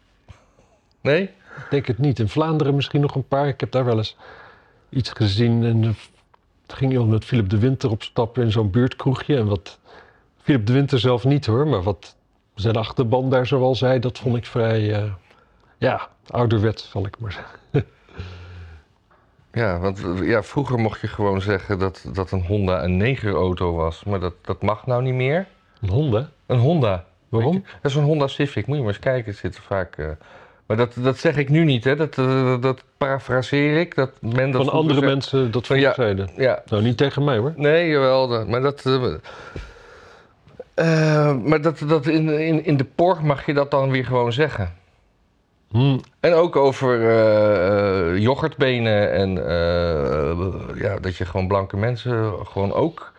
Nee? 1.01 1.23
Ik 1.57 1.67
denk 1.71 1.87
het 1.87 1.99
niet. 1.99 2.19
In 2.19 2.29
Vlaanderen 2.29 2.75
misschien 2.75 3.01
nog 3.01 3.15
een 3.15 3.29
paar. 3.29 3.49
Ik 3.49 3.61
heb 3.61 3.71
daar 3.71 3.85
wel 3.85 3.97
eens 3.97 4.17
iets 4.89 5.11
gezien. 5.11 5.65
En 5.65 5.85
er 6.67 6.77
ging 6.77 6.93
iemand 6.93 7.11
met 7.11 7.25
Philip 7.25 7.49
de 7.49 7.59
Winter 7.59 7.91
op 7.91 8.03
stap 8.03 8.39
in 8.39 8.53
zo'n 8.53 8.71
buurtkroegje. 8.71 9.37
En 9.37 9.47
wat 9.47 9.79
Philip 10.43 10.67
de 10.67 10.73
Winter 10.73 10.99
zelf 10.99 11.25
niet 11.25 11.47
hoor, 11.47 11.67
maar 11.67 11.83
wat 11.83 12.17
zijn 12.55 12.77
achterban 12.77 13.31
daar 13.31 13.47
zoal 13.47 13.75
zei, 13.75 13.99
dat 13.99 14.19
vond 14.19 14.37
ik 14.37 14.47
vrij, 14.47 14.95
eh, 14.95 15.13
ja, 15.79 16.09
ouderwets 16.27 16.91
zal 16.91 17.07
ik 17.07 17.19
maar 17.19 17.33
zeggen. 17.33 17.87
Ja, 19.53 19.79
want 19.79 20.01
ja, 20.21 20.43
vroeger 20.43 20.79
mocht 20.79 21.01
je 21.01 21.07
gewoon 21.07 21.41
zeggen 21.41 21.79
dat, 21.79 22.05
dat 22.13 22.31
een 22.31 22.47
Honda 22.47 22.85
een 22.85 22.97
negerauto 22.97 23.75
was. 23.75 24.05
Maar 24.05 24.21
dat, 24.21 24.35
dat 24.43 24.63
mag 24.63 24.87
nou 24.87 25.03
niet 25.03 25.15
meer. 25.15 25.47
Een 25.81 25.89
Honda? 25.89 26.29
Een 26.47 26.59
Honda. 26.59 27.05
Waarom? 27.29 27.53
Je? 27.55 27.61
Dat 27.83 27.91
is 27.91 27.95
een 27.97 28.05
Honda 28.05 28.27
Civic. 28.27 28.67
Moet 28.67 28.77
je 28.77 28.83
maar 28.83 28.93
eens 28.93 29.03
kijken. 29.03 29.31
Het 29.31 29.41
zit 29.41 29.57
er 29.57 29.63
vaak... 29.63 29.97
eh, 29.97 30.07
Maar 30.67 30.77
dat, 30.77 30.93
dat 30.97 31.19
zeg 31.19 31.37
ik 31.37 31.49
nu 31.49 31.65
niet, 31.65 31.85
hè. 31.85 31.97
Dat, 31.97 32.19
eh, 32.19 32.61
dat 32.61 32.83
parafraseer 32.97 33.81
ik. 33.81 33.95
Dat 33.95 34.11
men 34.21 34.51
dat 34.51 34.65
Van 34.65 34.73
andere 34.75 35.01
mensen 35.01 35.51
dat 35.51 35.67
van 35.67 35.81
Ja. 35.81 35.95
zeiden. 35.95 36.29
Ja, 36.37 36.63
Nou, 36.67 36.83
niet 36.83 36.97
tegen 36.97 37.25
mij 37.25 37.39
hoor. 37.39 37.53
nee, 37.57 37.89
jawel. 37.89 38.29
dat- 38.29 38.49
Maar 38.49 38.61
dat... 38.61 38.87
eh, 40.75 41.37
maar 41.37 41.61
dat, 41.63 41.83
dat 41.89 42.07
in, 42.07 42.29
in, 42.29 42.65
in 42.65 42.77
de 42.77 42.85
por 42.85 43.25
mag 43.25 43.47
je 43.47 43.55
dat 43.55 43.71
dan 43.71 43.91
weer 43.91 44.05
gewoon 44.05 44.33
zeggen. 44.33 44.75
Hm, 45.71 45.99
En 46.21 46.33
ook 46.33 46.57
over 46.57 46.99
yoghurtbenen 48.19 49.13
en 49.13 49.31
ja, 50.79 50.97
dat 51.01 51.17
je 51.17 51.25
gewoon 51.25 51.49
blanke 51.49 51.77
mensen 51.77 52.33
gewoon 52.47 52.73
ook. 52.73 53.13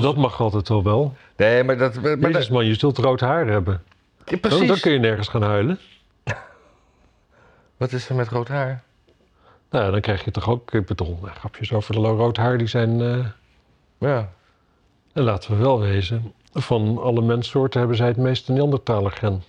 Dat 0.00 0.16
mag 0.16 0.40
altijd 0.40 0.68
wel 0.68 0.82
wel. 0.82 1.14
nee, 1.36 1.64
maar 1.64 1.78
dat. 1.78 2.00
Maar 2.02 2.18
Jezus 2.18 2.48
man, 2.48 2.66
je 2.66 2.74
zult 2.74 2.98
rood 2.98 3.20
haar 3.20 3.46
hebben. 3.46 3.82
ja, 4.18 4.24
Dan, 4.30 4.40
precies. 4.40 4.68
dan 4.68 4.78
kun 4.80 4.92
je 4.92 4.98
nergens 4.98 5.28
gaan 5.28 5.42
huilen. 5.42 5.78
Wat 7.76 7.92
is 7.92 8.08
er 8.08 8.14
met 8.14 8.28
rood 8.28 8.48
haar? 8.48 8.82
Nou, 9.70 9.90
dan 9.90 10.00
krijg 10.00 10.24
je 10.24 10.30
toch 10.30 10.48
ook, 10.48 10.72
ik 10.72 10.86
bedoel, 10.86 11.18
nou, 11.22 11.34
grapjes 11.34 11.72
over 11.72 11.94
de 11.94 12.00
rood 12.00 12.36
haar, 12.36 12.58
die 12.58 12.66
zijn, 12.66 13.00
eh, 13.00 13.26
Ja. 13.98 14.30
en 15.12 15.22
laten 15.22 15.50
we 15.50 15.56
wel 15.56 15.80
wezen, 15.80 16.32
van 16.52 16.98
alle 17.02 17.22
menssoorten 17.22 17.78
hebben 17.78 17.96
zij 17.96 18.06
het 18.06 18.16
meeste 18.16 18.52
Neandertaler 18.52 19.10
gen. 19.10 19.42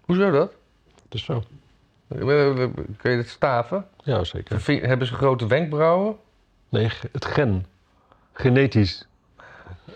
Hoezo 0.00 0.30
dat? 0.30 0.52
Dus 1.08 1.24
zo. 1.24 1.42
Kun 2.08 3.10
je 3.10 3.16
het 3.16 3.28
staven? 3.28 3.86
Ja, 4.02 4.24
zeker. 4.24 4.86
Hebben 4.88 5.06
ze 5.06 5.14
grote 5.14 5.46
wenkbrauwen? 5.46 6.16
Nee, 6.68 6.90
het 7.12 7.24
gen. 7.24 7.66
Genetisch. 8.36 9.06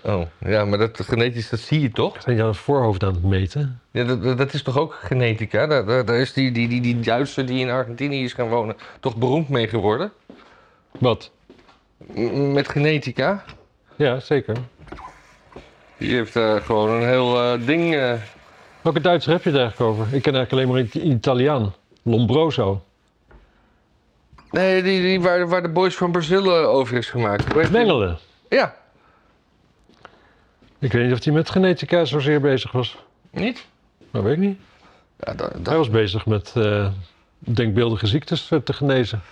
Oh, 0.02 0.22
ja, 0.38 0.64
maar 0.64 0.78
dat 0.78 1.00
genetisch, 1.02 1.48
dat 1.48 1.58
zie 1.60 1.80
je 1.80 1.90
toch? 1.90 2.22
Zijn 2.22 2.36
je 2.36 2.42
aan 2.42 2.48
het 2.48 2.56
voorhoofd 2.56 3.02
aan 3.04 3.12
het 3.14 3.22
meten? 3.22 3.80
Ja, 3.90 4.04
dat, 4.04 4.38
dat- 4.38 4.52
is 4.54 4.62
toch 4.62 4.78
ook 4.78 4.98
genetica? 5.02 5.66
Daar, 5.66 5.86
daar, 5.86 6.04
daar 6.04 6.16
is 6.16 6.32
die, 6.32 6.52
die, 6.52 6.68
die, 6.68 6.80
die 6.80 7.00
Duitser 7.00 7.46
die 7.46 7.60
in 7.60 7.70
Argentinië 7.70 8.24
is 8.24 8.32
gaan 8.32 8.48
wonen 8.48 8.76
toch 9.00 9.16
beroemd 9.16 9.48
mee 9.48 9.68
geworden? 9.68 10.12
Wat? 10.98 11.30
M- 12.14 12.52
met 12.52 12.68
genetica? 12.68 13.44
Ja, 13.96 14.20
zeker. 14.20 14.56
Die 15.98 16.14
heeft 16.14 16.36
eh, 16.36 16.56
gewoon 16.56 16.90
een 16.90 17.08
heel 17.08 17.42
eh, 17.42 17.66
ding. 17.66 17.94
eh, 17.94 18.12
Welke 18.82 19.00
Duitser 19.00 19.32
heb 19.32 19.42
je 19.42 19.50
het 19.50 19.58
eigenlijk 19.58 19.90
over? 19.90 20.14
Ik 20.14 20.22
ken 20.22 20.34
eigenlijk 20.34 20.52
alleen 20.52 20.68
maar 20.84 20.92
een 21.02 21.10
Italiaan. 21.12 21.74
Lombroso. 22.02 22.82
Nee, 24.50 24.82
die, 24.82 25.02
die, 25.02 25.20
waar, 25.20 25.48
waar 25.48 25.62
de 25.62 25.68
Boys 25.68 25.94
van 25.96 26.12
Brazil 26.12 26.52
over 26.56 26.96
is 26.96 27.10
gemaakt. 27.10 27.70
Mengelen. 27.70 28.18
Ja, 28.50 28.74
Ik 30.78 30.92
weet 30.92 31.04
niet 31.06 31.12
of 31.18 31.24
hij 31.24 31.32
met 31.32 31.50
genetica 31.50 32.04
zozeer 32.04 32.40
bezig 32.40 32.72
was. 32.72 32.96
niet? 33.30 33.66
Dat 34.12 34.22
weet 34.22 34.32
ik 34.32 34.38
niet. 34.38 34.58
Ja, 35.18 35.34
dat, 35.34 35.52
dat- 35.52 35.66
Hij 35.66 35.76
was 35.76 35.90
bezig 35.90 36.26
met 36.26 36.52
eh, 36.56 36.88
denkbeeldige 37.38 38.06
ziektes 38.06 38.50
eh, 38.50 38.58
te 38.58 38.72
genezen. 38.72 39.22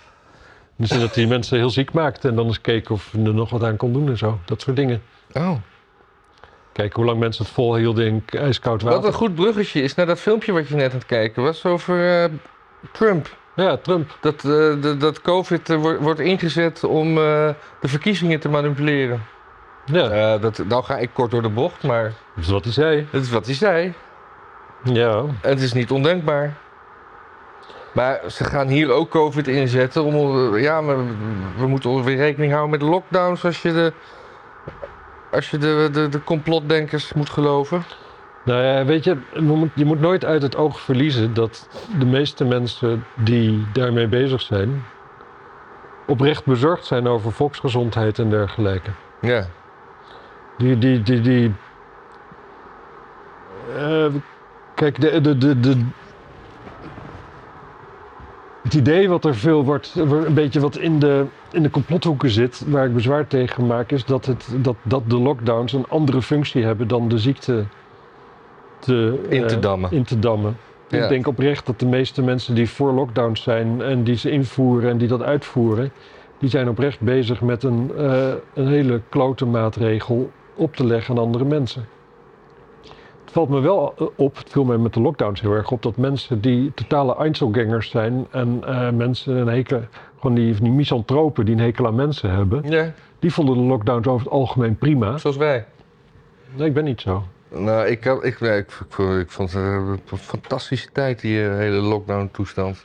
Dus 0.75 0.89
dat 0.89 1.15
hij 1.15 1.25
mensen 1.35 1.57
heel 1.57 1.69
ziek 1.69 1.91
maakte 1.91 2.27
en 2.27 2.35
dan 2.35 2.45
eens 2.45 2.61
keek 2.61 2.89
of 2.89 3.11
hij 3.11 3.23
er 3.25 3.33
nog 3.33 3.49
wat 3.49 3.63
aan 3.63 3.77
kon 3.77 3.93
doen 3.93 4.07
en 4.09 4.17
zo. 4.17 4.39
Dat 4.45 4.61
soort 4.61 4.75
dingen. 4.75 5.01
Oh. 5.33 5.55
Kijken 6.73 6.95
hoe 6.95 7.05
lang 7.05 7.19
mensen 7.19 7.43
het 7.45 7.53
volhielden 7.53 8.05
in 8.05 8.25
k- 8.25 8.33
ijskoud 8.35 8.81
water. 8.81 8.99
Wat 9.01 9.07
een 9.07 9.17
goed 9.17 9.35
bruggetje 9.35 9.81
is 9.81 9.95
naar 9.95 10.05
dat 10.05 10.19
filmpje 10.19 10.51
wat 10.51 10.67
je 10.67 10.75
net 10.75 10.91
aan 10.91 10.97
het 10.97 11.05
kijken 11.07 11.43
was 11.43 11.65
over 11.65 12.23
eh, 12.23 12.29
Trump. 12.91 13.37
Ja, 13.59 13.77
Trump. 13.77 14.17
Dat, 14.21 14.35
eh, 14.35 14.41
de- 14.81 14.95
dat 14.99 15.21
COVID 15.21 15.69
eh, 15.69 15.77
wordt- 15.77 16.01
wordt 16.01 16.19
ingezet 16.19 16.83
om 16.83 17.07
eh, 17.17 17.49
de 17.79 17.87
verkiezingen 17.87 18.39
te 18.39 18.49
manipuleren. 18.49 19.25
Ja, 19.85 20.37
dat, 20.37 20.57
nou 20.67 20.83
ga 20.83 20.97
ik 20.97 21.09
kort 21.13 21.31
door 21.31 21.41
de 21.41 21.49
bocht, 21.49 21.83
maar 21.83 22.03
dat 22.35 22.43
is 22.43 22.49
wat 22.49 22.63
hij 22.63 22.73
zei. 22.73 23.07
dat 23.11 23.21
is 23.21 23.29
wat 23.29 23.45
hij 23.45 23.55
zei. 23.55 23.93
Ja, 24.83 25.17
En 25.41 25.49
het 25.49 25.61
is 25.61 25.73
niet 25.73 25.91
ondenkbaar. 25.91 26.53
Maar 27.93 28.19
ze 28.27 28.43
gaan 28.43 28.67
hier 28.67 28.91
ook 28.91 29.09
COVID 29.09 29.47
inzetten 29.47 30.03
om. 30.03 30.57
Ja, 30.57 30.81
maar 30.81 30.97
we 31.57 31.67
moeten 31.67 32.03
weer 32.03 32.15
rekening 32.17 32.51
houden 32.51 32.79
met 32.79 32.89
lockdowns 32.89 33.45
als 33.45 33.61
je 33.61 33.73
de. 33.73 33.93
Als 35.31 35.49
je 35.49 35.57
de, 35.57 35.89
de, 35.91 36.09
de 36.09 36.23
complotdenkers 36.23 37.13
moet 37.13 37.29
geloven. 37.29 37.83
Nou 38.49 38.63
ja, 38.63 38.85
weet 38.85 39.03
je, 39.03 39.17
je 39.75 39.85
moet 39.85 39.99
nooit 39.99 40.25
uit 40.25 40.41
het 40.41 40.55
oog 40.55 40.79
verliezen 40.79 41.33
dat 41.33 41.69
de 41.99 42.05
meeste 42.05 42.45
mensen 42.45 43.05
die 43.15 43.65
daarmee 43.73 44.07
bezig 44.07 44.41
zijn, 44.41 44.83
oprecht 46.07 46.45
bezorgd 46.45 46.85
zijn 46.85 47.07
over 47.07 47.31
volksgezondheid 47.31 48.19
en 48.19 48.29
dergelijke. 48.29 48.89
Ja. 49.21 49.45
Die, 50.57 50.77
die, 50.77 51.01
die, 51.01 51.21
die. 51.21 51.53
eh, 53.77 54.05
kijk, 54.75 55.01
de, 55.01 55.21
de, 55.21 55.37
de, 55.37 55.59
de. 55.59 55.85
Het 58.63 58.73
idee 58.73 59.09
wat 59.09 59.25
er 59.25 59.35
veel 59.35 59.63
wordt, 59.63 59.95
een 59.95 60.33
beetje 60.33 60.59
wat 60.59 60.77
in 60.77 60.99
de, 60.99 61.25
in 61.51 61.63
de 61.63 61.69
complothoeken 61.69 62.29
zit, 62.29 62.63
waar 62.67 62.85
ik 62.85 62.93
bezwaar 62.93 63.27
tegen 63.27 63.65
maak, 63.65 63.91
is 63.91 64.05
dat, 64.05 64.25
het, 64.25 64.49
dat, 64.55 64.75
dat 64.81 65.09
de 65.09 65.19
lockdowns 65.19 65.73
een 65.73 65.87
andere 65.87 66.21
functie 66.21 66.63
hebben 66.63 66.87
dan 66.87 67.07
de 67.07 67.17
ziekte 67.17 67.65
te, 68.79 69.25
In 69.29 69.47
te 69.47 69.55
eh, 69.55 69.61
dammen. 69.61 69.91
in 69.91 70.03
te 70.03 70.19
dammen. 70.19 70.57
Ja. 70.89 71.03
Ik 71.03 71.09
denk 71.09 71.27
oprecht 71.27 71.65
dat 71.65 71.79
de 71.79 71.85
meeste 71.85 72.21
mensen 72.23 72.55
die 72.55 72.69
voor 72.69 72.91
lockdowns 72.91 73.43
zijn 73.43 73.81
en 73.81 74.03
die 74.03 74.15
ze 74.15 74.31
invoeren 74.31 74.89
en 74.89 74.97
die 74.97 75.07
dat 75.07 75.21
uitvoeren, 75.21 75.91
die 76.39 76.49
zijn 76.49 76.69
oprecht 76.69 76.99
bezig 76.99 77.41
met 77.41 77.63
een, 77.63 77.91
eh, 77.97 78.31
een 78.53 78.67
hele 78.67 79.01
klote 79.09 79.45
maatregel 79.45 80.31
op 80.55 80.75
te 80.75 80.85
leggen 80.85 81.17
aan 81.17 81.23
andere 81.23 81.45
mensen. 81.45 81.87
Het 83.29 83.37
valt 83.37 83.49
me 83.49 83.59
wel 83.59 83.93
eh, 83.97 84.07
op, 84.15 84.37
het 84.37 84.49
viel 84.49 84.63
mij 84.63 84.77
met 84.77 84.93
de 84.93 85.01
lockdowns 85.01 85.41
heel 85.41 85.53
erg 85.53 85.71
op, 85.71 85.81
dat 85.81 85.97
mensen 85.97 86.41
die 86.41 86.71
totale 86.73 87.15
Einzelgangers 87.15 87.89
zijn 87.89 88.27
en 88.31 88.61
eh, 88.65 88.89
mensen 88.89 89.35
een 89.35 89.47
hekel, 89.47 89.81
gewoon 90.19 90.35
die, 90.35 90.55
die 90.61 90.71
misantropen 90.71 91.45
die 91.45 91.55
een 91.55 91.61
hekel 91.61 91.87
aan 91.87 91.95
mensen 91.95 92.31
hebben, 92.31 92.69
ja, 92.69 92.93
die 93.19 93.33
vonden 93.33 93.55
de 93.55 93.63
lockdowns 93.63 94.07
over 94.07 94.25
het 94.25 94.33
algemeen 94.33 94.77
prima. 94.77 95.17
zoals 95.17 95.37
wij. 95.37 95.65
Nee, 96.55 96.67
ik 96.67 96.73
ben 96.73 96.83
niet 96.83 97.01
zo. 97.01 97.23
Nou, 97.51 97.87
ik, 97.87 98.03
had- 98.03 98.23
ik, 98.25 98.39
nee, 98.39 98.57
ik, 98.57 98.65
ik, 98.67 98.85
vond- 98.89 99.19
ik 99.19 99.29
vond 99.31 99.53
het 99.53 99.63
een 99.63 100.17
fantastische 100.17 100.89
tijd, 100.93 101.21
die 101.21 101.43
eh, 101.49 101.55
hele 101.55 101.77
lockdown-toestand. 101.79 102.83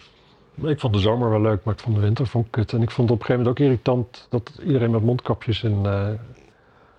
Ik 0.63 0.81
vond 0.81 0.93
de 0.95 1.01
zomer 1.01 1.31
wel 1.31 1.41
leuk, 1.41 1.65
maar 1.65 1.75
ik 1.75 1.81
vond 1.81 1.95
de 1.97 2.01
winter 2.03 2.27
vond 2.27 2.45
ik 2.47 2.51
kut. 2.53 2.73
En 2.73 2.83
ik 2.83 2.91
vond 2.91 3.09
het 3.09 3.19
op 3.19 3.29
een 3.29 3.35
gegeven 3.35 3.37
moment 3.47 3.61
ook 3.61 3.67
irritant 3.67 4.27
dat 4.31 4.53
iedereen 4.67 4.91
met 4.91 5.03
mondkapjes 5.03 5.63
en 5.65 5.79
eh, 5.85 6.07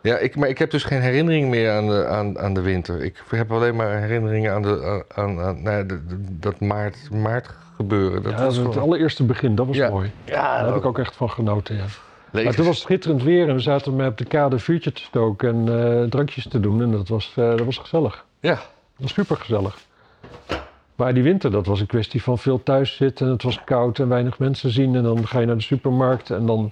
Ja, 0.02 0.18
ik, 0.18 0.36
maar 0.36 0.50
ik 0.50 0.58
heb 0.58 0.72
dus 0.72 0.84
geen 0.84 1.02
herinnering 1.02 1.50
meer 1.50 1.72
aan 1.72 1.88
de, 1.88 2.06
aan, 2.08 2.40
aan 2.40 2.54
de 2.54 2.62
winter. 2.62 3.04
Ik 3.04 3.24
heb 3.30 3.52
alleen 3.52 3.76
maar 3.76 3.98
herinneringen 4.00 4.54
aan, 4.54 4.62
de, 4.62 5.06
aan, 5.16 5.40
aan 5.40 5.62
nou, 5.64 5.86
de- 5.86 6.06
de- 6.06 6.40
dat 6.40 6.60
maart, 6.60 7.10
maart 7.12 7.50
gebeuren. 7.76 8.24
Dat 8.24 8.32
ja, 8.32 8.44
was 8.44 8.56
het 8.58 8.66
gewoon- 8.68 8.82
allereerste 8.84 9.24
begin, 9.24 9.56
dat 9.56 9.68
was 9.68 9.76
Ja. 9.76 9.90
mooi. 9.90 10.12
ja, 10.24 10.58
Daar 10.58 10.66
heb 10.68 10.76
ik 10.76 10.86
ook 10.86 11.00
echt 11.00 11.16
van 11.16 11.30
genoten, 11.30 11.76
ja. 11.76 11.86
Maar 12.36 12.44
levens- 12.44 12.56
toen 12.56 12.66
was 12.66 12.76
het 12.76 12.84
schitterend 12.86 13.24
weer 13.24 13.48
en 13.50 13.56
we 13.56 13.62
zaten 13.62 13.96
met 13.96 14.08
op 14.08 14.18
de 14.18 14.26
kade 14.26 14.60
vuurtje 14.60 14.92
te 14.92 15.02
stoken 15.02 15.50
en 15.68 15.80
eh, 16.02 16.04
drankjes 16.10 16.48
te 16.48 16.60
doen. 16.60 16.82
En 16.82 16.92
dat 16.92 17.08
was, 17.08 17.34
eh, 17.36 17.50
dat 17.50 17.66
was 17.66 17.78
gezellig. 17.78 18.26
Ja, 18.40 18.54
Dat 18.54 18.62
was 18.98 19.14
super 19.14 19.36
gezellig. 19.38 19.78
Maar 20.96 21.14
die 21.14 21.24
winter, 21.24 21.52
dat 21.52 21.66
was 21.66 21.80
een 21.80 21.86
kwestie 21.88 22.24
van 22.24 22.38
veel 22.38 22.64
thuis 22.64 22.96
zitten. 22.96 23.26
En 23.26 23.32
het 23.32 23.44
was 23.44 23.64
koud 23.64 24.00
en 24.00 24.08
weinig 24.08 24.40
mensen 24.40 24.70
zien. 24.70 24.96
En 24.96 25.04
dan 25.04 25.28
ga 25.28 25.40
je 25.40 25.46
naar 25.46 25.56
de 25.56 25.62
supermarkt 25.62 26.30
en 26.30 26.46
dan 26.46 26.72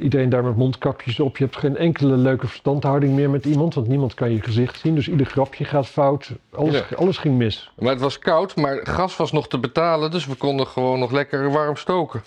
iedereen 0.00 0.28
daar 0.28 0.44
met 0.44 0.56
mondkapjes 0.56 1.20
op. 1.20 1.36
Je 1.36 1.44
hebt 1.44 1.56
geen 1.56 1.76
enkele 1.76 2.16
leuke 2.16 2.46
verstandhouding 2.46 3.14
meer 3.14 3.30
met 3.30 3.44
iemand, 3.44 3.74
want 3.74 3.88
niemand 3.88 4.14
kan 4.14 4.30
je 4.30 4.42
gezicht 4.42 4.78
zien. 4.80 4.94
Dus 4.94 5.08
ieder 5.08 5.26
grapje 5.26 5.64
gaat 5.64 5.86
fout. 5.86 6.30
Alles, 6.52 6.74
Ja. 6.88 6.96
alles 6.96 7.18
ging 7.18 7.36
mis. 7.36 7.70
maar 7.78 7.92
het 7.92 8.00
was 8.00 8.18
koud, 8.18 8.56
maar 8.56 8.80
gas 8.82 9.16
was 9.16 9.32
nog 9.32 9.48
te 9.48 9.58
betalen, 9.58 10.10
dus 10.10 10.26
we 10.26 10.34
konden 10.34 10.66
gewoon 10.66 10.98
nog 10.98 11.10
lekker 11.10 11.50
warm 11.52 11.76
stoken. 11.76 12.22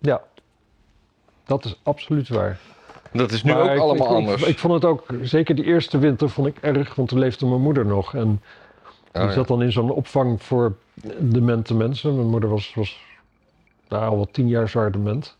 Ja, 0.00 0.22
dat 1.44 1.64
is 1.64 1.80
absoluut 1.82 2.28
waar. 2.28 2.58
Dat 3.12 3.30
is 3.32 3.42
nu 3.42 3.52
Maar 3.52 3.62
ook 3.62 3.68
ik- 3.70 3.78
allemaal 3.80 4.06
ik, 4.10 4.14
anders. 4.14 4.42
Ik, 4.42 4.58
vond 4.58 4.74
het 4.74 4.84
ook, 4.84 5.04
zeker 5.22 5.54
die 5.54 5.64
eerste 5.64 5.98
winter 5.98 6.30
vond 6.30 6.46
ik 6.46 6.56
erg, 6.60 6.94
want 6.94 7.08
toen 7.08 7.18
leefde 7.18 7.46
mijn 7.46 7.60
moeder 7.60 7.86
nog. 7.86 8.14
En 8.14 8.42
Oh, 9.12 9.20
die 9.20 9.28
ja. 9.28 9.34
zat 9.36 9.48
dan 9.48 9.62
in 9.62 9.72
zo'n 9.72 9.90
opvang 9.90 10.42
voor 10.42 10.76
demente 11.18 11.74
mensen. 11.74 12.14
Mijn 12.14 12.26
moeder 12.28 12.50
was, 12.50 12.74
was 12.74 13.00
nou, 13.88 14.04
al 14.08 14.16
wel 14.16 14.28
tien 14.30 14.48
jaar 14.48 14.68
zwaar 14.68 14.92
dement. 14.92 15.36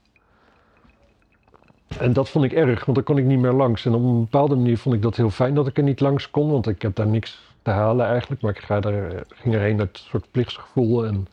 En 1.99 2.13
dat 2.13 2.29
vond 2.29 2.45
ik 2.45 2.53
erg, 2.53 2.85
want 2.85 2.97
daar 2.97 3.07
kon 3.07 3.19
ik 3.19 3.25
niet 3.25 3.39
meer 3.39 3.53
langs. 3.53 3.85
En 3.87 3.95
op 3.95 4.03
een 4.03 4.21
bepaalde 4.21 4.55
manier 4.55 4.79
vond 4.79 4.95
ik 4.95 5.03
dat 5.03 5.17
heel 5.17 5.31
fijn 5.31 5.55
dat 5.55 5.67
ik 5.67 5.77
er 5.77 5.83
niet 5.83 6.01
langs 6.01 6.31
kon, 6.31 6.51
want 6.51 6.67
ik 6.69 6.83
heb 6.83 6.95
daar 6.95 7.07
niks 7.07 7.41
te 7.63 7.71
halen 7.71 8.07
eigenlijk. 8.07 8.43
Maar 8.43 8.51
ik 8.57 8.59
ga 8.63 8.81
daar, 8.81 9.25
ging 9.35 9.55
erheen 9.55 9.79
uit 9.81 9.99
een 9.99 10.09
soort 10.11 10.31
plichtsgevoel 10.31 11.05
en 11.07 11.27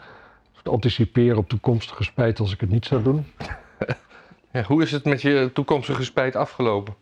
soort 0.53 0.69
anticiperen 0.69 1.37
op 1.37 1.49
toekomstige 1.49 2.03
spijt 2.03 2.39
als 2.39 2.53
ik 2.53 2.59
het 2.59 2.69
niet 2.69 2.85
zou 2.85 3.03
doen. 3.03 3.25
Ja, 4.53 4.63
hoe 4.63 4.81
is 4.81 4.91
het 4.91 5.05
met 5.05 5.21
je 5.21 5.49
toekomstige 5.53 6.03
spijt 6.03 6.35
afgelopen? 6.35 6.93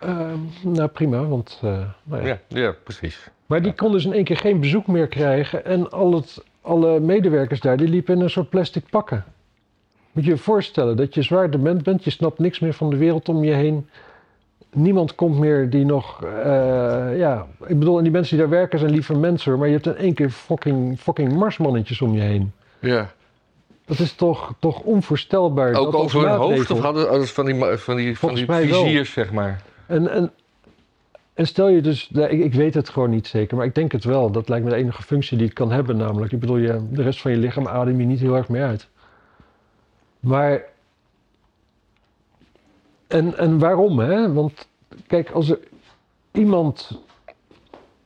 Ehm, 0.00 0.38
nou, 0.62 0.88
prima, 0.88 1.24
want... 1.24 1.60
eh, 1.62 1.78
nou 2.04 2.26
ja. 2.26 2.28
Ja, 2.48 2.58
ja 2.60 2.74
precies. 2.84 3.28
Maar 3.46 3.62
die 3.62 3.74
kon 3.74 3.92
dus 3.92 4.04
in 4.04 4.12
één 4.12 4.24
keer 4.24 4.36
geen 4.36 4.60
bezoek 4.60 4.86
meer 4.86 5.06
krijgen. 5.06 5.64
En 5.64 5.90
al 5.90 6.14
het, 6.14 6.42
alle 6.60 7.00
medewerkers 7.00 7.60
daar, 7.60 7.76
die 7.76 7.88
liepen 7.88 8.14
in 8.14 8.20
een 8.20 8.30
soort 8.30 8.48
plastic 8.48 8.84
pakken. 8.90 9.24
Moet 10.12 10.24
je 10.24 10.30
je 10.30 10.36
voorstellen 10.36 10.96
dat 10.96 11.14
je 11.14 11.22
zwaar 11.22 11.50
dement 11.50 11.82
bent. 11.82 12.04
Je 12.04 12.10
snapt 12.10 12.38
niks 12.38 12.58
meer 12.60 12.72
van 12.72 12.90
de 12.90 12.96
wereld 12.96 13.28
om 13.28 13.44
je 13.44 13.52
heen. 13.52 13.88
Niemand 14.72 15.14
komt 15.14 15.38
meer 15.38 15.70
die 15.70 15.84
nog... 15.84 16.24
eh, 16.24 17.18
ja, 17.18 17.46
ik 17.66 17.78
bedoel, 17.78 17.96
en 17.96 18.02
die 18.02 18.12
mensen 18.12 18.36
die 18.36 18.46
daar 18.46 18.56
werken 18.56 18.78
zijn 18.78 18.90
liever 18.90 19.18
mensen. 19.18 19.58
Maar 19.58 19.66
je 19.68 19.72
hebt 19.74 19.86
in 19.86 19.96
één 19.96 20.14
keer 20.14 20.30
fucking, 20.30 21.00
fucking 21.00 21.32
marsmannetjes 21.32 22.00
om 22.00 22.14
je 22.14 22.20
heen. 22.20 22.52
Ja. 22.78 23.10
Dat 23.86 23.98
is 23.98 24.12
toch, 24.12 24.54
toch 24.58 24.80
onvoorstelbaar. 24.80 25.74
Ook 25.74 25.92
dat 25.92 26.00
over 26.00 26.28
hun 26.28 26.38
hoofd 26.38 26.70
of 26.70 26.80
hadden 26.80 27.08
hadden 27.08 27.26
ze 27.26 27.34
van 27.34 27.44
die, 27.44 27.54
van 27.76 27.96
die, 27.96 28.18
van 28.18 28.34
die 28.34 28.46
wel. 28.46 28.84
viziers, 28.84 29.12
zeg 29.12 29.32
maar. 29.32 29.62
En, 29.86 30.08
en, 30.08 30.32
en 31.34 31.46
stel 31.46 31.68
je 31.68 31.80
dus, 31.80 32.08
ik, 32.10 32.30
ik 32.30 32.54
weet 32.54 32.74
het 32.74 32.88
gewoon 32.88 33.10
niet 33.10 33.26
zeker, 33.26 33.56
maar 33.56 33.66
ik 33.66 33.74
denk 33.74 33.92
het 33.92 34.04
wel. 34.04 34.30
Dat 34.30 34.48
lijkt 34.48 34.64
me 34.64 34.70
de 34.70 34.76
enige 34.76 35.02
functie 35.02 35.36
die 35.36 35.46
het 35.46 35.54
kan 35.54 35.70
hebben, 35.72 35.96
namelijk. 35.96 36.32
Ik 36.32 36.40
bedoel, 36.40 36.56
je, 36.56 36.80
de 36.90 37.02
rest 37.02 37.20
van 37.20 37.30
je 37.30 37.36
lichaam 37.36 37.68
adem 37.68 38.00
je 38.00 38.06
niet 38.06 38.20
heel 38.20 38.36
erg 38.36 38.48
mee 38.48 38.62
uit. 38.62 38.88
Maar. 40.20 40.62
En, 43.06 43.38
en 43.38 43.58
waarom, 43.58 43.98
hè? 43.98 44.32
Want 44.32 44.68
kijk, 45.06 45.30
als 45.30 45.50
er 45.50 45.58
iemand 46.32 47.00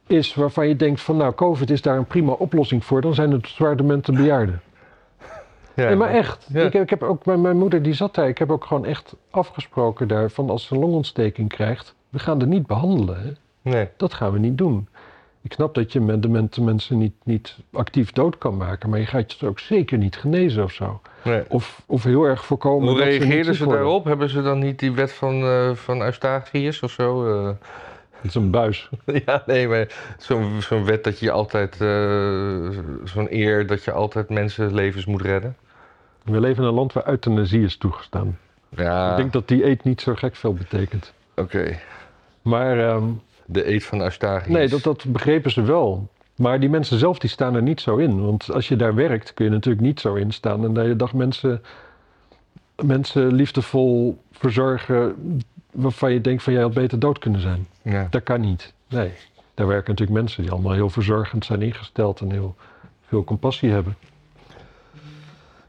is 0.07 0.35
waarvan 0.35 0.69
je 0.69 0.77
denkt 0.77 1.01
van, 1.01 1.17
nou, 1.17 1.35
COVID 1.35 1.71
is 1.71 1.83
daar 1.83 1.97
een 1.97 2.07
prima 2.07 2.33
oplossing 2.33 2.85
voor, 2.85 3.01
dan 3.01 3.15
zijn 3.15 3.31
het 3.31 3.49
zwaardementen 3.49 4.15
bejaarden. 4.15 4.61
Ja. 5.81 5.87
Nee, 5.87 5.97
maar 5.97 6.11
echt. 6.11 6.47
Ik, 6.53 6.73
heb- 6.73 6.83
ik 6.83 6.91
heb 6.91 7.03
ook, 7.03 7.25
mijn, 7.27 7.41
mijn 7.41 7.57
moeder 7.59 7.83
die 7.83 7.93
zat 7.93 8.15
daar. 8.15 8.29
Ik 8.29 8.39
heb 8.39 8.51
ook 8.51 8.65
gewoon 8.65 8.85
echt 8.85 9.17
afgesproken 9.31 10.09
daar 10.09 10.31
van 10.31 10.51
als 10.51 10.65
ze 10.67 10.75
een 10.75 10.81
longontsteking 10.81 11.49
krijgt, 11.49 11.95
we 12.09 12.19
gaan 12.19 12.41
er 12.41 12.47
niet 12.47 12.67
behandelen. 12.67 13.21
Hè? 13.23 13.31
Nee. 13.71 13.89
Dat 13.97 14.15
gaan 14.15 14.33
we 14.33 14.39
niet 14.39 14.59
doen. 14.59 14.89
Ik 15.43 15.53
snap 15.53 15.75
dat 15.75 15.93
je 15.93 16.19
demente 16.21 16.63
mensen 16.63 16.99
niet, 16.99 17.13
niet 17.25 17.57
actief 17.73 18.13
dood 18.13 18.39
kan 18.39 18.57
maken, 18.57 18.91
maar 18.91 18.99
je 18.99 19.07
gaat 19.07 19.33
je 19.33 19.47
ook 19.47 19.59
zeker 19.59 19.99
niet 19.99 20.17
genezen 20.17 20.63
of 20.65 20.73
zo. 20.73 21.01
nee. 21.25 21.43
Of, 21.49 21.83
of 21.87 22.03
heel 22.05 22.25
erg 22.25 22.45
voorkomen. 22.45 22.89
Hoe 22.89 22.99
dat 22.99 23.07
ze 23.13 23.19
reageerden 23.19 23.55
ze 23.55 23.67
daarop? 23.67 24.05
Hebben 24.05 24.29
ze 24.29 24.43
dan 24.43 24.59
niet 24.59 24.79
die 24.79 24.93
wet 24.93 25.13
van, 25.13 25.43
eh 25.43 25.71
van 25.75 26.03
Eustachius 26.03 26.83
of 26.83 26.91
zo? 26.91 27.27
eh? 27.43 27.51
Het 28.11 28.29
is 28.31 28.35
een 28.35 28.51
buis. 28.51 28.89
ja, 29.27 29.43
nee, 29.47 29.69
maar 29.69 29.87
zo'n 30.19 30.61
zo'n 30.63 30.85
wet 30.85 31.05
dat 31.05 31.19
je 31.19 31.31
altijd, 31.31 31.81
eh, 31.81 32.79
zo'n 33.05 33.27
eer 33.31 33.67
dat 33.67 33.85
je 33.85 33.93
altijd 33.93 34.29
mensenlevens 34.29 35.07
moet 35.07 35.23
redden. 35.23 35.57
We 36.31 36.41
leven 36.41 36.63
in 36.63 36.69
een 36.69 36.75
land 36.75 36.93
waar 36.93 37.09
euthanasie 37.09 37.63
is 37.63 37.77
toegestaan. 37.77 38.39
Ja, 38.77 39.11
Ik 39.11 39.17
denk 39.17 39.33
dat 39.33 39.49
die 39.49 39.67
eet 39.67 39.85
niet 39.85 40.01
zo 40.01 40.15
gek 40.15 40.37
veel 40.37 40.55
betekent. 40.55 41.13
oké. 41.37 41.79
Maar 42.43 42.89
ehm, 42.89 43.05
De 43.47 43.71
eet 43.73 43.85
van 43.85 44.01
Eustachius. 44.03 44.53
nee, 44.55 44.69
dat, 44.69 44.83
dat 44.83 45.05
begrepen 45.09 45.51
ze 45.51 45.63
wel. 45.63 46.09
Maar 46.37 46.61
die 46.61 46.69
mensen 46.69 46.99
zelf 46.99 47.19
die 47.19 47.31
staan 47.31 47.55
er 47.55 47.63
niet 47.63 47.81
zo 47.81 47.97
in. 47.97 48.25
Want 48.25 48.53
als 48.53 48.69
je 48.69 48.77
daar 48.77 48.95
werkt 48.95 49.35
kun 49.35 49.45
je 49.45 49.51
natuurlijk 49.51 49.85
niet 49.85 50.01
zo 50.01 50.15
in 50.15 50.31
staan. 50.33 50.65
En 50.65 50.75
de 50.75 50.81
hele 50.81 50.97
dag 50.97 51.13
mensen, 51.13 51.63
mensen 52.83 53.35
liefdevol 53.35 54.19
verzorgen 54.33 55.15
waarvan 55.71 56.13
je 56.13 56.21
denkt 56.21 56.43
van 56.43 56.53
jij 56.53 56.63
had 56.63 56.75
beter 56.75 56.99
dood 56.99 57.19
kunnen 57.19 57.41
zijn. 57.41 57.67
Ja. 57.83 58.07
Dat 58.11 58.23
kan 58.23 58.41
niet. 58.41 58.73
Nee, 58.89 59.11
daar 59.55 59.67
werken 59.67 59.91
natuurlijk 59.91 60.21
mensen 60.21 60.43
die 60.43 60.51
allemaal 60.51 60.73
heel 60.73 60.91
verzorgend 60.91 61.45
zijn 61.45 61.63
ingesteld 61.63 62.21
en 62.21 62.31
heel 62.31 62.55
veel 63.09 63.25
compassie 63.25 63.71
hebben. 63.71 63.97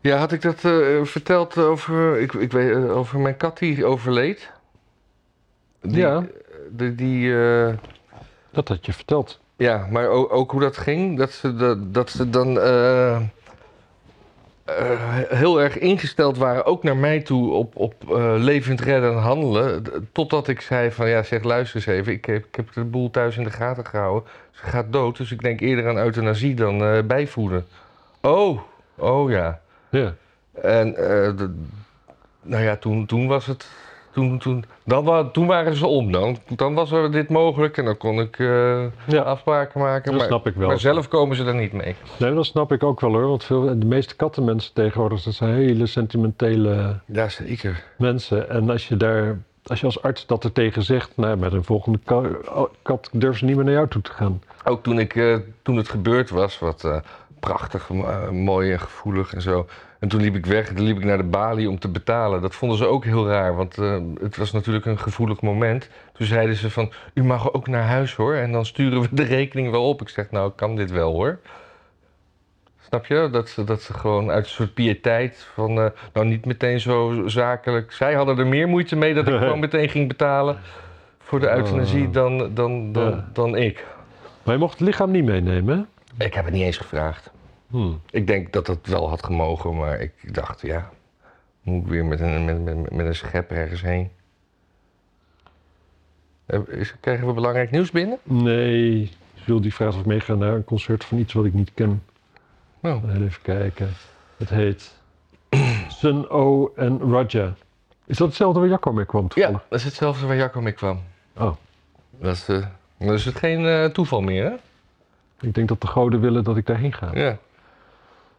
Ja, 0.02 0.18
had 0.18 0.32
ik 0.32 0.42
dat 0.42 0.64
eh, 0.66 1.04
verteld 1.04 1.58
over, 1.58 2.20
ik, 2.20 2.34
ik 2.34 2.52
weet, 2.52 2.72
eh, 2.76 2.98
over 2.98 3.20
mijn 3.20 3.38
kat 3.38 3.58
die 3.58 3.86
overleed? 3.86 4.52
Die, 5.82 5.98
Ja. 5.98 6.24
Die, 6.70 6.96
die, 6.96 7.42
eh, 7.44 7.74
Dat 8.52 8.68
had 8.68 8.86
je 8.86 8.94
verteld. 8.94 9.40
Ja, 9.56 9.88
maar 9.92 10.08
ook, 10.08 10.34
ook 10.34 10.52
hoe 10.52 10.62
dat 10.62 10.78
ging. 10.78 11.18
Dat 11.18 11.32
ze, 11.32 11.56
dat, 11.56 11.94
dat 11.94 12.10
ze 12.10 12.30
dan 12.30 12.60
eh, 12.60 13.16
eh, 14.66 15.18
heel 15.30 15.62
erg 15.62 15.78
ingesteld 15.78 16.38
waren, 16.38 16.66
ook 16.66 16.84
naar 16.84 16.98
mij 16.98 17.22
toe, 17.22 17.52
op, 17.54 17.76
op 17.76 17.94
eh, 18.10 18.34
levend 18.38 18.82
redden 18.82 19.12
en 19.12 19.18
handelen. 19.18 19.84
Totdat 20.12 20.48
ik 20.48 20.62
zei 20.62 20.92
van, 20.92 21.10
ja 21.10 21.24
zeg 21.24 21.44
luister 21.44 21.76
eens 21.76 21.86
even, 21.86 22.14
ik 22.14 22.26
heb, 22.26 22.46
ik 22.46 22.56
heb 22.56 22.74
de 22.74 22.84
boel 22.84 23.10
thuis 23.10 23.38
in 23.38 23.44
de 23.44 23.50
gaten 23.52 23.86
gehouden. 23.86 24.30
Ze 24.52 24.64
gaat 24.64 24.94
dood, 24.94 25.18
dus 25.18 25.32
ik 25.32 25.42
denk 25.42 25.60
eerder 25.60 25.88
aan 25.90 25.98
euthanasie 25.98 26.56
dan 26.56 26.84
eh, 26.84 27.04
bijvoeden. 27.04 27.66
Oh, 28.22 28.60
oh 28.98 29.30
ja. 29.32 29.62
Ja. 29.92 30.14
En 30.62 30.88
eh, 30.96 31.38
de- 31.38 31.56
nou 32.42 32.64
ja, 32.64 32.76
toen, 32.76 33.06
toen 33.06 33.28
was 33.28 33.46
het. 33.46 33.70
Toen, 34.14 34.40
toen, 34.40 34.66
dan, 34.84 35.32
toen 35.32 35.48
waren 35.48 35.76
ze 35.76 35.88
om. 35.88 36.12
Dan, 36.12 36.38
dan 36.56 36.74
was 36.74 36.92
er 36.92 37.12
dit 37.12 37.30
mogelijk 37.30 37.78
en 37.78 37.86
dan 37.86 37.98
kon 37.98 38.20
ik 38.20 38.40
eh, 38.40 38.84
Ja. 39.08 39.22
afspraken 39.22 39.80
maken. 39.80 40.12
Dat 40.12 40.20
maar, 40.20 40.28
snap 40.30 40.48
ik 40.48 40.56
wel. 40.56 40.68
maar 40.68 40.80
zelf 40.80 41.08
komen 41.08 41.36
ze 41.36 41.46
er 41.46 41.56
niet 41.56 41.74
mee. 41.74 41.96
Nee, 42.20 42.34
dat 42.34 42.46
snap 42.46 42.72
ik 42.72 42.84
ook 42.84 43.00
wel 43.00 43.12
hoor. 43.12 43.28
Want 43.28 43.44
veel, 43.44 43.80
de 43.80 43.86
meeste 43.86 44.16
kattenmensen 44.16 44.74
tegenwoordig 44.74 45.24
dat 45.24 45.34
zijn 45.34 45.54
hele 45.54 45.86
sentimentele 45.86 47.00
Ja, 47.06 47.30
zeker. 47.30 47.84
mensen. 47.98 48.50
En 48.50 48.70
als 48.70 48.88
je 48.88 48.98
daar, 48.98 49.38
als 49.66 49.80
je 49.80 49.86
als 49.86 50.02
arts 50.02 50.26
dat 50.26 50.44
er 50.44 50.52
tegen 50.52 50.84
zegt, 50.84 51.12
nou, 51.18 51.38
met 51.38 51.54
een 51.54 51.64
volgende 51.64 52.00
ka- 52.06 52.68
kat 52.82 53.10
durven 53.12 53.40
ze 53.40 53.46
niet 53.46 53.56
meer 53.56 53.66
naar 53.66 53.74
jou 53.74 53.88
toe 53.88 54.02
te 54.02 54.12
gaan. 54.12 54.42
Ook 54.64 54.84
toen, 54.84 55.00
ik, 55.00 55.16
eh, 55.16 55.36
toen 55.62 55.78
het 55.78 55.90
gebeurd 55.90 56.30
was, 56.30 56.60
wat 56.60 57.02
prachtig, 57.42 57.90
eh, 57.90 58.30
mooi 58.30 58.72
en 58.72 58.80
gevoelig 58.80 59.34
en 59.34 59.42
zo. 59.42 59.68
En 60.00 60.08
toen 60.08 60.22
liep 60.22 60.36
ik 60.36 60.46
weg, 60.46 60.68
toen 60.68 60.86
liep 60.86 60.98
ik 60.98 61.04
naar 61.04 61.18
de 61.18 61.24
balie 61.24 61.70
om 61.70 61.80
te 61.80 61.88
betalen. 61.88 62.42
Dat 62.42 62.56
vonden 62.56 62.78
ze 62.78 62.86
ook 62.86 63.06
heel 63.06 63.28
raar, 63.28 63.56
want 63.56 63.78
eh, 63.78 63.98
het 64.22 64.38
was 64.38 64.52
natuurlijk 64.52 64.86
een 64.86 65.00
gevoelig 65.00 65.42
moment. 65.42 65.90
Toen 66.14 66.28
zeiden 66.28 66.56
ze 66.56 66.70
van, 66.70 66.92
u 67.14 67.24
mag 67.24 67.54
ook 67.54 67.68
naar 67.68 67.84
huis 67.84 68.16
hoor. 68.16 68.34
En 68.34 68.52
dan 68.52 68.66
sturen 68.66 69.02
we 69.02 69.08
de 69.12 69.24
rekening 69.24 69.72
wel 69.72 69.90
op. 69.90 70.02
Ik 70.02 70.10
zeg, 70.10 70.32
nou, 70.32 70.50
ik 70.50 70.56
kan 70.56 70.76
dit 70.76 70.92
wel 70.92 71.14
hoor. 71.14 71.40
Snap 72.88 73.06
je? 73.06 73.30
Dat 73.32 73.50
ze, 73.50 73.64
dat 73.64 73.82
ze 73.82 73.94
gewoon 73.94 74.32
uit 74.32 74.44
een 74.44 74.50
soort 74.50 74.74
piëteit 74.74 75.48
van, 75.54 75.80
eh, 75.82 75.86
nou 76.14 76.26
niet 76.26 76.46
meteen 76.46 76.80
zo 76.80 77.24
zakelijk. 77.26 77.92
Zij 77.92 78.14
hadden 78.14 78.38
er 78.38 78.48
meer 78.48 78.68
moeite 78.68 78.96
mee 78.96 79.14
dat 79.14 79.28
ik 79.28 79.38
gewoon 79.40 79.60
meteen 79.60 79.90
ging 79.90 80.08
betalen 80.08 80.58
voor 81.20 81.40
de 81.40 81.50
euthanasie 81.56 82.06
Oh. 82.08 82.14
dan, 82.14 82.54
dan, 82.54 82.92
dan, 82.92 83.10
Ja. 83.10 83.30
dan 83.34 83.56
ik. 83.56 83.86
Maar 84.44 84.54
je 84.54 84.60
mocht 84.60 84.80
het 84.80 84.88
lichaam 84.88 85.12
niet 85.12 85.26
meenemen. 85.26 85.88
Ik 86.18 86.34
heb 86.34 86.46
het 86.46 86.54
niet 86.54 86.64
eens 86.64 86.78
gevraagd. 86.78 87.32
Hmm. 87.68 88.02
Ik 88.10 88.28
denk 88.28 88.54
dat 88.54 88.68
het 88.68 88.88
wel 88.88 89.10
had 89.10 89.24
gemogen, 89.24 89.78
maar 89.78 90.00
ik 90.00 90.34
dacht, 90.34 90.62
ja, 90.62 90.90
moet 91.62 91.84
ik 91.84 91.90
weer 91.90 92.06
met 92.06 92.20
een, 92.20 92.46
met, 92.46 92.64
met, 92.64 92.92
met 92.92 93.06
een 93.06 93.16
schep 93.16 93.52
ergens 93.52 93.82
heen. 93.82 94.12
Eh, 96.46 96.60
krijgen 97.00 97.28
we 97.28 97.34
belangrijk 97.34 97.72
nieuws 97.72 97.92
binnen? 97.92 98.18
Nee, 98.24 99.12
Jules 99.34 99.62
die 99.62 99.74
vraagt 99.74 99.94
of 99.94 100.00
ik 100.00 100.06
meega 100.06 100.34
naar 100.34 100.54
een 100.54 100.64
concert 100.64 101.04
van 101.04 101.18
iets 101.18 101.34
wat 101.34 101.46
ik 101.46 101.54
niet 101.54 101.72
ken. 101.74 102.04
Oh. 102.82 103.04
Even 103.14 103.42
kijken. 103.42 103.90
Het 104.38 104.50
heet 104.50 105.00
Sun 106.00 106.30
O 106.30 106.74
en 106.76 107.12
Raja. 107.12 107.54
Is 108.06 108.18
dat 108.18 108.28
hetzelfde 108.28 108.60
waar 108.60 108.70
Jacco 108.70 108.92
mee 108.94 109.06
kwam 109.06 109.28
Ja, 109.36 109.52
dat 109.52 109.80
is 109.80 109.84
hetzelfde 109.84 110.28
waar 110.28 110.36
Jacco 110.36 110.62
mee 110.62 110.74
kwam. 110.74 111.00
Oh, 111.38 111.52
Dat 112.20 112.36
is, 112.36 112.48
eh, 112.48 113.14
is 113.14 113.26
het 113.26 113.36
geen 113.36 113.92
toeval 113.92 114.22
meer, 114.22 114.44
hè? 114.44 114.56
Ik 115.42 115.54
denk 115.54 115.68
dat 115.68 115.82
de 115.82 115.88
goden 115.88 116.20
willen 116.20 116.44
dat 116.44 116.58
ik 116.58 116.66
daarheen 116.66 116.94
ga. 116.94 117.10
Ja. 117.14 117.38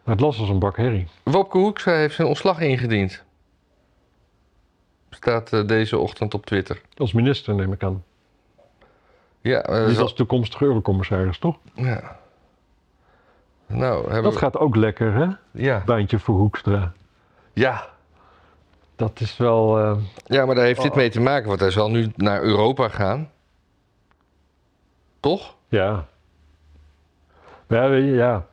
Maar 0.04 0.14
het 0.14 0.20
las 0.20 0.38
als 0.38 0.48
een 0.48 0.58
bak 0.58 0.76
herrie. 0.76 1.08
Wopke 1.22 1.58
Hoekstra 1.58 1.92
heeft 1.94 2.14
zijn 2.14 2.28
ontslag 2.28 2.60
ingediend. 2.60 3.22
Staat 5.10 5.52
eh, 5.52 5.66
deze 5.66 5.98
ochtend 5.98 6.34
op 6.34 6.46
Twitter. 6.46 6.80
Als 6.96 7.12
minister 7.12 7.54
neem 7.54 7.72
ik 7.72 7.82
aan. 7.82 8.04
Ja, 9.40 9.84
Niet 9.86 9.94
zal- 9.94 10.02
als 10.02 10.14
toekomstige 10.14 10.64
eurocommissaris, 10.64 11.38
toch? 11.38 11.56
ja. 11.74 12.20
Nou, 13.66 14.02
hebben 14.04 14.22
Dat 14.22 14.32
we- 14.32 14.38
gaat 14.38 14.56
ook 14.58 14.76
lekker, 14.76 15.12
hè? 15.14 15.26
Ja. 15.50 15.82
Baantje 15.86 16.18
voor 16.18 16.34
Hoekstra. 16.38 16.92
ja. 17.52 17.90
Dat 18.96 19.20
is 19.20 19.36
wel... 19.36 19.78
eh, 19.78 19.96
Ja, 20.26 20.46
maar 20.46 20.54
daar 20.54 20.64
heeft 20.64 20.82
dit 20.82 20.90
Oh. 20.90 20.96
mee 20.96 21.10
te 21.10 21.20
maken, 21.20 21.48
want 21.48 21.60
hij 21.60 21.70
zal 21.70 21.90
nu 21.90 22.12
naar 22.16 22.42
Europa 22.42 22.88
gaan. 22.88 23.30
Toch? 25.20 25.54
ja. 25.68 26.06
Ja, 27.72 27.94
ja. 27.94 28.46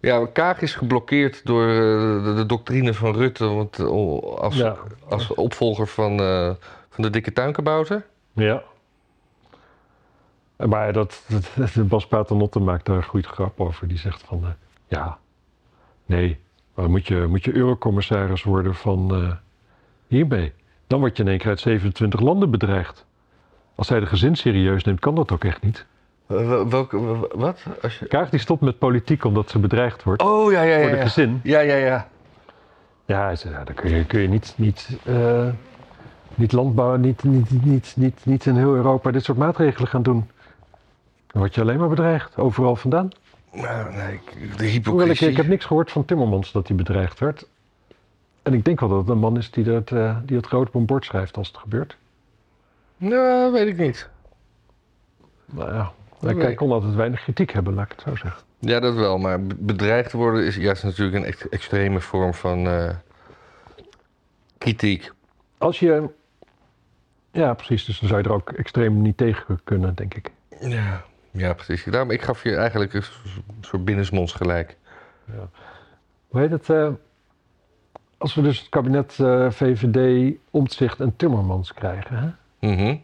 Ja, 0.00 0.26
Kaag 0.26 0.60
is 0.60 0.74
geblokkeerd 0.74 1.46
door 1.46 1.68
eh, 1.68 2.24
de, 2.24 2.32
de 2.36 2.46
doctrine 2.46 2.94
van 2.94 3.14
Rutte 3.14 3.44
want, 3.46 3.78
eh, 3.78 3.86
als, 4.18 4.56
Ja. 4.56 4.76
als 5.08 5.34
opvolger 5.34 5.86
van, 5.86 6.20
eh, 6.20 6.50
van 6.88 7.02
de 7.04 7.10
dikke 7.10 7.32
tuinkabouter. 7.32 8.06
Ja. 8.32 8.62
Maar 10.56 10.92
dat, 10.92 11.22
dat, 11.54 11.88
Bas 11.88 12.06
Paternotte 12.06 12.58
maakt 12.60 12.86
daar 12.86 12.96
een 12.96 13.04
goede 13.04 13.28
grap 13.28 13.60
over. 13.60 13.88
Die 13.88 13.98
zegt 13.98 14.22
van, 14.22 14.44
ja, 14.88 15.18
nee, 16.06 16.38
maar 16.74 16.90
moet 16.90 17.06
je, 17.06 17.26
moet 17.28 17.44
je 17.44 17.54
eurocommissaris 17.56 18.42
worden 18.42 18.74
van 18.74 19.14
eh, 19.14 19.32
hiermee. 20.06 20.52
Dan 20.86 20.98
word 21.00 21.16
je 21.16 21.22
in 21.22 21.28
één 21.28 21.38
keer 21.38 21.48
uit 21.48 21.60
27 21.60 22.20
landen 22.20 22.50
bedreigd. 22.50 23.06
Als 23.74 23.88
hij 23.88 24.00
de 24.00 24.06
gezin 24.06 24.36
serieus 24.36 24.84
neemt, 24.84 25.00
kan 25.00 25.14
dat 25.14 25.32
ook 25.32 25.44
echt 25.44 25.62
niet. 25.62 25.86
Wel- 26.26 26.68
welke, 26.68 27.28
wat? 27.34 27.62
Als 27.82 27.98
je... 27.98 28.06
Kaag 28.06 28.30
die 28.30 28.40
stopt 28.40 28.60
met 28.60 28.78
politiek 28.78 29.24
omdat 29.24 29.50
ze 29.50 29.58
bedreigd 29.58 30.02
wordt 30.02 30.22
Oh, 30.22 30.52
ja, 30.52 30.62
ja, 30.62 30.74
voor 30.76 30.84
ja. 30.84 30.90
de 30.90 30.96
Ja, 30.96 31.02
gezin. 31.02 31.40
ja, 31.42 31.60
ja. 31.60 31.74
ja. 31.76 32.08
Ja, 33.06 33.30
ja 33.30 33.64
dan 33.64 33.74
kun 33.74 33.90
je, 33.90 34.04
kun 34.06 34.20
je 34.20 34.28
niet, 34.28 34.54
niet 34.56 34.98
eh, 35.04 35.48
niet 36.34 36.52
landbouw, 36.52 36.96
niet, 36.96 37.22
niet, 37.24 37.64
niet, 37.64 37.92
niet, 37.96 38.20
niet 38.24 38.46
in 38.46 38.56
heel 38.56 38.74
Europa 38.74 39.10
dit 39.10 39.24
soort 39.24 39.38
maatregelen 39.38 39.88
gaan 39.88 40.02
doen. 40.02 40.30
Dan 41.26 41.40
word 41.42 41.54
je 41.54 41.60
alleen 41.60 41.78
maar 41.78 41.88
bedreigd, 41.88 42.36
overal 42.36 42.76
vandaan. 42.76 43.08
Nou, 43.52 43.92
nee, 43.94 44.12
ik- 44.12 44.32
de 44.32 44.38
Hoewel 44.40 44.66
ik, 44.66 44.72
hypocrisie. 44.72 45.28
ik 45.28 45.36
heb 45.36 45.46
niks 45.48 45.64
gehoord 45.64 45.90
van 45.90 46.04
Timmermans 46.04 46.52
dat 46.52 46.68
hij 46.68 46.76
bedreigd 46.76 47.18
werd. 47.18 47.46
En 48.42 48.54
ik 48.54 48.64
denk 48.64 48.80
wel 48.80 48.88
dat 48.88 48.98
het 48.98 49.08
een 49.08 49.18
man 49.18 49.36
is 49.36 49.50
die 49.50 49.64
dat, 49.64 49.90
eh, 49.90 50.16
die 50.24 50.36
het 50.36 50.46
groot 50.46 50.66
op 50.68 50.74
een 50.74 50.84
bord 50.86 51.04
schrijft 51.04 51.36
als 51.36 51.48
het 51.48 51.56
gebeurt. 51.56 51.96
Nou, 52.96 53.52
weet 53.52 53.66
ik 53.66 53.76
niet. 53.78 54.08
Nou 55.46 55.72
ja, 55.74 55.92
Nee. 56.32 56.44
hij 56.44 56.54
kon 56.54 56.72
altijd 56.72 56.94
weinig 56.94 57.22
kritiek 57.22 57.52
hebben, 57.52 57.74
laat 57.74 57.84
ik 57.84 57.90
het 57.92 58.00
zo 58.00 58.16
zeggen. 58.16 58.42
Ja, 58.58 58.80
dat 58.80 58.94
wel. 58.94 59.18
Maar 59.18 59.42
be- 59.42 59.54
bedreigd 59.58 60.12
worden 60.12 60.44
is 60.46 60.56
juist 60.56 60.82
natuurlijk 60.84 61.16
een 61.16 61.24
ex- 61.24 61.48
extreme 61.48 62.00
vorm 62.00 62.34
van 62.34 62.66
eh, 62.66 62.90
kritiek. 64.58 65.10
Als 65.58 65.78
je... 65.78 66.08
Ja, 67.30 67.54
precies. 67.54 67.84
Dus 67.84 67.98
dan 67.98 68.08
zou 68.08 68.22
je 68.22 68.28
er 68.28 68.34
ook 68.34 68.50
extreem 68.52 69.02
niet 69.02 69.16
tegen 69.16 69.60
kunnen, 69.64 69.94
denk 69.94 70.14
ik. 70.14 70.30
Ja, 70.60 71.04
ja 71.30 71.52
precies. 71.52 71.84
Daarom, 71.84 72.10
ik 72.10 72.22
gaf 72.22 72.42
je 72.42 72.56
eigenlijk 72.56 72.94
een 72.94 73.02
soort 73.60 73.84
binnensmonds 73.84 74.32
gelijk. 74.32 74.76
Hoe 76.28 76.40
heet 76.40 76.50
het? 76.50 76.70
eh, 76.70 76.88
als 78.18 78.34
we 78.34 78.42
dus 78.42 78.58
het 78.58 78.68
kabinet 78.68 79.18
eh, 79.20 79.50
VVD, 79.50 80.32
Omtzigt 80.50 81.00
en 81.00 81.16
Timmermans 81.16 81.74
krijgen. 81.74 82.16
Hè? 82.16 82.68
Mhm. 82.70 82.96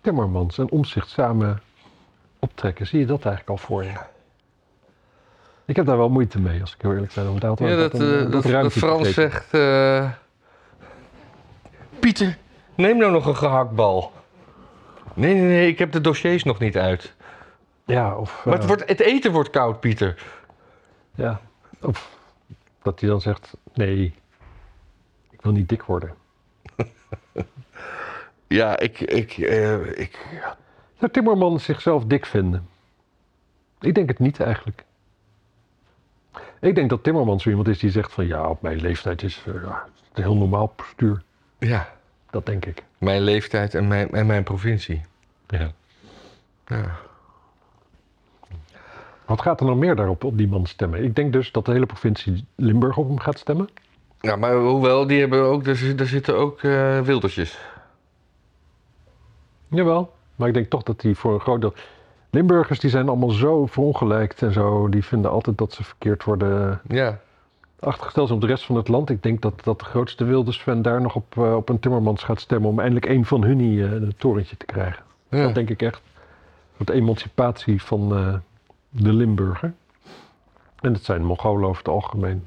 Timmermans 0.00 0.58
en 0.58 0.70
Omtzigt 0.70 1.08
samen 1.08 1.60
optrekken. 2.38 2.86
Zie 2.86 2.98
je 2.98 3.06
dat 3.06 3.24
eigenlijk 3.24 3.48
al 3.48 3.66
voor 3.66 3.84
je? 3.84 3.92
Ik 5.64 5.76
heb 5.76 5.86
daar 5.86 5.96
wel 5.96 6.08
moeite 6.08 6.40
mee, 6.40 6.60
als 6.60 6.74
ik 6.74 6.82
heel 6.82 6.92
eerlijk 6.92 7.14
ben. 7.14 7.24
Want 7.24 7.40
daar 7.40 7.70
Ja, 7.70 7.76
dat, 7.76 7.94
een- 8.00 8.26
eh, 8.42 8.52
dat, 8.62 8.72
Frans 8.72 9.12
zegt... 9.14 9.54
eh, 9.54 10.10
Pieter, 11.98 12.38
neem 12.74 12.96
nou 12.98 13.12
nog 13.12 13.26
een 13.26 13.36
gehaktbal. 13.36 14.12
Nee, 15.14 15.34
nee, 15.34 15.42
nee, 15.42 15.68
ik 15.68 15.78
heb 15.78 15.92
de 15.92 16.00
dossiers 16.00 16.42
nog 16.44 16.58
niet 16.58 16.76
uit. 16.76 17.14
Ja, 17.84 18.16
of... 18.16 18.44
Maar 18.44 18.54
het, 18.54 18.62
eh, 18.62 18.68
wordt, 18.68 18.88
het 18.88 19.00
eten 19.00 19.32
wordt 19.32 19.50
koud, 19.50 19.80
Pieter. 19.80 20.22
Ja, 21.14 21.40
of 21.80 22.18
dat 22.82 23.00
hij 23.00 23.08
dan 23.08 23.20
zegt, 23.20 23.56
nee, 23.74 24.14
ik 25.30 25.42
wil 25.42 25.52
niet 25.52 25.68
dik 25.68 25.82
worden. 25.82 26.14
Ja, 28.46 28.78
ik... 28.78 29.00
ik, 29.00 29.36
ik 29.96 30.26
Zou 30.98 31.10
Timmermans 31.12 31.64
zichzelf 31.64 32.04
dik 32.04 32.26
vinden? 32.26 32.68
Ik 33.80 33.94
denk 33.94 34.08
het 34.08 34.18
niet 34.18 34.40
eigenlijk. 34.40 34.84
Ik 36.60 36.74
denk 36.74 36.90
dat 36.90 37.02
Timmermans 37.04 37.42
zo 37.42 37.48
iemand 37.48 37.68
is 37.68 37.78
die 37.78 37.90
zegt 37.90 38.12
van 38.12 38.26
ja, 38.26 38.48
op 38.48 38.62
mijn 38.62 38.80
leeftijd 38.80 39.22
is 39.22 39.42
eh, 39.46 39.54
ja, 39.54 39.84
het 40.08 40.16
een 40.18 40.22
heel 40.22 40.36
normaal 40.36 40.66
postuur. 40.66 41.22
ja, 41.58 41.88
Dat 42.30 42.46
denk 42.46 42.64
ik. 42.66 42.82
mijn 42.98 43.20
leeftijd 43.22 43.74
en 43.74 43.88
mijn, 43.88 44.10
en 44.10 44.26
mijn 44.26 44.42
provincie. 44.44 45.00
Ja. 45.46 45.70
Ja. 46.66 46.96
Wat 49.26 49.40
gaat 49.40 49.60
er 49.60 49.66
nog 49.66 49.76
meer 49.76 49.96
daarop 49.96 50.24
op 50.24 50.38
die 50.38 50.48
man 50.48 50.66
stemmen? 50.66 51.04
Ik 51.04 51.14
denk 51.16 51.32
dus 51.32 51.52
dat 51.52 51.64
de 51.64 51.72
hele 51.72 51.86
provincie 51.86 52.44
Limburg 52.54 52.96
op 52.96 53.08
hem 53.08 53.18
gaat 53.18 53.38
stemmen. 53.38 53.68
Ja, 54.20 54.36
maar 54.36 54.54
hoewel, 54.56 55.06
die 55.06 55.20
hebben 55.20 55.42
ook, 55.42 55.66
er 55.66 56.06
zitten 56.06 56.36
ook 56.36 56.62
eh, 56.62 57.00
wildertjes. 57.00 57.58
Jawel. 59.68 60.16
Maar 60.38 60.48
ik 60.48 60.54
denk 60.54 60.70
toch 60.70 60.82
dat 60.82 61.00
die 61.00 61.16
voor 61.16 61.34
een 61.34 61.40
groot 61.40 61.60
deel... 61.60 61.74
Limburgers 62.30 62.80
die 62.80 62.90
zijn 62.90 63.08
allemaal 63.08 63.30
zo 63.30 63.66
verongelijkt 63.66 64.42
en 64.42 64.52
zo. 64.52 64.88
Die 64.88 65.04
vinden 65.04 65.30
altijd 65.30 65.58
dat 65.58 65.72
ze 65.72 65.84
verkeerd 65.84 66.24
worden 66.24 66.80
Ja, 66.88 67.18
achtergesteld 67.80 68.26
zijn 68.28 68.40
op 68.40 68.46
de 68.46 68.52
rest 68.52 68.64
van 68.66 68.76
het 68.76 68.88
land. 68.88 69.10
Ik 69.10 69.22
denk 69.22 69.40
dat, 69.40 69.64
dat 69.64 69.78
de 69.78 69.84
grootste 69.84 70.24
Wilders-fan 70.24 70.82
daar 70.82 71.00
nog 71.00 71.14
op, 71.14 71.36
eh, 71.36 71.54
op 71.56 71.68
een 71.68 71.78
Timmermans 71.80 72.22
gaat 72.22 72.40
stemmen... 72.40 72.70
om 72.70 72.78
eindelijk 72.80 73.06
een 73.06 73.24
van 73.24 73.42
hun 73.44 73.60
uh, 73.60 73.90
het 73.90 74.18
torentje 74.18 74.56
te 74.56 74.66
krijgen. 74.66 75.02
ja. 75.30 75.42
Dat 75.42 75.54
denk 75.54 75.70
ik 75.70 75.82
echt. 75.82 76.00
Wat 76.76 76.90
emancipatie 76.90 77.82
van 77.82 78.16
eh, 78.16 78.34
de 78.88 79.12
Limburger. 79.12 79.72
En 80.80 80.92
het 80.92 81.04
zijn 81.04 81.24
Mongolen 81.24 81.68
over 81.68 81.78
het 81.78 81.88
algemeen. 81.92 82.46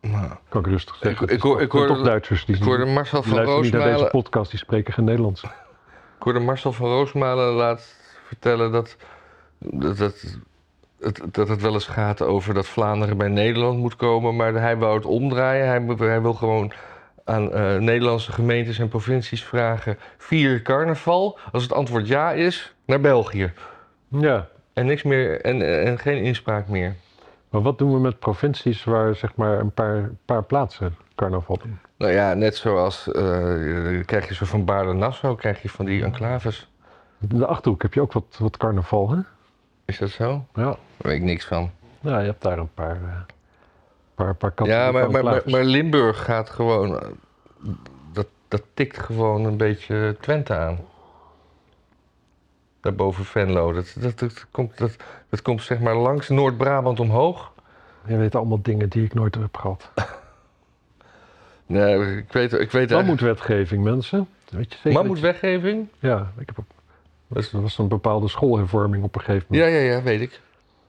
Nou, 0.00 0.28
Kan 0.48 0.60
ik 0.60 0.66
rustig 0.66 0.96
zeggen. 0.96 1.12
Ik- 1.22 1.28
Het 1.28 1.30
ik 1.30 1.42
hoor- 1.42 1.60
ik 1.60 1.70
toch- 1.70 2.02
Duitsers 2.02 2.44
die, 2.44 2.56
ik 2.56 2.62
hoorde 2.62 2.84
Marcel 2.84 3.22
van 3.22 3.32
luisteren 3.34 3.62
niet 3.62 3.72
naar 3.72 3.80
deze 3.80 3.92
Roosmalen... 3.92 4.22
podcast. 4.22 4.50
Die 4.50 4.58
spreken 4.60 4.92
geen 4.94 5.04
Nederlands. 5.04 5.44
Ik 6.24 6.30
hoorde 6.30 6.46
Marcel 6.46 6.72
van 6.72 6.88
Roosmalen 6.88 7.52
laatst 7.52 7.96
vertellen 8.26 8.72
dat, 8.72 8.96
dat, 9.58 9.96
dat, 9.96 10.38
het, 11.00 11.20
dat 11.30 11.48
het 11.48 11.60
wel 11.60 11.72
eens 11.72 11.86
gaat 11.86 12.22
over 12.22 12.54
dat 12.54 12.66
Vlaanderen 12.66 13.16
bij 13.16 13.28
Nederland 13.28 13.78
moet 13.78 13.96
komen, 13.96 14.36
maar 14.36 14.54
hij 14.54 14.76
wou 14.76 14.94
het 14.96 15.04
omdraaien. 15.04 15.96
Hij, 15.98 16.22
wil 16.22 16.34
gewoon 16.34 16.72
aan 17.24 17.52
eh, 17.52 17.76
Nederlandse 17.76 18.32
gemeentes 18.32 18.78
en 18.78 18.88
provincies 18.88 19.44
vragen: 19.44 19.98
vier 20.18 20.62
carnaval. 20.62 21.38
Als 21.52 21.62
het 21.62 21.72
antwoord 21.72 22.08
ja 22.08 22.32
is, 22.32 22.74
naar 22.84 23.00
België. 23.00 23.52
Ja. 24.08 24.48
En 24.72 24.86
niks 24.86 25.02
meer 25.02 25.40
en, 25.40 25.84
en 25.86 25.98
geen 25.98 26.22
inspraak 26.22 26.68
meer. 26.68 26.94
Maar 27.48 27.62
wat 27.62 27.78
doen 27.78 27.92
we 27.92 27.98
met 27.98 28.18
provincies 28.18 28.84
waar 28.84 29.14
zeg 29.14 29.34
maar 29.34 29.58
een 29.58 29.72
paar, 29.72 30.10
paar 30.24 30.42
plaatsen 30.42 30.96
carnaval 31.14 31.58
doen? 31.62 31.78
Nou 31.96 32.12
ja, 32.12 32.34
net 32.34 32.56
zoals 32.56 33.12
eh, 33.12 34.04
krijg 34.04 34.28
je 34.28 34.34
zo 34.34 34.44
van 34.44 34.64
Baarle-Nassau, 34.64 35.36
krijg 35.36 35.62
je 35.62 35.68
van 35.68 35.84
die 35.84 36.04
enclaves. 36.04 36.70
In 37.28 37.38
de 37.38 37.46
Achterhoek 37.46 37.82
heb 37.82 37.94
je 37.94 38.00
ook 38.00 38.12
wat, 38.12 38.36
wat 38.38 38.56
carnaval, 38.56 39.10
hè? 39.10 39.18
Is 39.84 39.98
dat 39.98 40.10
zo? 40.10 40.44
Ja. 40.54 40.62
Daar 40.64 40.76
weet 40.96 41.16
ik 41.16 41.22
niks 41.22 41.44
van. 41.44 41.70
Ja, 42.00 42.18
je 42.18 42.26
hebt 42.26 42.42
daar 42.42 42.58
een 42.58 42.74
paar, 42.74 42.96
eh 42.96 43.20
paar, 44.14 44.34
paar 44.34 44.52
Ja, 44.64 44.90
maar, 44.92 45.10
maar, 45.10 45.42
maar 45.46 45.64
Limburg 45.64 46.24
gaat 46.24 46.50
gewoon. 46.50 47.00
eh, 47.00 47.08
Dat, 48.12 48.26
dat 48.48 48.62
tikt 48.74 48.98
gewoon 48.98 49.44
een 49.44 49.56
beetje 49.56 50.16
Twente 50.20 50.54
aan. 50.54 50.78
Daarboven 52.80 53.24
Venlo. 53.24 53.72
Dat, 53.72 53.94
dat, 53.98 54.18
dat, 54.18 54.46
komt, 54.50 54.78
dat, 54.78 54.96
dat 55.28 55.42
komt 55.42 55.62
zeg 55.62 55.80
maar 55.80 55.96
langs 55.96 56.28
Noord-Brabant 56.28 57.00
omhoog. 57.00 57.52
Je 58.06 58.16
weet 58.16 58.34
allemaal 58.34 58.62
dingen 58.62 58.88
die 58.88 59.04
ik 59.04 59.14
nooit 59.14 59.34
heb 59.34 59.56
gehad. 59.56 59.90
Nee, 61.66 62.16
ik 62.16 62.32
weet, 62.32 62.52
ik 62.52 62.70
weet 62.70 62.90
Mammoetwetgeving, 62.90 63.84
mensen. 63.84 64.28
Weet 64.50 64.72
je 64.72 64.78
zeker? 64.82 64.92
Mammoetwetgeving? 64.92 65.88
Ja, 65.98 66.32
ik 66.38 66.46
heb. 66.46 66.64
Dat 67.28 67.50
was 67.50 67.78
een 67.78 67.88
bepaalde 67.88 68.28
schoolhervorming 68.28 69.04
op 69.04 69.14
een 69.14 69.20
gegeven 69.20 69.46
moment. 69.50 69.70
Ja, 69.72 69.78
ja, 69.78 69.92
ja, 69.92 70.02
weet 70.02 70.20
ik. 70.20 70.40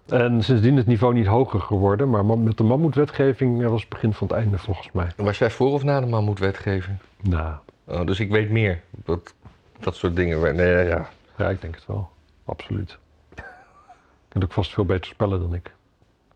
En 0.05 0.43
sindsdien 0.43 0.71
is 0.71 0.77
het 0.77 0.87
niveau 0.87 1.13
niet 1.13 1.25
hoger 1.25 1.59
geworden. 1.61 2.09
Maar 2.09 2.25
ma- 2.25 2.35
met 2.35 2.57
de 2.57 2.63
mammoetwetgeving 2.63 3.63
eh, 3.63 3.69
was 3.69 3.81
het 3.81 3.89
begin 3.89 4.13
van 4.13 4.27
het 4.27 4.35
einde 4.35 4.57
volgens 4.57 4.91
mij. 4.91 5.07
Was 5.15 5.37
jij 5.37 5.51
voor 5.51 5.71
of 5.71 5.83
na 5.83 5.99
de 5.99 6.05
Mammoetwetgeving? 6.05 6.97
Nou, 7.21 7.55
Oh, 7.87 8.05
dus 8.05 8.19
ik 8.19 8.29
weet 8.31 8.49
meer. 8.49 8.81
Dat, 9.05 9.33
dat 9.79 9.95
soort 9.95 10.15
dingen. 10.15 10.55
Nee, 10.55 10.67
ja, 10.71 10.79
ja. 10.79 11.09
ja, 11.37 11.49
ik 11.49 11.61
denk 11.61 11.75
het 11.75 11.85
wel. 11.85 12.09
Absoluut. 12.45 12.97
Je 13.35 13.43
kunt 14.27 14.43
ook 14.43 14.51
vast 14.53 14.73
veel 14.73 14.85
beter 14.85 15.05
spellen 15.05 15.39
dan 15.39 15.53
ik. 15.53 15.71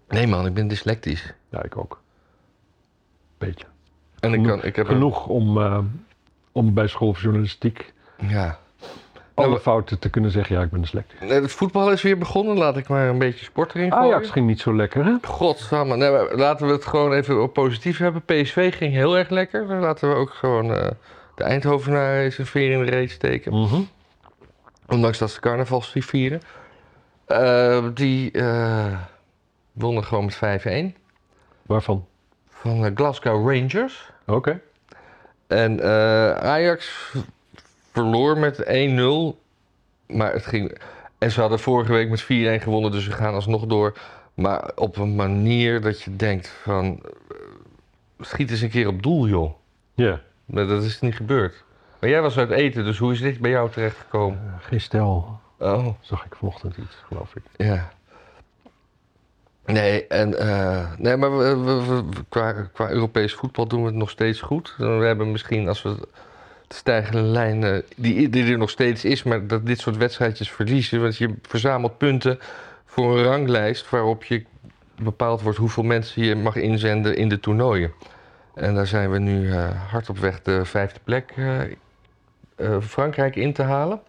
nee 0.07 0.27
man, 0.27 0.45
ik 0.45 0.53
ben 0.53 0.67
dyslectisch. 0.67 1.33
Ja, 1.49 1.63
ik 1.63 1.77
ook. 1.77 2.01
Beetje. 3.37 3.65
En 4.19 4.33
ik, 4.33 4.39
Genoeg- 4.39 4.47
kan, 4.59 4.63
ik 4.63 4.75
heb 4.75 4.87
Genoeg 4.87 5.27
om, 5.27 5.57
eh, 5.61 5.79
om 6.51 6.73
bij 6.73 6.87
school 6.87 7.07
of 7.07 7.21
journalistiek 7.21 7.93
Ja. 8.27 8.57
alle 9.33 9.47
Nou, 9.47 9.59
fouten 9.59 9.99
te 9.99 10.09
kunnen 10.09 10.31
zeggen. 10.31 10.55
Ja, 10.55 10.61
ik 10.61 10.69
ben 10.69 10.81
dyslectisch. 10.81 11.19
Nee, 11.19 11.29
Het 11.41 11.51
voetbal 11.51 11.91
is 11.91 12.01
weer 12.01 12.17
begonnen. 12.17 12.57
Laat 12.57 12.77
ik 12.77 12.87
maar 12.87 13.07
een 13.09 13.17
beetje 13.17 13.45
sport 13.45 13.75
erin 13.75 13.91
gooien. 13.91 14.13
Ajax 14.13 14.29
ging 14.29 14.47
niet 14.47 14.59
zo 14.59 14.75
lekker, 14.75 15.05
hè? 15.05 15.15
Godsamme. 15.21 15.95
Nee, 15.95 16.35
laten 16.35 16.67
we 16.67 16.71
het 16.73 16.85
gewoon 16.85 17.13
even 17.13 17.41
op 17.41 17.53
positief 17.53 17.97
hebben. 17.97 18.21
PSV 18.25 18.75
ging 18.77 18.93
heel 18.93 19.17
erg 19.17 19.29
lekker. 19.29 19.67
Dan 19.67 19.79
laten 19.79 20.09
we 20.09 20.15
ook 20.15 20.29
gewoon 20.33 20.73
eh, 20.75 20.87
de 21.35 21.43
Eindhovenaren 21.43 22.23
eens 22.23 22.37
een 22.37 22.45
veer 22.45 22.71
in 22.71 22.85
de 22.85 22.91
reet 22.91 23.11
steken. 23.11 23.53
Mhm. 23.53 23.81
Ondanks 24.87 25.17
dat 25.17 25.31
ze 25.31 25.39
carnaval 25.39 25.81
vieren. 25.81 26.41
Eh, 27.25 27.85
die 27.93 28.31
wonnen 29.73 30.03
gewoon 30.03 30.25
met 30.25 30.35
5-1 30.35 30.95
Waarvan? 31.65 32.05
Van 32.61 32.85
eh, 32.85 32.91
Glasgow 32.95 33.51
Rangers. 33.51 34.11
Oké. 34.25 34.59
En 35.47 35.79
eh, 35.79 36.31
Ajax 36.31 37.13
verloor 37.91 38.37
met 38.37 38.63
1-0. 38.63 39.37
Maar 40.07 40.33
het 40.33 40.45
ging. 40.45 40.77
En 41.17 41.31
ze 41.31 41.39
hadden 41.41 41.59
vorige 41.59 41.91
week 41.91 42.09
met 42.09 42.23
4-1 42.23 42.25
gewonnen, 42.63 42.91
dus 42.91 43.03
ze 43.03 43.11
gaan 43.11 43.33
alsnog 43.33 43.65
door. 43.65 43.97
Maar 44.33 44.71
op 44.75 44.97
een 44.97 45.15
manier 45.15 45.81
dat 45.81 46.01
je 46.01 46.15
denkt 46.15 46.47
van. 46.63 46.99
eh, 47.29 47.35
Schiet 48.19 48.51
eens 48.51 48.61
een 48.61 48.69
keer 48.69 48.87
op 48.87 49.03
doel, 49.03 49.27
joh. 49.27 49.53
Ja. 49.93 50.21
Maar 50.45 50.67
dat 50.67 50.83
is 50.83 50.99
niet 50.99 51.15
gebeurd. 51.15 51.63
Maar 51.99 52.09
jij 52.09 52.21
was 52.21 52.37
uit 52.37 52.49
eten, 52.49 52.83
dus 52.83 52.97
hoe 52.97 53.11
is 53.13 53.21
dit 53.21 53.39
bij 53.39 53.51
jou 53.51 53.69
terechtgekomen? 53.71 54.39
Eh, 54.59 54.65
geen 54.67 54.81
stijl. 54.81 55.39
Oh, 55.59 55.87
Zag 56.01 56.25
ik 56.25 56.35
vanochtend 56.35 56.77
iets, 56.77 56.95
geloof 57.07 57.35
ik. 57.35 57.41
ja. 57.57 57.89
Nee, 59.71 60.07
en, 60.07 60.37
eh, 60.39 60.91
nee 60.97 61.17
maar 61.17 61.37
we, 61.37 61.57
we- 61.57 61.85
we- 61.85 62.03
we- 62.03 62.23
qua, 62.29 62.51
qua 62.51 62.89
Europees 62.89 63.33
voetbal 63.33 63.67
doen 63.67 63.79
we 63.81 63.85
het 63.87 63.95
nog 63.95 64.09
steeds 64.09 64.41
goed. 64.41 64.75
We 64.77 64.85
hebben 64.85 65.31
misschien, 65.31 65.67
als 65.67 65.81
we 65.81 65.95
de 66.67 66.75
stijgende 66.75 67.21
lijn, 67.21 67.63
eh, 67.63 67.77
die, 67.95 68.29
die 68.29 68.51
er 68.51 68.57
nog 68.57 68.69
steeds 68.69 69.05
is, 69.05 69.23
maar 69.23 69.47
dat 69.47 69.65
dit 69.65 69.79
soort 69.79 69.97
wedstrijdjes 69.97 70.51
verliezen. 70.51 71.01
Want 71.01 71.17
je 71.17 71.33
verzamelt 71.41 71.97
punten 71.97 72.39
voor 72.85 73.17
een 73.17 73.23
ranglijst 73.23 73.89
waarop 73.89 74.23
je 74.23 74.43
bepaald 75.01 75.41
wordt 75.41 75.57
hoeveel 75.57 75.83
mensen 75.83 76.23
je 76.23 76.35
mag 76.35 76.55
inzenden 76.55 77.15
in 77.15 77.29
de 77.29 77.39
toernooien. 77.39 77.91
En 78.55 78.75
daar 78.75 78.87
zijn 78.87 79.11
we 79.11 79.19
nu 79.19 79.51
eh, 79.51 79.91
hard 79.91 80.09
op 80.09 80.17
weg 80.17 80.41
de 80.41 80.65
vijfde 80.65 80.99
plek 81.03 81.33
Frankrijk 82.81 83.35
in 83.35 83.53
te 83.53 83.63
halen. 83.63 84.01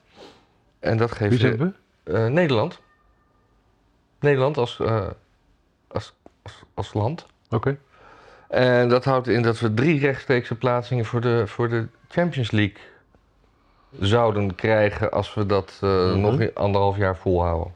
En 0.81 0.97
dat 0.97 1.13
geeft 1.13 1.31
Wie 1.31 1.39
zijn 1.39 1.75
we? 2.05 2.19
Nederland. 2.31 2.81
Nederland 4.21 4.57
als, 4.57 4.81
als, 6.75 6.93
land. 6.93 7.27
Oké. 7.51 7.79
En 8.49 8.89
dat 8.89 9.05
houdt 9.05 9.29
in 9.29 9.43
dat 9.43 9.61
we 9.61 9.75
drie 9.75 10.01
rechtstreekse 10.01 10.55
plaatsingen 10.55 11.05
voor 11.05 11.21
de, 11.21 11.47
voor 11.47 11.69
de 11.69 11.87
Champions 12.09 12.51
League 12.51 12.79
zouden 14.01 14.55
krijgen 14.55 15.11
als 15.11 15.35
we 15.35 15.47
dat 15.47 15.79
eh, 15.81 15.89
Mhm. 15.91 16.21
nog 16.21 16.55
anderhalf 16.55 16.97
jaar 16.97 17.17
volhouden. 17.17 17.73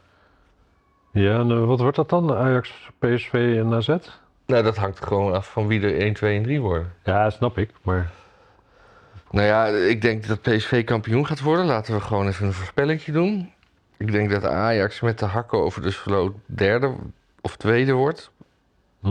Ja, 1.13 1.39
en 1.39 1.51
eh, 1.51 1.65
wat 1.65 1.81
wordt 1.81 1.97
dat 1.97 2.09
dan? 2.09 2.35
Ajax, 2.35 2.91
PSV 2.99 3.33
en 3.59 3.73
AZ? 3.75 3.89
Nou, 4.47 4.63
dat 4.63 4.77
hangt 4.77 5.05
gewoon 5.05 5.33
af 5.33 5.51
van 5.51 5.67
wie 5.67 5.81
er 5.83 6.01
1, 6.01 6.13
2 6.15 6.37
en 6.37 6.43
3 6.43 6.61
worden. 6.61 6.93
Ja, 7.05 7.31
snap 7.31 7.59
ik. 7.59 7.71
Maar 7.83 8.11
Nou 9.31 9.47
ja, 9.47 9.67
ik 9.67 10.03
denk 10.03 10.27
dat 10.27 10.41
PSV 10.43 10.85
kampioen 10.85 11.27
gaat 11.27 11.41
worden. 11.41 11.67
Laten 11.67 11.95
we 11.95 12.01
gewoon 12.01 12.29
even 12.29 12.47
een 12.47 12.53
voorspellingje 12.53 13.13
doen. 13.13 13.53
Ik 13.97 14.13
denk 14.13 14.31
dat 14.31 14.45
Ajax 14.45 15.01
met 15.01 15.19
de 15.19 15.25
hakken 15.25 15.59
over 15.59 15.83
de 15.83 15.91
sloot 15.91 16.35
derde 16.47 16.95
of 17.41 17.57
tweede 17.57 17.93
wordt. 17.93 18.31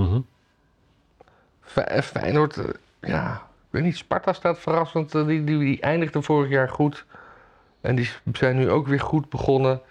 Mhm. 0.01 0.19
Fe- 1.61 2.01
Feyenoord, 2.03 2.57
eh, 2.57 2.65
ja, 3.01 3.33
ik 3.35 3.67
weet 3.69 3.83
niet. 3.83 3.97
Sparta 3.97 4.33
staat 4.33 4.59
verrassend. 4.59 5.15
eh, 5.15 5.25
Die, 5.25 5.43
die, 5.43 5.59
die 5.59 5.81
eindigde 5.81 6.21
vorig 6.21 6.49
jaar 6.49 6.69
goed. 6.69 7.05
En 7.81 7.95
die 7.95 8.09
zijn 8.33 8.55
nu 8.55 8.69
ook 8.69 8.87
weer 8.87 8.99
goed 8.99 9.29
begonnen. 9.29 9.81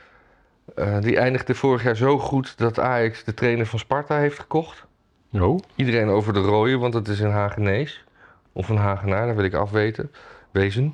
Die 1.01 1.19
eindigde 1.19 1.55
vorig 1.55 1.83
jaar 1.83 1.97
zo 1.97 2.19
goed 2.19 2.59
dat 2.59 2.79
Ajax 2.81 3.25
de 3.25 3.35
trainer 3.35 3.67
van 3.67 3.79
Sparta 3.79 4.17
heeft 4.17 4.39
gekocht. 4.39 4.87
Oh, 5.33 5.59
Iedereen 5.75 6.09
over 6.09 6.33
de 6.33 6.41
rode, 6.41 6.79
want 6.79 6.95
het 6.95 7.09
is 7.09 7.21
een 7.21 7.31
Hagenees. 7.31 8.05
Of 8.53 8.69
een 8.69 8.77
Hagenaar, 8.77 9.27
dat 9.27 9.37
wil 9.37 9.45
ik 9.45 9.55
afweten. 9.55 10.13
Wezen. 10.51 10.93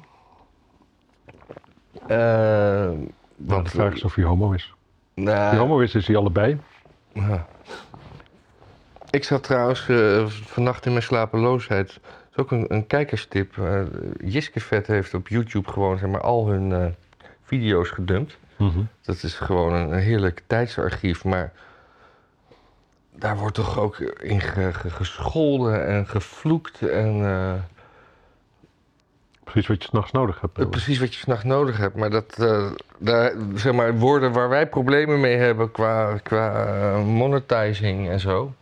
Want 2.06 3.10
want, 3.36 3.64
de 3.64 3.70
vraag 3.70 3.92
is 3.94 4.04
of 4.04 4.14
hij 4.14 4.24
homo 4.24 4.52
is. 4.52 4.74
nou, 5.14 5.36
Als 5.38 5.48
hij 5.50 5.58
homo 5.58 5.78
is, 5.78 5.94
is 5.94 6.06
hij 6.06 6.16
allebei. 6.16 6.58
ja. 7.12 7.46
Ik 9.10 9.24
zat 9.24 9.42
trouwens 9.42 9.88
eh, 9.88 10.26
vannacht 10.26 10.86
in 10.86 10.90
mijn 10.92 11.02
slapeloosheid. 11.04 11.86
Dat 12.02 12.12
is 12.30 12.36
ook 12.36 12.50
een, 12.50 12.64
een 12.74 12.86
kijkerstip. 12.86 13.58
Eh 13.58 13.80
Jiske 14.24 14.60
Vet 14.60 14.86
heeft 14.86 15.14
op 15.14 15.28
YouTube 15.28 15.70
gewoon 15.70 15.98
zeg 15.98 16.10
maar, 16.10 16.20
al 16.20 16.48
hun 16.48 16.72
eh, 16.72 16.86
video's 17.44 17.88
gedumpt. 17.90 18.38
Mhm. 18.56 18.78
Dat 19.02 19.22
is 19.22 19.34
gewoon 19.34 19.72
een, 19.74 19.92
een 19.92 19.98
heerlijk 19.98 20.42
tijdsarchief. 20.46 21.24
Maar 21.24 21.52
daar 23.14 23.36
wordt 23.36 23.54
toch 23.54 23.78
ook 23.78 23.98
in 24.00 24.40
ge- 24.40 24.72
ge- 24.72 24.90
gescholden 24.90 25.86
en 25.86 26.06
gevloekt. 26.06 26.82
En 26.88 27.20
Precies 29.44 29.68
wat 29.68 29.82
je 29.82 29.88
s'nachts 29.88 30.12
nodig 30.12 30.40
hebt. 30.40 30.70
precies 30.70 30.98
wat 30.98 31.14
je 31.14 31.20
s'nachts 31.20 31.44
nodig 31.44 31.76
hebt. 31.76 31.96
Maar 31.96 32.10
dat, 32.10 32.34
eh, 32.38 32.70
daar, 32.98 33.32
zeg 33.54 33.72
maar, 33.72 33.94
woorden 33.98 34.32
waar 34.32 34.48
wij 34.48 34.68
problemen 34.68 35.20
mee 35.20 35.36
hebben 35.36 35.70
qua, 35.70 36.18
qua 36.22 36.96
monetizing 36.98 38.08
en 38.08 38.20
zo. 38.20 38.52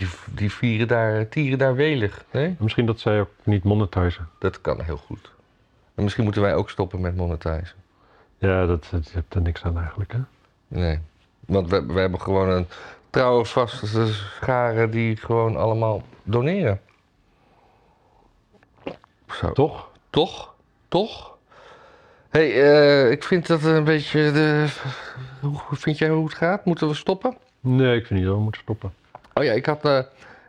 Die, 0.00 0.08
die 0.34 0.52
vieren 0.52 0.88
daar, 0.88 1.28
tieren 1.28 1.58
daar 1.58 1.74
welig. 1.74 2.24
Nee? 2.30 2.56
Misschien 2.58 2.86
dat 2.86 3.00
zij 3.00 3.20
ook 3.20 3.30
niet 3.42 3.64
monetizen. 3.64 4.28
Dat 4.38 4.60
kan 4.60 4.80
heel 4.80 4.96
goed. 4.96 5.30
En 5.94 6.02
misschien 6.02 6.24
moeten 6.24 6.42
wij 6.42 6.54
ook 6.54 6.70
stoppen 6.70 7.00
met 7.00 7.16
monetizen. 7.16 7.76
Ja, 8.38 8.66
dat, 8.66 8.86
dat, 8.90 9.06
je 9.06 9.14
hebt 9.14 9.34
er 9.34 9.40
niks 9.40 9.62
aan 9.62 9.78
eigenlijk, 9.78 10.12
hè? 10.12 10.18
Nee. 10.68 10.98
Want 11.40 11.68
we, 11.68 11.86
we 11.86 12.00
hebben 12.00 12.20
gewoon 12.20 12.48
een 12.48 12.66
trouwe 13.10 13.44
vaste 13.44 14.06
schare 14.06 14.88
die 14.88 15.16
gewoon 15.16 15.56
allemaal 15.56 16.02
doneren. 16.22 16.80
Zo. 19.28 19.52
Toch? 19.52 19.90
Toch? 20.10 20.54
Toch? 20.88 21.36
hey, 22.28 22.62
eh, 22.62 23.10
ik 23.10 23.24
vind 23.24 23.46
dat 23.46 23.62
een 23.62 23.84
beetje 23.84 24.32
de... 24.32 24.66
Hoe 25.40 25.76
vind 25.76 25.98
jij 25.98 26.08
hoe 26.08 26.24
het 26.24 26.34
gaat? 26.34 26.64
Moeten 26.64 26.88
we 26.88 26.94
stoppen? 26.94 27.36
Nee, 27.60 27.96
ik 27.96 28.06
vind 28.06 28.18
niet 28.18 28.28
dat 28.28 28.36
we 28.36 28.42
moeten 28.42 28.60
stoppen. 28.60 28.92
Oh 29.40 29.46
ja, 29.46 29.52
ik 29.52 29.66
had... 29.66 29.84
eh, 29.84 30.00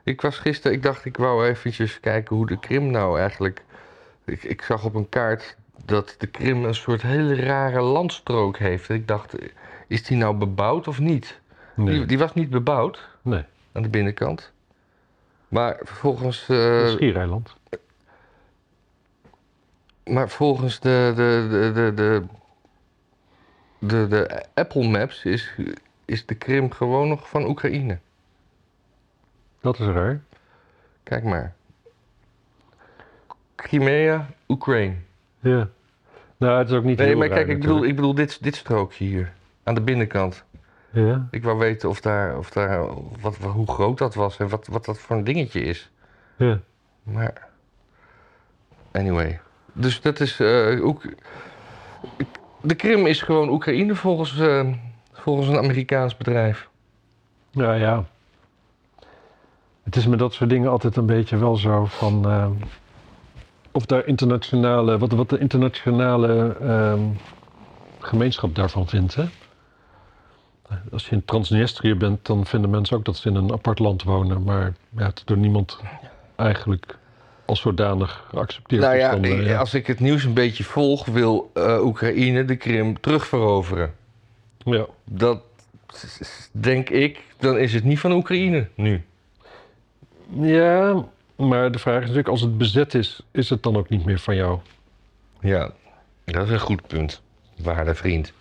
ik 0.03 0.21
was 0.21 0.37
gisteren... 0.37 0.77
Ik 0.77 0.83
dacht, 0.83 1.05
ik 1.05 1.17
wou 1.17 1.47
eventjes 1.47 1.99
kijken 1.99 2.35
hoe 2.35 2.47
de 2.47 2.59
Krim 2.59 2.91
nou 2.91 3.19
eigenlijk... 3.19 3.63
Ik, 4.25 4.43
ik 4.43 4.61
zag 4.61 4.85
op 4.85 4.95
een 4.95 5.09
kaart 5.09 5.55
dat 5.85 6.15
de 6.17 6.27
Krim 6.27 6.65
een 6.65 6.75
soort 6.75 7.01
hele 7.01 7.35
rare 7.35 7.81
landstrook 7.81 8.57
heeft. 8.57 8.89
Ik 8.89 9.07
dacht, 9.07 9.35
is 9.87 10.03
die 10.03 10.17
nou 10.17 10.35
bebouwd 10.35 10.87
of 10.87 10.99
niet? 10.99 11.39
Nee. 11.73 11.95
Die, 11.95 12.05
die 12.05 12.17
was 12.17 12.33
niet 12.33 12.49
bebouwd 12.49 13.09
nee. 13.21 13.43
aan 13.71 13.81
de 13.81 13.89
binnenkant. 13.89 14.51
Maar 15.47 15.79
volgens, 15.83 16.49
is 16.49 16.91
Schiereiland. 16.91 17.55
maar 20.03 20.29
volgens 20.29 20.79
de, 20.79 21.13
de, 21.15 21.47
de, 21.49 21.71
de, 21.73 21.93
de, 21.93 22.23
de, 23.79 24.07
de 24.07 24.45
Apple 24.53 24.87
Maps 24.87 25.25
is, 25.25 25.53
is 26.05 26.25
de 26.25 26.35
Krim 26.35 26.71
gewoon 26.71 27.07
nog 27.07 27.29
van 27.29 27.47
Oekraïne. 27.47 27.99
Dat 29.61 29.79
is 29.79 29.85
raar. 29.85 30.21
Kijk 31.03 31.23
maar. 31.23 31.53
Crimea, 33.55 34.29
Oekraïne. 34.47 34.95
Ja. 35.39 35.67
Nou, 36.37 36.57
het 36.59 36.69
is 36.69 36.75
ook 36.75 36.83
niet 36.83 36.97
Nee, 36.97 37.07
heel 37.07 37.17
maar 37.17 37.27
raar 37.27 37.37
kijk, 37.37 37.49
ik 37.49 37.59
bedoel, 37.59 37.83
ik 37.83 37.95
bedoel 37.95 38.13
dit, 38.13 38.43
dit 38.43 38.55
strookje 38.55 39.05
hier. 39.05 39.33
Aan 39.63 39.73
de 39.75 39.81
binnenkant. 39.81 40.43
Ja. 40.89 41.27
Ik 41.31 41.43
wou 41.43 41.57
weten 41.57 41.89
of 41.89 42.01
daar, 42.01 42.37
of 42.37 42.49
daar 42.49 42.85
wat, 43.21 43.37
hoe 43.37 43.67
groot 43.67 43.97
dat 43.97 44.13
was 44.15 44.37
en 44.37 44.49
wat, 44.49 44.67
wat 44.67 44.85
dat 44.85 44.99
voor 44.99 45.15
een 45.15 45.23
dingetje 45.23 45.61
is. 45.61 45.91
Ja. 46.35 46.59
Maar. 47.03 47.47
Anyway. 48.91 49.39
Dus 49.73 50.01
dat 50.01 50.19
is. 50.19 50.39
Oek- 50.81 51.13
de 52.61 52.75
Krim 52.75 53.05
is 53.05 53.21
gewoon 53.21 53.49
Oekraïne 53.49 53.95
volgens, 53.95 54.39
eh, 54.39 54.67
volgens 55.11 55.47
een 55.47 55.57
Amerikaans 55.57 56.17
bedrijf. 56.17 56.69
Nou 57.51 57.75
ja. 57.79 58.05
Het 59.83 59.95
is 59.95 60.07
met 60.07 60.19
dat 60.19 60.33
soort 60.33 60.49
dingen 60.49 60.69
altijd 60.69 60.95
een 60.95 61.05
beetje 61.05 61.37
wel 61.37 61.55
zo 61.55 61.85
van. 61.85 62.25
ehm, 62.25 62.51
of 63.71 63.85
daar 63.85 64.05
internationale. 64.05 64.97
Wat, 64.97 65.11
wat 65.11 65.29
de 65.29 65.39
internationale 65.39 66.55
ehm, 66.61 67.01
gemeenschap 67.99 68.55
daarvan 68.55 68.87
vindt. 68.87 69.15
Hè? 69.15 69.23
Als 70.91 71.07
je 71.07 71.15
in 71.15 71.25
Transnistrië 71.25 71.95
bent, 71.95 72.25
dan 72.25 72.45
vinden 72.45 72.69
mensen 72.69 72.97
ook 72.97 73.05
dat 73.05 73.17
ze 73.17 73.29
in 73.29 73.35
een 73.35 73.51
apart 73.51 73.79
land 73.79 74.03
wonen. 74.03 74.43
Maar 74.43 74.73
ja, 74.97 75.05
het 75.05 75.17
is 75.17 75.25
door 75.25 75.37
niemand 75.37 75.79
eigenlijk 76.35 76.97
als 77.45 77.61
zodanig 77.61 78.25
geaccepteerd. 78.29 78.81
nou 78.81 78.95
ja, 78.95 79.11
dan, 79.11 79.23
eh, 79.23 79.59
als 79.59 79.73
ik 79.73 79.87
het 79.87 79.99
nieuws 79.99 80.23
een 80.23 80.33
beetje 80.33 80.63
volg, 80.63 81.05
wil 81.05 81.51
eh, 81.53 81.83
Oekraïne 81.83 82.45
de 82.45 82.55
Krim 82.55 82.99
terugveroveren. 82.99 83.93
ja. 84.57 84.85
Dat 85.05 85.41
denk 86.51 86.89
ik, 86.89 87.19
dan 87.37 87.57
is 87.57 87.73
het 87.73 87.83
niet 87.83 87.99
van 87.99 88.11
Oekraïne 88.11 88.67
nu. 88.75 89.03
Ja, 90.33 91.05
maar 91.35 91.71
de 91.71 91.79
vraag 91.79 91.95
is 91.95 92.01
natuurlijk, 92.01 92.27
als 92.27 92.41
het 92.41 92.57
bezet 92.57 92.93
is, 92.93 93.21
is 93.31 93.49
het 93.49 93.63
dan 93.63 93.77
ook 93.77 93.89
niet 93.89 94.05
meer 94.05 94.19
van 94.19 94.35
jou? 94.35 94.59
Ja, 95.39 95.71
dat 96.25 96.45
is 96.45 96.51
een 96.51 96.59
goed 96.59 96.87
punt, 96.87 97.21
waarde 97.63 97.95
vriend. 97.95 98.33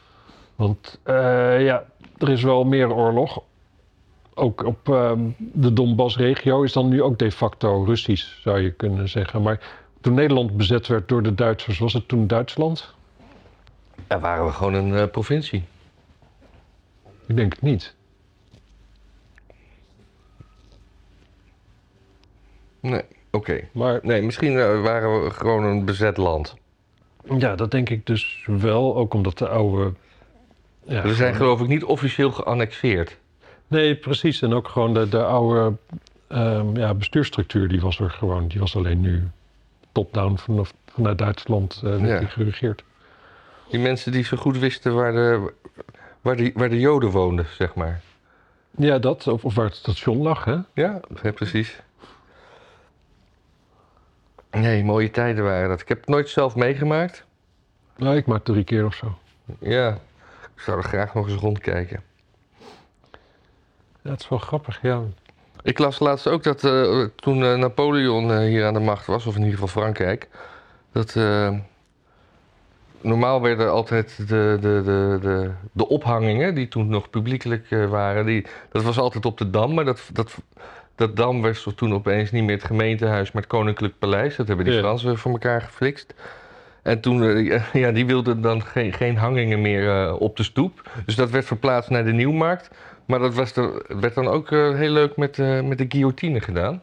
Want 0.57 0.99
eh, 1.03 1.65
ja, 1.65 1.85
er 2.19 2.29
is 2.29 2.43
wel 2.43 2.65
meer 2.65 2.93
oorlog. 2.93 3.43
Ook 4.35 4.65
op 4.65 4.89
ehm, 4.89 5.21
de 5.37 5.73
Donbass-regio 5.73 6.63
is 6.63 6.73
dan 6.73 6.89
nu 6.89 7.03
ook 7.03 7.19
de 7.19 7.33
facto 7.33 7.85
Russisch, 7.85 8.41
zou 8.43 8.61
je 8.61 8.71
kunnen 8.71 9.09
zeggen. 9.09 9.43
Maar 9.43 9.61
toen 10.01 10.15
Nederland 10.15 10.57
bezet 10.57 10.87
werd 10.87 11.09
door 11.09 11.23
de 11.23 11.35
Duitsers, 11.35 11.79
was 11.79 11.93
het 11.93 12.09
toen 12.09 12.27
Duitsland? 12.27 12.95
Daar 14.07 14.21
waren 14.21 14.45
we 14.45 14.53
gewoon 14.53 14.75
een 14.75 14.95
eh, 14.95 15.07
provincie. 15.11 15.65
Ik 17.27 17.37
denk 17.37 17.53
het 17.53 17.63
niet. 17.63 17.95
Nee, 22.81 23.03
oké. 23.31 23.61
Maar 23.73 24.01
Nee, 24.03 24.23
misschien 24.23 24.59
eh, 24.59 24.83
waren 24.83 25.25
we 25.25 25.31
gewoon 25.31 25.65
een 25.65 25.85
bezet 25.85 26.17
land. 26.17 26.57
ja, 27.39 27.55
dat 27.55 27.71
denk 27.71 27.89
ik 27.91 28.07
dus 28.07 28.45
wel. 28.47 28.97
Ook 28.97 29.15
omdat 29.15 29.39
de 29.39 29.49
oude... 29.49 29.93
Ja, 30.85 31.03
we 31.03 31.15
zijn 31.15 31.35
geloof 31.35 31.61
ik 31.61 31.69
niet 31.69 31.85
officieel 31.85 32.31
geannexeerd. 32.33 33.17
Nee, 33.67 33.95
precies. 33.97 34.43
En 34.43 34.53
ook 34.55 34.69
gewoon 34.69 34.95
de, 34.95 35.09
de 35.09 35.25
oude 35.25 35.77
ehm, 36.29 36.77
ja, 36.77 36.95
bestuursstructuur, 36.95 37.69
die 37.69 37.81
was 37.81 37.99
er 38.01 38.11
gewoon. 38.11 38.49
Die 38.49 38.61
was 38.61 38.77
alleen 38.77 39.01
nu 39.01 39.23
top-down 39.93 40.37
vanaf, 40.37 40.73
vanuit 40.93 41.19
Duitsland 41.19 41.81
Ja. 41.85 42.19
die 42.19 42.29
geregeerd. 42.29 42.83
Die 43.71 43.81
mensen 43.81 44.13
die 44.13 44.25
zo 44.25 44.37
goed 44.37 44.59
wisten 44.59 44.95
waar 44.95 45.13
de, 45.13 45.53
waar 46.21 46.37
de, 46.37 46.53
waar 46.55 46.69
de 46.71 46.81
Joden 46.81 47.11
woonden, 47.11 47.47
zeg 47.59 47.75
maar. 47.75 48.01
Ja, 48.77 48.99
dat. 48.99 49.27
Of, 49.27 49.45
of 49.45 49.55
waar 49.55 49.65
het 49.67 49.75
station 49.75 50.17
lag, 50.23 50.45
hè? 50.45 50.57
Ja, 50.75 51.01
precies. 51.35 51.81
Nee, 54.51 54.85
mooie 54.85 55.11
tijden 55.11 55.45
waren 55.45 55.69
dat. 55.69 55.81
Ik 55.81 55.89
heb 55.89 55.99
het 55.99 56.09
nooit 56.09 56.29
zelf 56.29 56.55
meegemaakt. 56.55 57.25
Nou, 57.97 58.17
ik 58.17 58.27
maak 58.27 58.45
drie 58.45 58.65
keer 58.65 58.85
of 58.85 58.95
zo. 58.95 59.19
Ja, 59.59 59.99
ik 60.55 60.61
zou 60.61 60.79
er 60.79 60.85
graag 60.85 61.15
nog 61.15 61.29
eens 61.29 61.41
rondkijken. 61.41 62.03
Ja, 64.03 64.11
het 64.11 64.21
is 64.21 64.29
wel 64.29 64.39
grappig, 64.39 64.83
ja. 64.83 65.03
Ik 65.63 65.79
las 65.79 65.99
laatst 65.99 66.27
ook 66.27 66.43
dat 66.43 66.65
eh, 66.65 67.05
toen 67.17 67.45
eh, 67.45 67.55
Napoleon 67.55 68.33
eh, 68.33 68.39
hier 68.39 68.67
aan 68.67 68.75
de 68.75 68.81
macht 68.81 69.07
was, 69.07 69.27
of 69.27 69.35
in 69.35 69.41
ieder 69.43 69.59
geval 69.59 69.83
Frankrijk, 69.83 70.29
dat 70.93 71.19
normaal 73.01 73.41
werden 73.43 73.71
altijd 73.71 74.17
de, 74.17 74.59
de, 74.61 74.83
de, 74.85 75.19
de, 75.21 75.51
de 75.73 75.89
ophangingen, 75.89 76.55
die 76.55 76.69
toen 76.69 76.89
nog 76.89 77.11
publiekelijk 77.11 77.69
waren, 77.89 78.27
die, 78.27 78.47
dat 78.73 78.83
was 78.83 78.99
altijd 78.99 79.27
op 79.27 79.39
de 79.39 79.51
Dam, 79.51 79.75
maar 79.75 79.85
dat, 79.85 80.11
dat, 80.13 80.39
dat 81.01 81.17
Dam 81.17 81.43
werd 81.43 81.57
zo 81.57 81.71
toen 81.75 81.95
opeens 81.95 82.31
niet 82.31 82.45
meer 82.45 82.57
het 82.57 82.65
gemeentehuis, 82.65 83.33
maar 83.33 83.43
het 83.43 83.51
Koninklijk 83.51 83.99
Paleis. 83.99 84.37
Dat 84.37 84.47
hebben 84.49 84.65
die 84.65 84.75
Ja. 84.75 84.81
Fransen 84.81 85.19
voor 85.19 85.31
elkaar 85.33 85.63
geflikt. 85.63 86.15
En 86.83 87.01
toen, 87.01 87.23
eh, 87.25 87.63
ja, 87.73 87.91
die 87.93 88.07
wilden 88.07 88.41
dan 88.41 88.63
geen, 88.63 88.93
geen 88.93 89.17
hangingen 89.17 89.61
meer 89.61 89.89
eh, 90.07 90.21
op 90.21 90.37
de 90.37 90.43
stoep. 90.43 90.91
Dus 91.07 91.15
dat 91.15 91.31
werd 91.31 91.45
verplaatst 91.45 91.91
naar 91.91 92.05
de 92.05 92.13
Nieuwmarkt. 92.13 92.71
Maar 93.05 93.19
dat 93.19 93.35
was 93.35 93.57
er, 93.57 93.83
werd 94.01 94.15
dan 94.15 94.29
ook 94.29 94.51
eh, 94.53 94.75
heel 94.75 94.91
leuk 94.93 95.17
met, 95.17 95.39
eh, 95.39 95.61
met 95.61 95.79
de 95.79 95.87
guillotine 95.89 96.41
gedaan. 96.41 96.83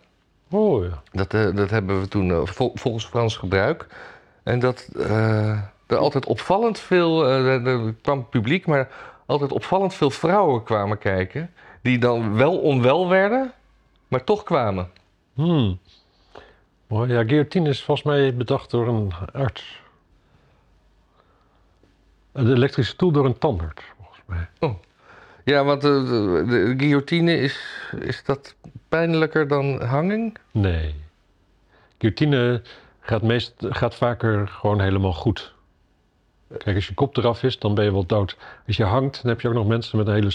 Oh 0.50 0.84
ja. 0.84 1.02
Dat, 1.12 1.34
eh, 1.34 1.56
dat 1.56 1.70
hebben 1.70 2.02
we 2.02 2.08
toen 2.08 2.32
eh, 2.32 2.42
vol- 2.44 2.72
volgens 2.76 3.06
Frans 3.06 3.38
gebruik. 3.38 3.86
En 4.44 4.60
dat 4.60 4.90
eh, 5.00 5.50
er 5.88 5.98
altijd 5.98 6.26
opvallend 6.26 6.80
veel, 6.80 7.26
eh, 7.28 7.66
er 7.68 7.94
kwam 8.02 8.30
publiek, 8.30 8.66
maar 8.66 8.88
altijd 9.26 9.52
opvallend 9.52 9.94
veel 9.94 10.10
vrouwen 10.10 10.64
kwamen 10.64 10.98
kijken. 10.98 11.50
Die 11.82 11.98
dan 12.00 12.36
wel 12.36 12.58
onwel 12.58 13.10
werden, 13.10 13.52
maar 14.08 14.24
toch 14.24 14.44
kwamen. 14.44 14.90
Hmm. 15.34 15.80
Mooi. 16.88 17.14
Ja, 17.14 17.24
guillotine 17.24 17.70
is 17.70 17.84
volgens 17.84 18.08
mij 18.08 18.36
bedacht 18.36 18.72
door 18.72 18.88
een 18.88 19.14
arts. 19.34 19.82
De 22.32 22.54
elektrische 22.54 22.92
stoel 22.92 23.12
door 23.12 23.26
een 23.26 23.38
tandarts, 23.38 23.84
volgens 23.98 24.22
mij. 24.26 24.48
Ja, 25.44 25.64
want 25.64 25.82
de, 25.82 26.04
de, 26.04 26.46
de 26.50 26.74
guillotine 26.78 27.38
is, 27.38 27.60
is 28.00 28.24
dat 28.24 28.56
pijnlijker 28.90 29.48
dan 29.48 29.84
hanging? 29.84 30.38
Nee. 30.52 30.96
Guillotine 31.98 32.62
gaat, 33.00 33.22
meest, 33.22 33.54
gaat 33.60 33.96
vaker 33.96 34.48
gewoon 34.48 34.82
helemaal 34.82 35.14
goed. 35.14 35.56
Kijk, 36.58 36.76
als 36.76 36.88
je 36.88 36.94
kop 36.94 37.18
eraf 37.18 37.44
is, 37.44 37.60
dan 37.60 37.76
ben 37.76 37.84
je 37.84 37.92
wel 37.92 38.06
dood. 38.06 38.38
Als 38.68 38.78
je 38.78 38.84
hangt, 38.84 39.22
dan 39.22 39.32
heb 39.32 39.42
je 39.42 39.48
ook 39.48 39.54
nog 39.54 39.68
mensen 39.68 39.98
met 39.98 40.08
een 40.08 40.14
hele, 40.14 40.32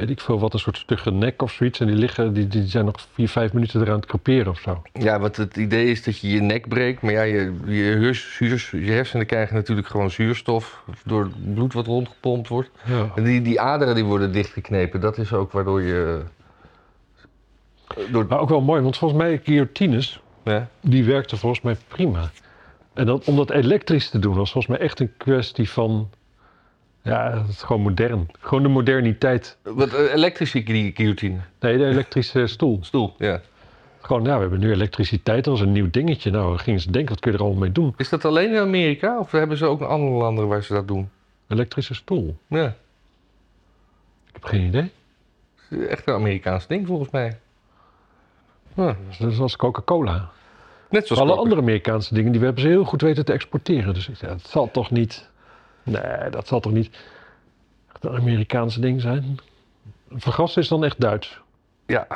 weet 0.00 0.10
ik 0.10 0.20
veel 0.20 0.38
wat, 0.38 0.52
een 0.52 0.58
soort 0.58 0.76
stugge 0.76 1.10
nek 1.10 1.42
of 1.42 1.52
zoiets. 1.52 1.80
En 1.80 1.86
die 1.86 1.96
liggen, 1.96 2.32
die, 2.32 2.46
die 2.46 2.66
zijn 2.66 2.84
nog 2.84 2.94
vier, 3.12 3.28
vijf 3.28 3.52
minuten 3.52 3.80
eraan 3.80 3.96
het 3.96 4.06
creperen 4.06 4.50
of 4.52 4.58
zo. 4.58 4.82
Ja, 4.92 5.18
want 5.20 5.36
het 5.36 5.56
idee 5.56 5.90
is 5.90 6.02
dat 6.02 6.18
je 6.18 6.28
je 6.28 6.40
nek 6.40 6.68
breekt. 6.68 7.02
Maar 7.02 7.12
ja, 7.12 7.22
je, 7.22 7.54
je, 7.64 7.82
hers- 7.82 8.70
je 8.70 8.90
hersenen 8.90 9.26
krijgen 9.26 9.54
natuurlijk 9.54 9.86
gewoon 9.88 10.10
zuurstof 10.10 10.82
door 11.04 11.22
het 11.22 11.54
bloed 11.54 11.72
wat 11.72 11.86
rondgepompt 11.86 12.48
wordt. 12.48 12.70
Ja. 12.84 13.10
En 13.14 13.24
die, 13.24 13.42
die 13.42 13.60
aderen 13.60 13.94
die 13.94 14.04
worden 14.04 14.32
dichtgeknepen. 14.32 15.00
Dat 15.00 15.18
is 15.18 15.32
ook 15.32 15.52
waardoor 15.52 15.82
je... 15.82 16.22
Door, 18.10 18.26
Maar 18.28 18.40
ook 18.40 18.48
wel 18.48 18.60
mooi, 18.60 18.82
want 18.82 18.96
volgens 18.96 19.20
mij 19.22 19.40
guillotines, 19.44 20.20
ja. 20.44 20.68
die 20.80 21.04
werkten 21.04 21.38
volgens 21.38 21.60
mij 21.60 21.76
prima. 21.88 22.30
En 22.94 23.06
dat, 23.06 23.24
om 23.24 23.36
dat 23.36 23.50
elektrisch 23.50 24.10
te 24.10 24.18
doen 24.18 24.34
was 24.34 24.52
volgens 24.52 24.76
mij 24.76 24.86
echt 24.86 25.00
een 25.00 25.12
kwestie 25.16 25.70
van... 25.70 26.10
Ja, 27.02 27.38
het 27.38 27.48
is 27.48 27.62
gewoon 27.62 27.82
modern. 27.82 28.28
Gewoon 28.40 28.62
de 28.62 28.68
moderniteit. 28.68 29.56
Wat, 29.62 29.92
eh, 29.94 30.12
elektrische 30.14 30.62
gui- 30.62 30.92
guillotine. 30.94 31.38
Nee, 31.60 31.78
de 31.78 31.84
elektrische 31.86 32.46
stoel. 32.46 32.78
Stoel, 32.84 33.14
ja. 33.18 33.40
Gewoon, 34.00 34.24
ja, 34.24 34.34
we 34.34 34.40
hebben 34.40 34.60
nu 34.60 34.70
elektriciteit, 34.72 35.44
dat 35.44 35.58
was 35.58 35.66
een 35.66 35.72
nieuw 35.72 35.90
dingetje. 35.90 36.30
Nou, 36.30 36.58
gingen 36.58 36.80
ze 36.80 36.90
denken, 36.90 37.10
wat 37.10 37.20
kun 37.20 37.30
je 37.32 37.36
er 37.38 37.42
allemaal 37.44 37.60
mee 37.62 37.72
doen? 37.72 37.94
Is 37.96 38.08
dat 38.08 38.24
alleen 38.24 38.50
in 38.50 38.58
Amerika? 38.60 39.18
Of 39.18 39.30
hebben 39.30 39.56
ze 39.56 39.66
ook 39.66 39.80
andere 39.82 40.12
landen 40.12 40.48
waar 40.48 40.62
ze 40.62 40.72
dat 40.72 40.88
doen? 40.88 41.10
Elektrische 41.48 41.94
stoel. 41.94 42.36
Ja. 42.46 42.66
Ik 44.26 44.32
heb 44.32 44.44
geen 44.44 44.62
idee. 44.62 44.90
Het 45.68 45.80
is 45.80 45.86
echt 45.86 46.08
een 46.08 46.14
Amerikaans 46.14 46.66
ding 46.66 46.86
volgens 46.86 47.10
mij. 47.10 47.38
Ja. 48.74 48.96
Dat 49.18 49.30
is 49.32 49.38
als 49.38 49.56
Coca-Cola. 49.56 50.30
Net 50.90 51.06
zoals 51.06 51.22
Alle 51.22 51.34
andere 51.34 51.60
Amerikaanse 51.60 52.14
dingen, 52.14 52.32
die 52.32 52.40
hebben 52.40 52.62
ze 52.62 52.68
heel 52.68 52.84
goed 52.84 53.00
weten 53.02 53.24
te 53.24 53.32
exporteren. 53.32 53.94
Dus 53.94 54.08
zei, 54.12 54.32
dat 54.32 54.48
zal 54.48 54.70
toch 54.70 54.90
niet... 54.90 55.28
Nee, 55.82 56.30
dat 56.30 56.46
zal 56.46 56.60
toch 56.60 56.72
niet 56.72 56.96
echt 57.92 58.04
een 58.04 58.16
Amerikaanse 58.16 58.80
ding 58.80 59.00
zijn? 59.00 59.38
Vergassen 60.10 60.62
is 60.62 60.68
dan 60.68 60.84
echt 60.84 61.00
Duits. 61.00 61.40
Ja. 61.86 62.06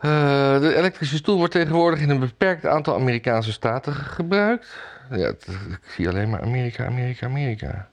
Eh, 0.00 0.60
de 0.60 0.74
elektrische 0.76 1.16
stoel 1.16 1.36
wordt 1.36 1.52
tegenwoordig 1.52 2.00
in 2.00 2.10
een 2.10 2.18
beperkt 2.20 2.66
aantal 2.66 2.94
Amerikaanse 2.94 3.52
staten 3.52 3.92
ge- 3.92 4.04
gebruikt. 4.04 4.76
Ja, 5.10 5.16
het- 5.16 5.46
ik 5.70 5.90
zie 5.90 6.08
alleen 6.08 6.30
maar 6.30 6.42
Amerika, 6.42 6.86
Amerika, 6.86 7.26
Amerika. 7.26 7.88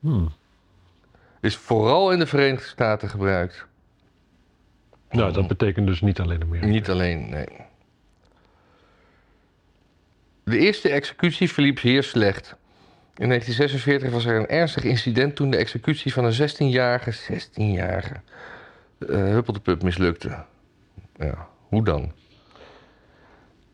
Hmm. 0.00 0.32
Is 1.40 1.56
vooral 1.56 2.12
in 2.12 2.18
de 2.18 2.26
Verenigde 2.26 2.66
Staten 2.68 3.08
gebruikt. 3.08 3.66
Nou, 5.10 5.32
dat 5.32 5.48
betekent 5.48 5.86
dus 5.86 6.00
niet 6.00 6.20
alleen 6.20 6.42
Amerika. 6.42 6.66
Niet 6.66 6.90
alleen, 6.90 7.28
nee. 7.30 7.46
De 10.50 10.58
eerste 10.58 10.88
executie 10.88 11.52
verliep 11.52 11.78
zeer 11.78 12.02
slecht. 12.02 12.56
In 13.16 13.28
1946 13.28 14.10
was 14.10 14.24
er 14.24 14.36
een 14.36 14.48
ernstig 14.48 14.84
incident 14.84 15.36
toen 15.36 15.50
de 15.50 15.56
executie 15.56 16.12
van 16.12 16.24
een 16.24 16.50
16-jarige, 16.50 17.12
16-jarige 17.12 18.14
eh 18.98 19.08
huppeldepup 19.08 19.82
mislukte. 19.82 20.44
Ja, 21.16 21.46
hoe 21.68 21.84
dan? 21.84 22.12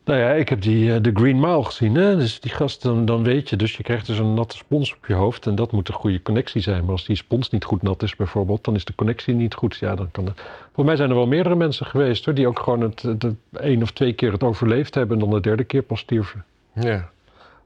Nou 0.05 0.19
ja, 0.19 0.31
ik 0.31 0.49
heb 0.49 0.61
die, 0.61 0.93
eh, 0.93 1.01
de 1.01 1.11
Green 1.13 1.39
Mile 1.39 1.63
gezien. 1.63 1.95
Hè? 1.95 2.17
Dus 2.17 2.39
die 2.39 2.51
gast, 2.51 2.81
dan, 2.81 3.05
dan 3.05 3.23
weet 3.23 3.49
je. 3.49 3.55
Dus 3.55 3.77
je 3.77 3.83
krijgt 3.83 4.07
dus 4.07 4.19
een 4.19 4.33
natte 4.33 4.57
spons 4.57 4.95
op 4.95 5.05
je 5.05 5.13
hoofd. 5.13 5.47
En 5.47 5.55
dat 5.55 5.71
moet 5.71 5.87
een 5.87 5.93
goede 5.93 6.21
connectie 6.21 6.61
zijn. 6.61 6.81
Maar 6.81 6.91
als 6.91 7.05
die 7.05 7.15
spons 7.15 7.49
niet 7.49 7.63
goed 7.63 7.81
nat 7.81 8.03
is 8.03 8.15
bijvoorbeeld, 8.15 8.63
dan 8.63 8.75
is 8.75 8.85
de 8.85 8.95
connectie 8.95 9.33
niet 9.33 9.53
goed. 9.53 9.77
Ja, 9.77 9.95
dan 9.95 10.11
kan. 10.11 10.35
Voor 10.73 10.85
mij 10.85 10.95
zijn 10.95 11.09
er 11.09 11.15
wel 11.15 11.27
meerdere 11.27 11.55
mensen 11.55 11.85
geweest 11.85 12.25
hoor, 12.25 12.33
die 12.33 12.47
ook 12.47 12.59
gewoon 12.59 12.81
het, 12.81 13.01
het, 13.01 13.21
het 13.21 13.35
één 13.59 13.81
of 13.81 13.91
twee 13.91 14.13
keer 14.13 14.31
het 14.31 14.43
overleefd 14.43 14.95
hebben. 14.95 15.19
En 15.19 15.23
dan 15.23 15.33
de 15.33 15.41
derde 15.41 15.63
keer 15.63 15.81
pas 15.81 15.99
stierven. 15.99 16.45
Ja. 16.79 17.09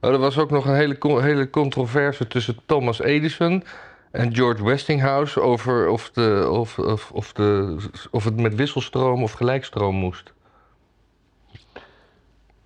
Oh, 0.01 0.11
er 0.11 0.17
was 0.17 0.37
ook 0.37 0.51
nog 0.51 0.65
een 0.65 0.75
hele, 0.75 1.21
hele 1.21 1.49
controverse 1.49 2.27
tussen 2.27 2.57
Thomas 2.65 2.99
Edison 2.99 3.63
en 4.11 4.35
George 4.35 4.63
Westinghouse 4.63 5.41
over 5.41 5.87
of, 5.87 6.11
de, 6.11 6.47
of, 6.51 6.79
of, 6.79 7.11
of, 7.11 7.33
de, 7.33 7.77
of 8.11 8.23
het 8.23 8.39
met 8.39 8.55
wisselstroom 8.55 9.23
of 9.23 9.31
gelijkstroom 9.31 9.95
moest. 9.95 10.33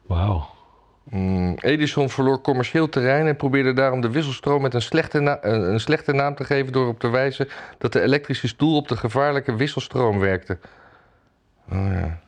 Wauw. 0.06 0.54
Mm, 1.04 1.56
Edison 1.60 2.10
verloor 2.10 2.42
commercieel 2.42 2.90
terrein 2.90 3.28
en 3.28 3.36
probeerde 3.36 3.74
daarom 3.74 4.02
de 4.02 4.10
wisselstroom 4.10 4.62
met 4.62 4.74
een 4.74 4.82
slechte, 4.82 5.40
een 5.42 5.80
slechte 5.80 6.12
naam 6.12 6.36
te 6.36 6.44
geven 6.44 6.72
door 6.72 6.88
op 6.88 7.00
te 7.00 7.10
wijzen 7.10 7.48
dat 7.78 7.94
de 7.94 8.02
elektrische 8.02 8.48
stoel 8.48 8.76
op 8.76 8.88
de 8.88 8.98
gevaarlijke 8.98 9.56
wisselstroom 9.56 10.20
werkte. 10.20 10.58
Oh 11.72 11.92
ja. 11.92 12.20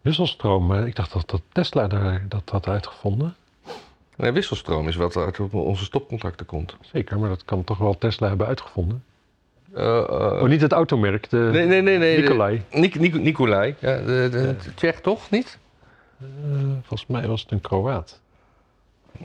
Wisselstroom, 0.00 0.66
maar 0.66 0.86
ik 0.86 0.96
dacht 0.96 1.12
dat, 1.12 1.28
dat 1.30 1.42
Tesla 1.52 1.86
daar, 1.86 2.24
dat 2.28 2.42
had 2.50 2.66
uitgevonden. 2.68 3.34
Nee, 4.16 4.32
wisselstroom 4.32 4.88
is 4.88 4.96
wat 4.96 5.16
uit 5.16 5.38
onze 5.50 5.84
stopcontacten 5.84 6.46
komt. 6.46 6.76
Zeker, 6.80 7.18
maar 7.18 7.28
dat 7.28 7.44
kan 7.44 7.64
toch 7.64 7.78
wel 7.78 7.98
Tesla 7.98 8.28
hebben 8.28 8.46
uitgevonden. 8.46 9.04
Eh, 9.74 9.98
eh, 9.98 10.42
Oh, 10.42 10.42
niet 10.42 10.60
het 10.60 10.72
automerk, 10.72 11.30
de 11.30 11.36
nee, 11.36 11.66
nee, 11.66 11.82
nee. 11.82 11.98
nee 11.98 12.14
de- 12.16 12.20
Nikolai. 12.22 12.62
Nik, 12.70 12.98
Nik, 12.98 13.14
Nikolai. 13.14 13.74
Ja, 13.78 13.96
de, 13.96 14.04
de, 14.30 14.56
de 14.64 14.74
Tsjech 14.74 15.00
toch? 15.00 15.30
Niet? 15.30 15.58
Eh, 16.20 16.26
volgens 16.82 17.06
mij 17.06 17.26
was 17.26 17.42
het 17.42 17.50
een 17.50 17.60
Kroaat. 17.60 18.20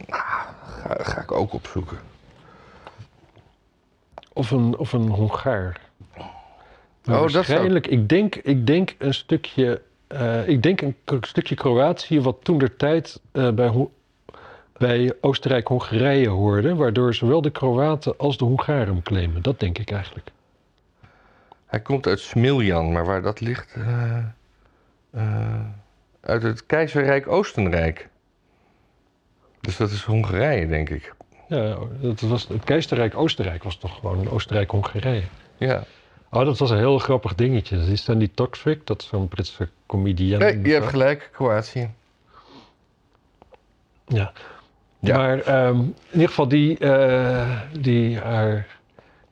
Ga, 0.09 0.45
ga 1.03 1.21
ik 1.21 1.31
ook 1.31 1.53
opzoeken. 1.53 1.97
Of 4.33 4.51
een, 4.51 4.77
of 4.77 4.93
een 4.93 5.07
Hongaar. 5.09 5.81
Maar 6.17 6.25
Oh, 7.15 7.21
dat 7.21 7.31
zou- 7.31 7.45
waarschijnlijk, 7.45 7.87
ik, 7.87 8.09
denk, 8.09 8.35
ik 8.35 8.67
denk 8.67 8.95
een 8.97 9.13
stukje, 9.13 9.81
eh, 10.13 10.47
ik 10.47 10.63
denk 10.63 10.81
een 10.81 10.95
stukje 11.21 11.55
Kroatië 11.55 12.21
wat 12.21 12.37
toen 12.43 12.57
der 12.57 12.75
tijd 12.75 13.21
eh, 13.31 13.49
bij, 13.51 13.67
Ho- 13.67 13.91
bij 14.77 15.13
Oostenrijk-Hongarije 15.21 16.29
hoorde, 16.29 16.75
waardoor 16.75 17.13
zowel 17.13 17.41
de 17.41 17.51
Kroaten 17.51 18.17
als 18.17 18.37
de 18.37 18.45
Hongaren 18.45 19.01
claimen. 19.03 19.41
Dat 19.41 19.59
denk 19.59 19.77
ik 19.77 19.91
eigenlijk. 19.91 20.31
Hij 21.65 21.79
komt 21.81 22.07
uit 22.07 22.19
Smiljan, 22.19 22.91
maar 22.91 23.05
waar 23.05 23.21
dat 23.21 23.39
ligt... 23.39 23.75
eh, 25.11 25.59
uit 26.21 26.43
het 26.43 26.65
keizerrijk 26.65 27.27
Oostenrijk. 27.27 28.09
Dus 29.61 29.77
dat 29.77 29.91
is 29.91 30.03
Hongarije, 30.03 30.67
denk 30.67 30.89
ik. 30.89 31.13
Ja, 31.47 31.77
dat 32.01 32.19
was, 32.21 32.47
het 32.47 32.63
keizerrijk 32.63 33.15
Oostenrijk 33.15 33.63
was 33.63 33.77
toch 33.77 33.95
gewoon 33.95 34.29
Oostenrijk-Hongarije. 34.29 35.23
Ja. 35.57 35.83
Oh, 36.33 36.45
dat 36.45 36.57
was 36.57 36.69
een 36.69 36.77
heel 36.77 36.97
grappig 36.97 37.35
dingetje. 37.35 37.77
Dat 37.77 37.87
is 37.87 38.05
dan 38.05 38.17
die 38.17 38.31
Toxic, 38.33 38.87
dat 38.87 39.01
is 39.01 39.07
zo'n 39.07 39.27
Britse 39.27 39.69
comedian. 39.85 40.39
Nee, 40.39 40.61
je 40.61 40.71
hebt 40.71 40.87
gelijk, 40.87 41.29
Kroatië. 41.33 41.89
Ja. 44.07 44.31
Ja. 44.99 45.17
Maar 45.17 45.39
ehm, 45.39 45.79
in 45.79 45.95
ieder 46.11 46.27
geval, 46.27 46.47
die, 46.47 46.77
eh, 46.77 47.59
die 47.79 48.17
haar 48.17 48.67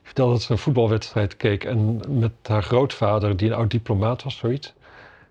vertelde 0.02 0.32
dat 0.32 0.42
ze 0.42 0.52
een 0.52 0.58
voetbalwedstrijd 0.58 1.36
keek 1.36 1.64
en 1.64 2.00
met 2.18 2.32
haar 2.42 2.62
grootvader, 2.62 3.36
die 3.36 3.48
een 3.48 3.56
oud 3.56 3.70
diplomaat 3.70 4.22
was, 4.22 4.36
zoiets. 4.36 4.72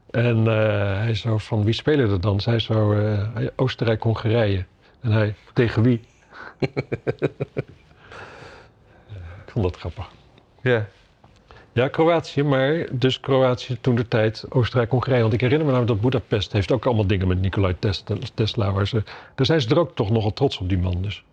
En 0.10 0.38
eh, 0.48 0.98
hij 0.98 1.16
zo 1.16 1.38
van, 1.38 1.64
wie 1.64 1.74
spelen 1.74 2.10
er 2.10 2.22
dan? 2.22 2.40
Zij 2.40 2.60
zo, 2.60 2.94
eh, 2.94 3.48
Oostenrijk-Hongarije. 3.56 4.66
En 5.02 5.12
hij, 5.12 5.36
tegen 5.54 5.84
wie? 5.84 6.02
ik 9.46 9.48
vond 9.48 9.66
dat 9.66 9.78
grappig. 9.78 10.10
Ja. 10.62 10.88
Ja, 11.74 11.88
Kroatië, 11.88 12.44
maar 12.44 12.86
dus 12.92 13.20
Kroatië 13.20 13.78
toen 13.82 13.96
de 13.96 14.08
tijd, 14.08 14.46
Oostenrijk, 14.50 14.92
Hongarije. 14.92 15.22
Want 15.22 15.34
ik 15.34 15.42
herinner 15.42 15.66
me 15.68 15.72
namelijk 15.74 16.02
dat 16.02 16.12
Budapest 16.12 16.52
heeft 16.52 16.72
ook 16.72 16.86
allemaal 16.86 17.08
dingen 17.08 17.28
met 17.28 17.42
Nikolai 17.42 17.76
Tesla. 17.80 18.16
Tesla 18.34 18.72
waar 18.72 18.88
ze, 18.88 19.04
daar 19.36 19.46
zijn 19.46 19.62
ze 19.62 19.70
er 19.70 19.80
ook 19.80 19.96
toch 19.96 20.10
nogal 20.10 20.34
trots 20.34 20.58
op, 20.58 20.70
die 20.70 20.78
man 20.78 21.02
dus. 21.02 21.24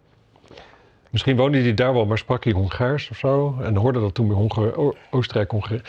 Misschien 1.11 1.37
woonde 1.37 1.61
hij 1.61 1.75
daar 1.75 1.93
wel, 1.93 2.07
maar 2.07 2.19
sprak 2.19 2.45
hij 2.45 2.53
Hongaars 2.53 3.11
of 3.11 3.17
zo. 3.17 3.59
En 3.63 3.77
hoorde 3.77 4.01
dat 4.01 4.15
toen 4.15 4.27
bij 4.27 4.37
Hongar 4.37 4.77
O- 4.77 4.95
Oostenrijk, 5.11 5.51
Hongarije. 5.51 5.83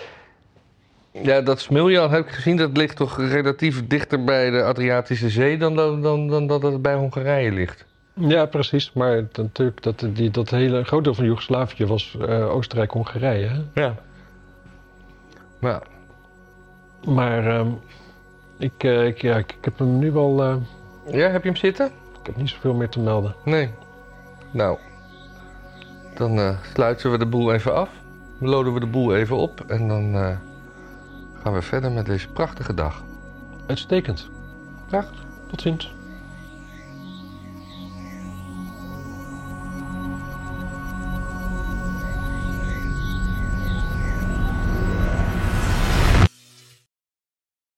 Ja, 1.12 1.42
dat 1.42 1.60
Smiljan 1.60 2.12
heb 2.12 2.26
ik 2.26 2.32
gezien, 2.32 2.58
dat 2.58 2.78
ligt 2.78 2.96
toch 2.96 3.18
relatief 3.18 3.88
dichter 3.88 4.24
bij 4.24 4.50
de 4.50 4.64
Adriatische 4.64 5.30
Zee 5.30 5.58
dan, 5.58 5.76
dan, 5.76 6.02
dan, 6.02 6.28
dan 6.28 6.48
dat 6.48 6.62
het 6.62 6.82
bij 6.82 6.94
Hongarije 6.96 7.52
ligt. 7.52 7.86
Ja, 8.14 8.46
precies. 8.46 8.94
Maar 8.94 9.28
natuurlijk, 9.34 9.82
dat, 9.84 10.06
die, 10.14 10.32
dat 10.32 10.50
hele 10.50 10.84
groot 10.84 11.04
deel 11.04 11.14
van 11.14 11.26
Joegoslavië 11.26 11.86
was 11.86 12.18
eh, 12.28 12.56
Oostenrijk, 12.56 12.92
Hongarije. 12.92 13.64
Ja. 15.60 15.82
Maar 17.08 17.48
ehm, 17.48 17.68
ik, 18.58 18.84
eh, 18.84 19.06
ik, 19.08 19.22
ja, 19.22 19.38
ik, 19.38 19.52
ik 19.58 19.66
heb 19.66 19.80
hem 19.80 19.98
nu 19.98 20.12
wel. 20.12 20.44
eh, 20.44 20.56
ja, 21.14 21.28
heb 21.30 21.44
je 21.44 21.50
hem 21.50 21.58
zitten? 21.58 21.86
ik 22.20 22.26
heb 22.26 22.36
niet 22.36 22.50
zoveel 22.50 22.74
meer 22.74 22.90
te 22.90 23.00
melden. 23.00 23.36
Nee. 23.46 23.70
Nou, 24.52 24.78
dan 26.16 26.40
eh, 26.40 26.58
sluiten 26.74 27.12
we 27.12 27.18
de 27.18 27.26
boel 27.26 27.54
even 27.54 27.76
af. 27.76 27.90
Loden 28.40 28.74
we 28.74 28.80
de 28.80 28.86
boel 28.86 29.16
even 29.16 29.38
op 29.38 29.62
en 29.68 29.88
dan 29.88 30.14
gaan 31.44 31.54
we 31.54 31.62
verder 31.62 31.92
met 31.92 32.06
deze 32.06 32.30
prachtige 32.30 32.74
dag. 32.74 33.04
Uitstekend. 33.66 34.30
Dag. 34.90 35.12
Tot 35.50 35.62
ziens. 35.62 35.94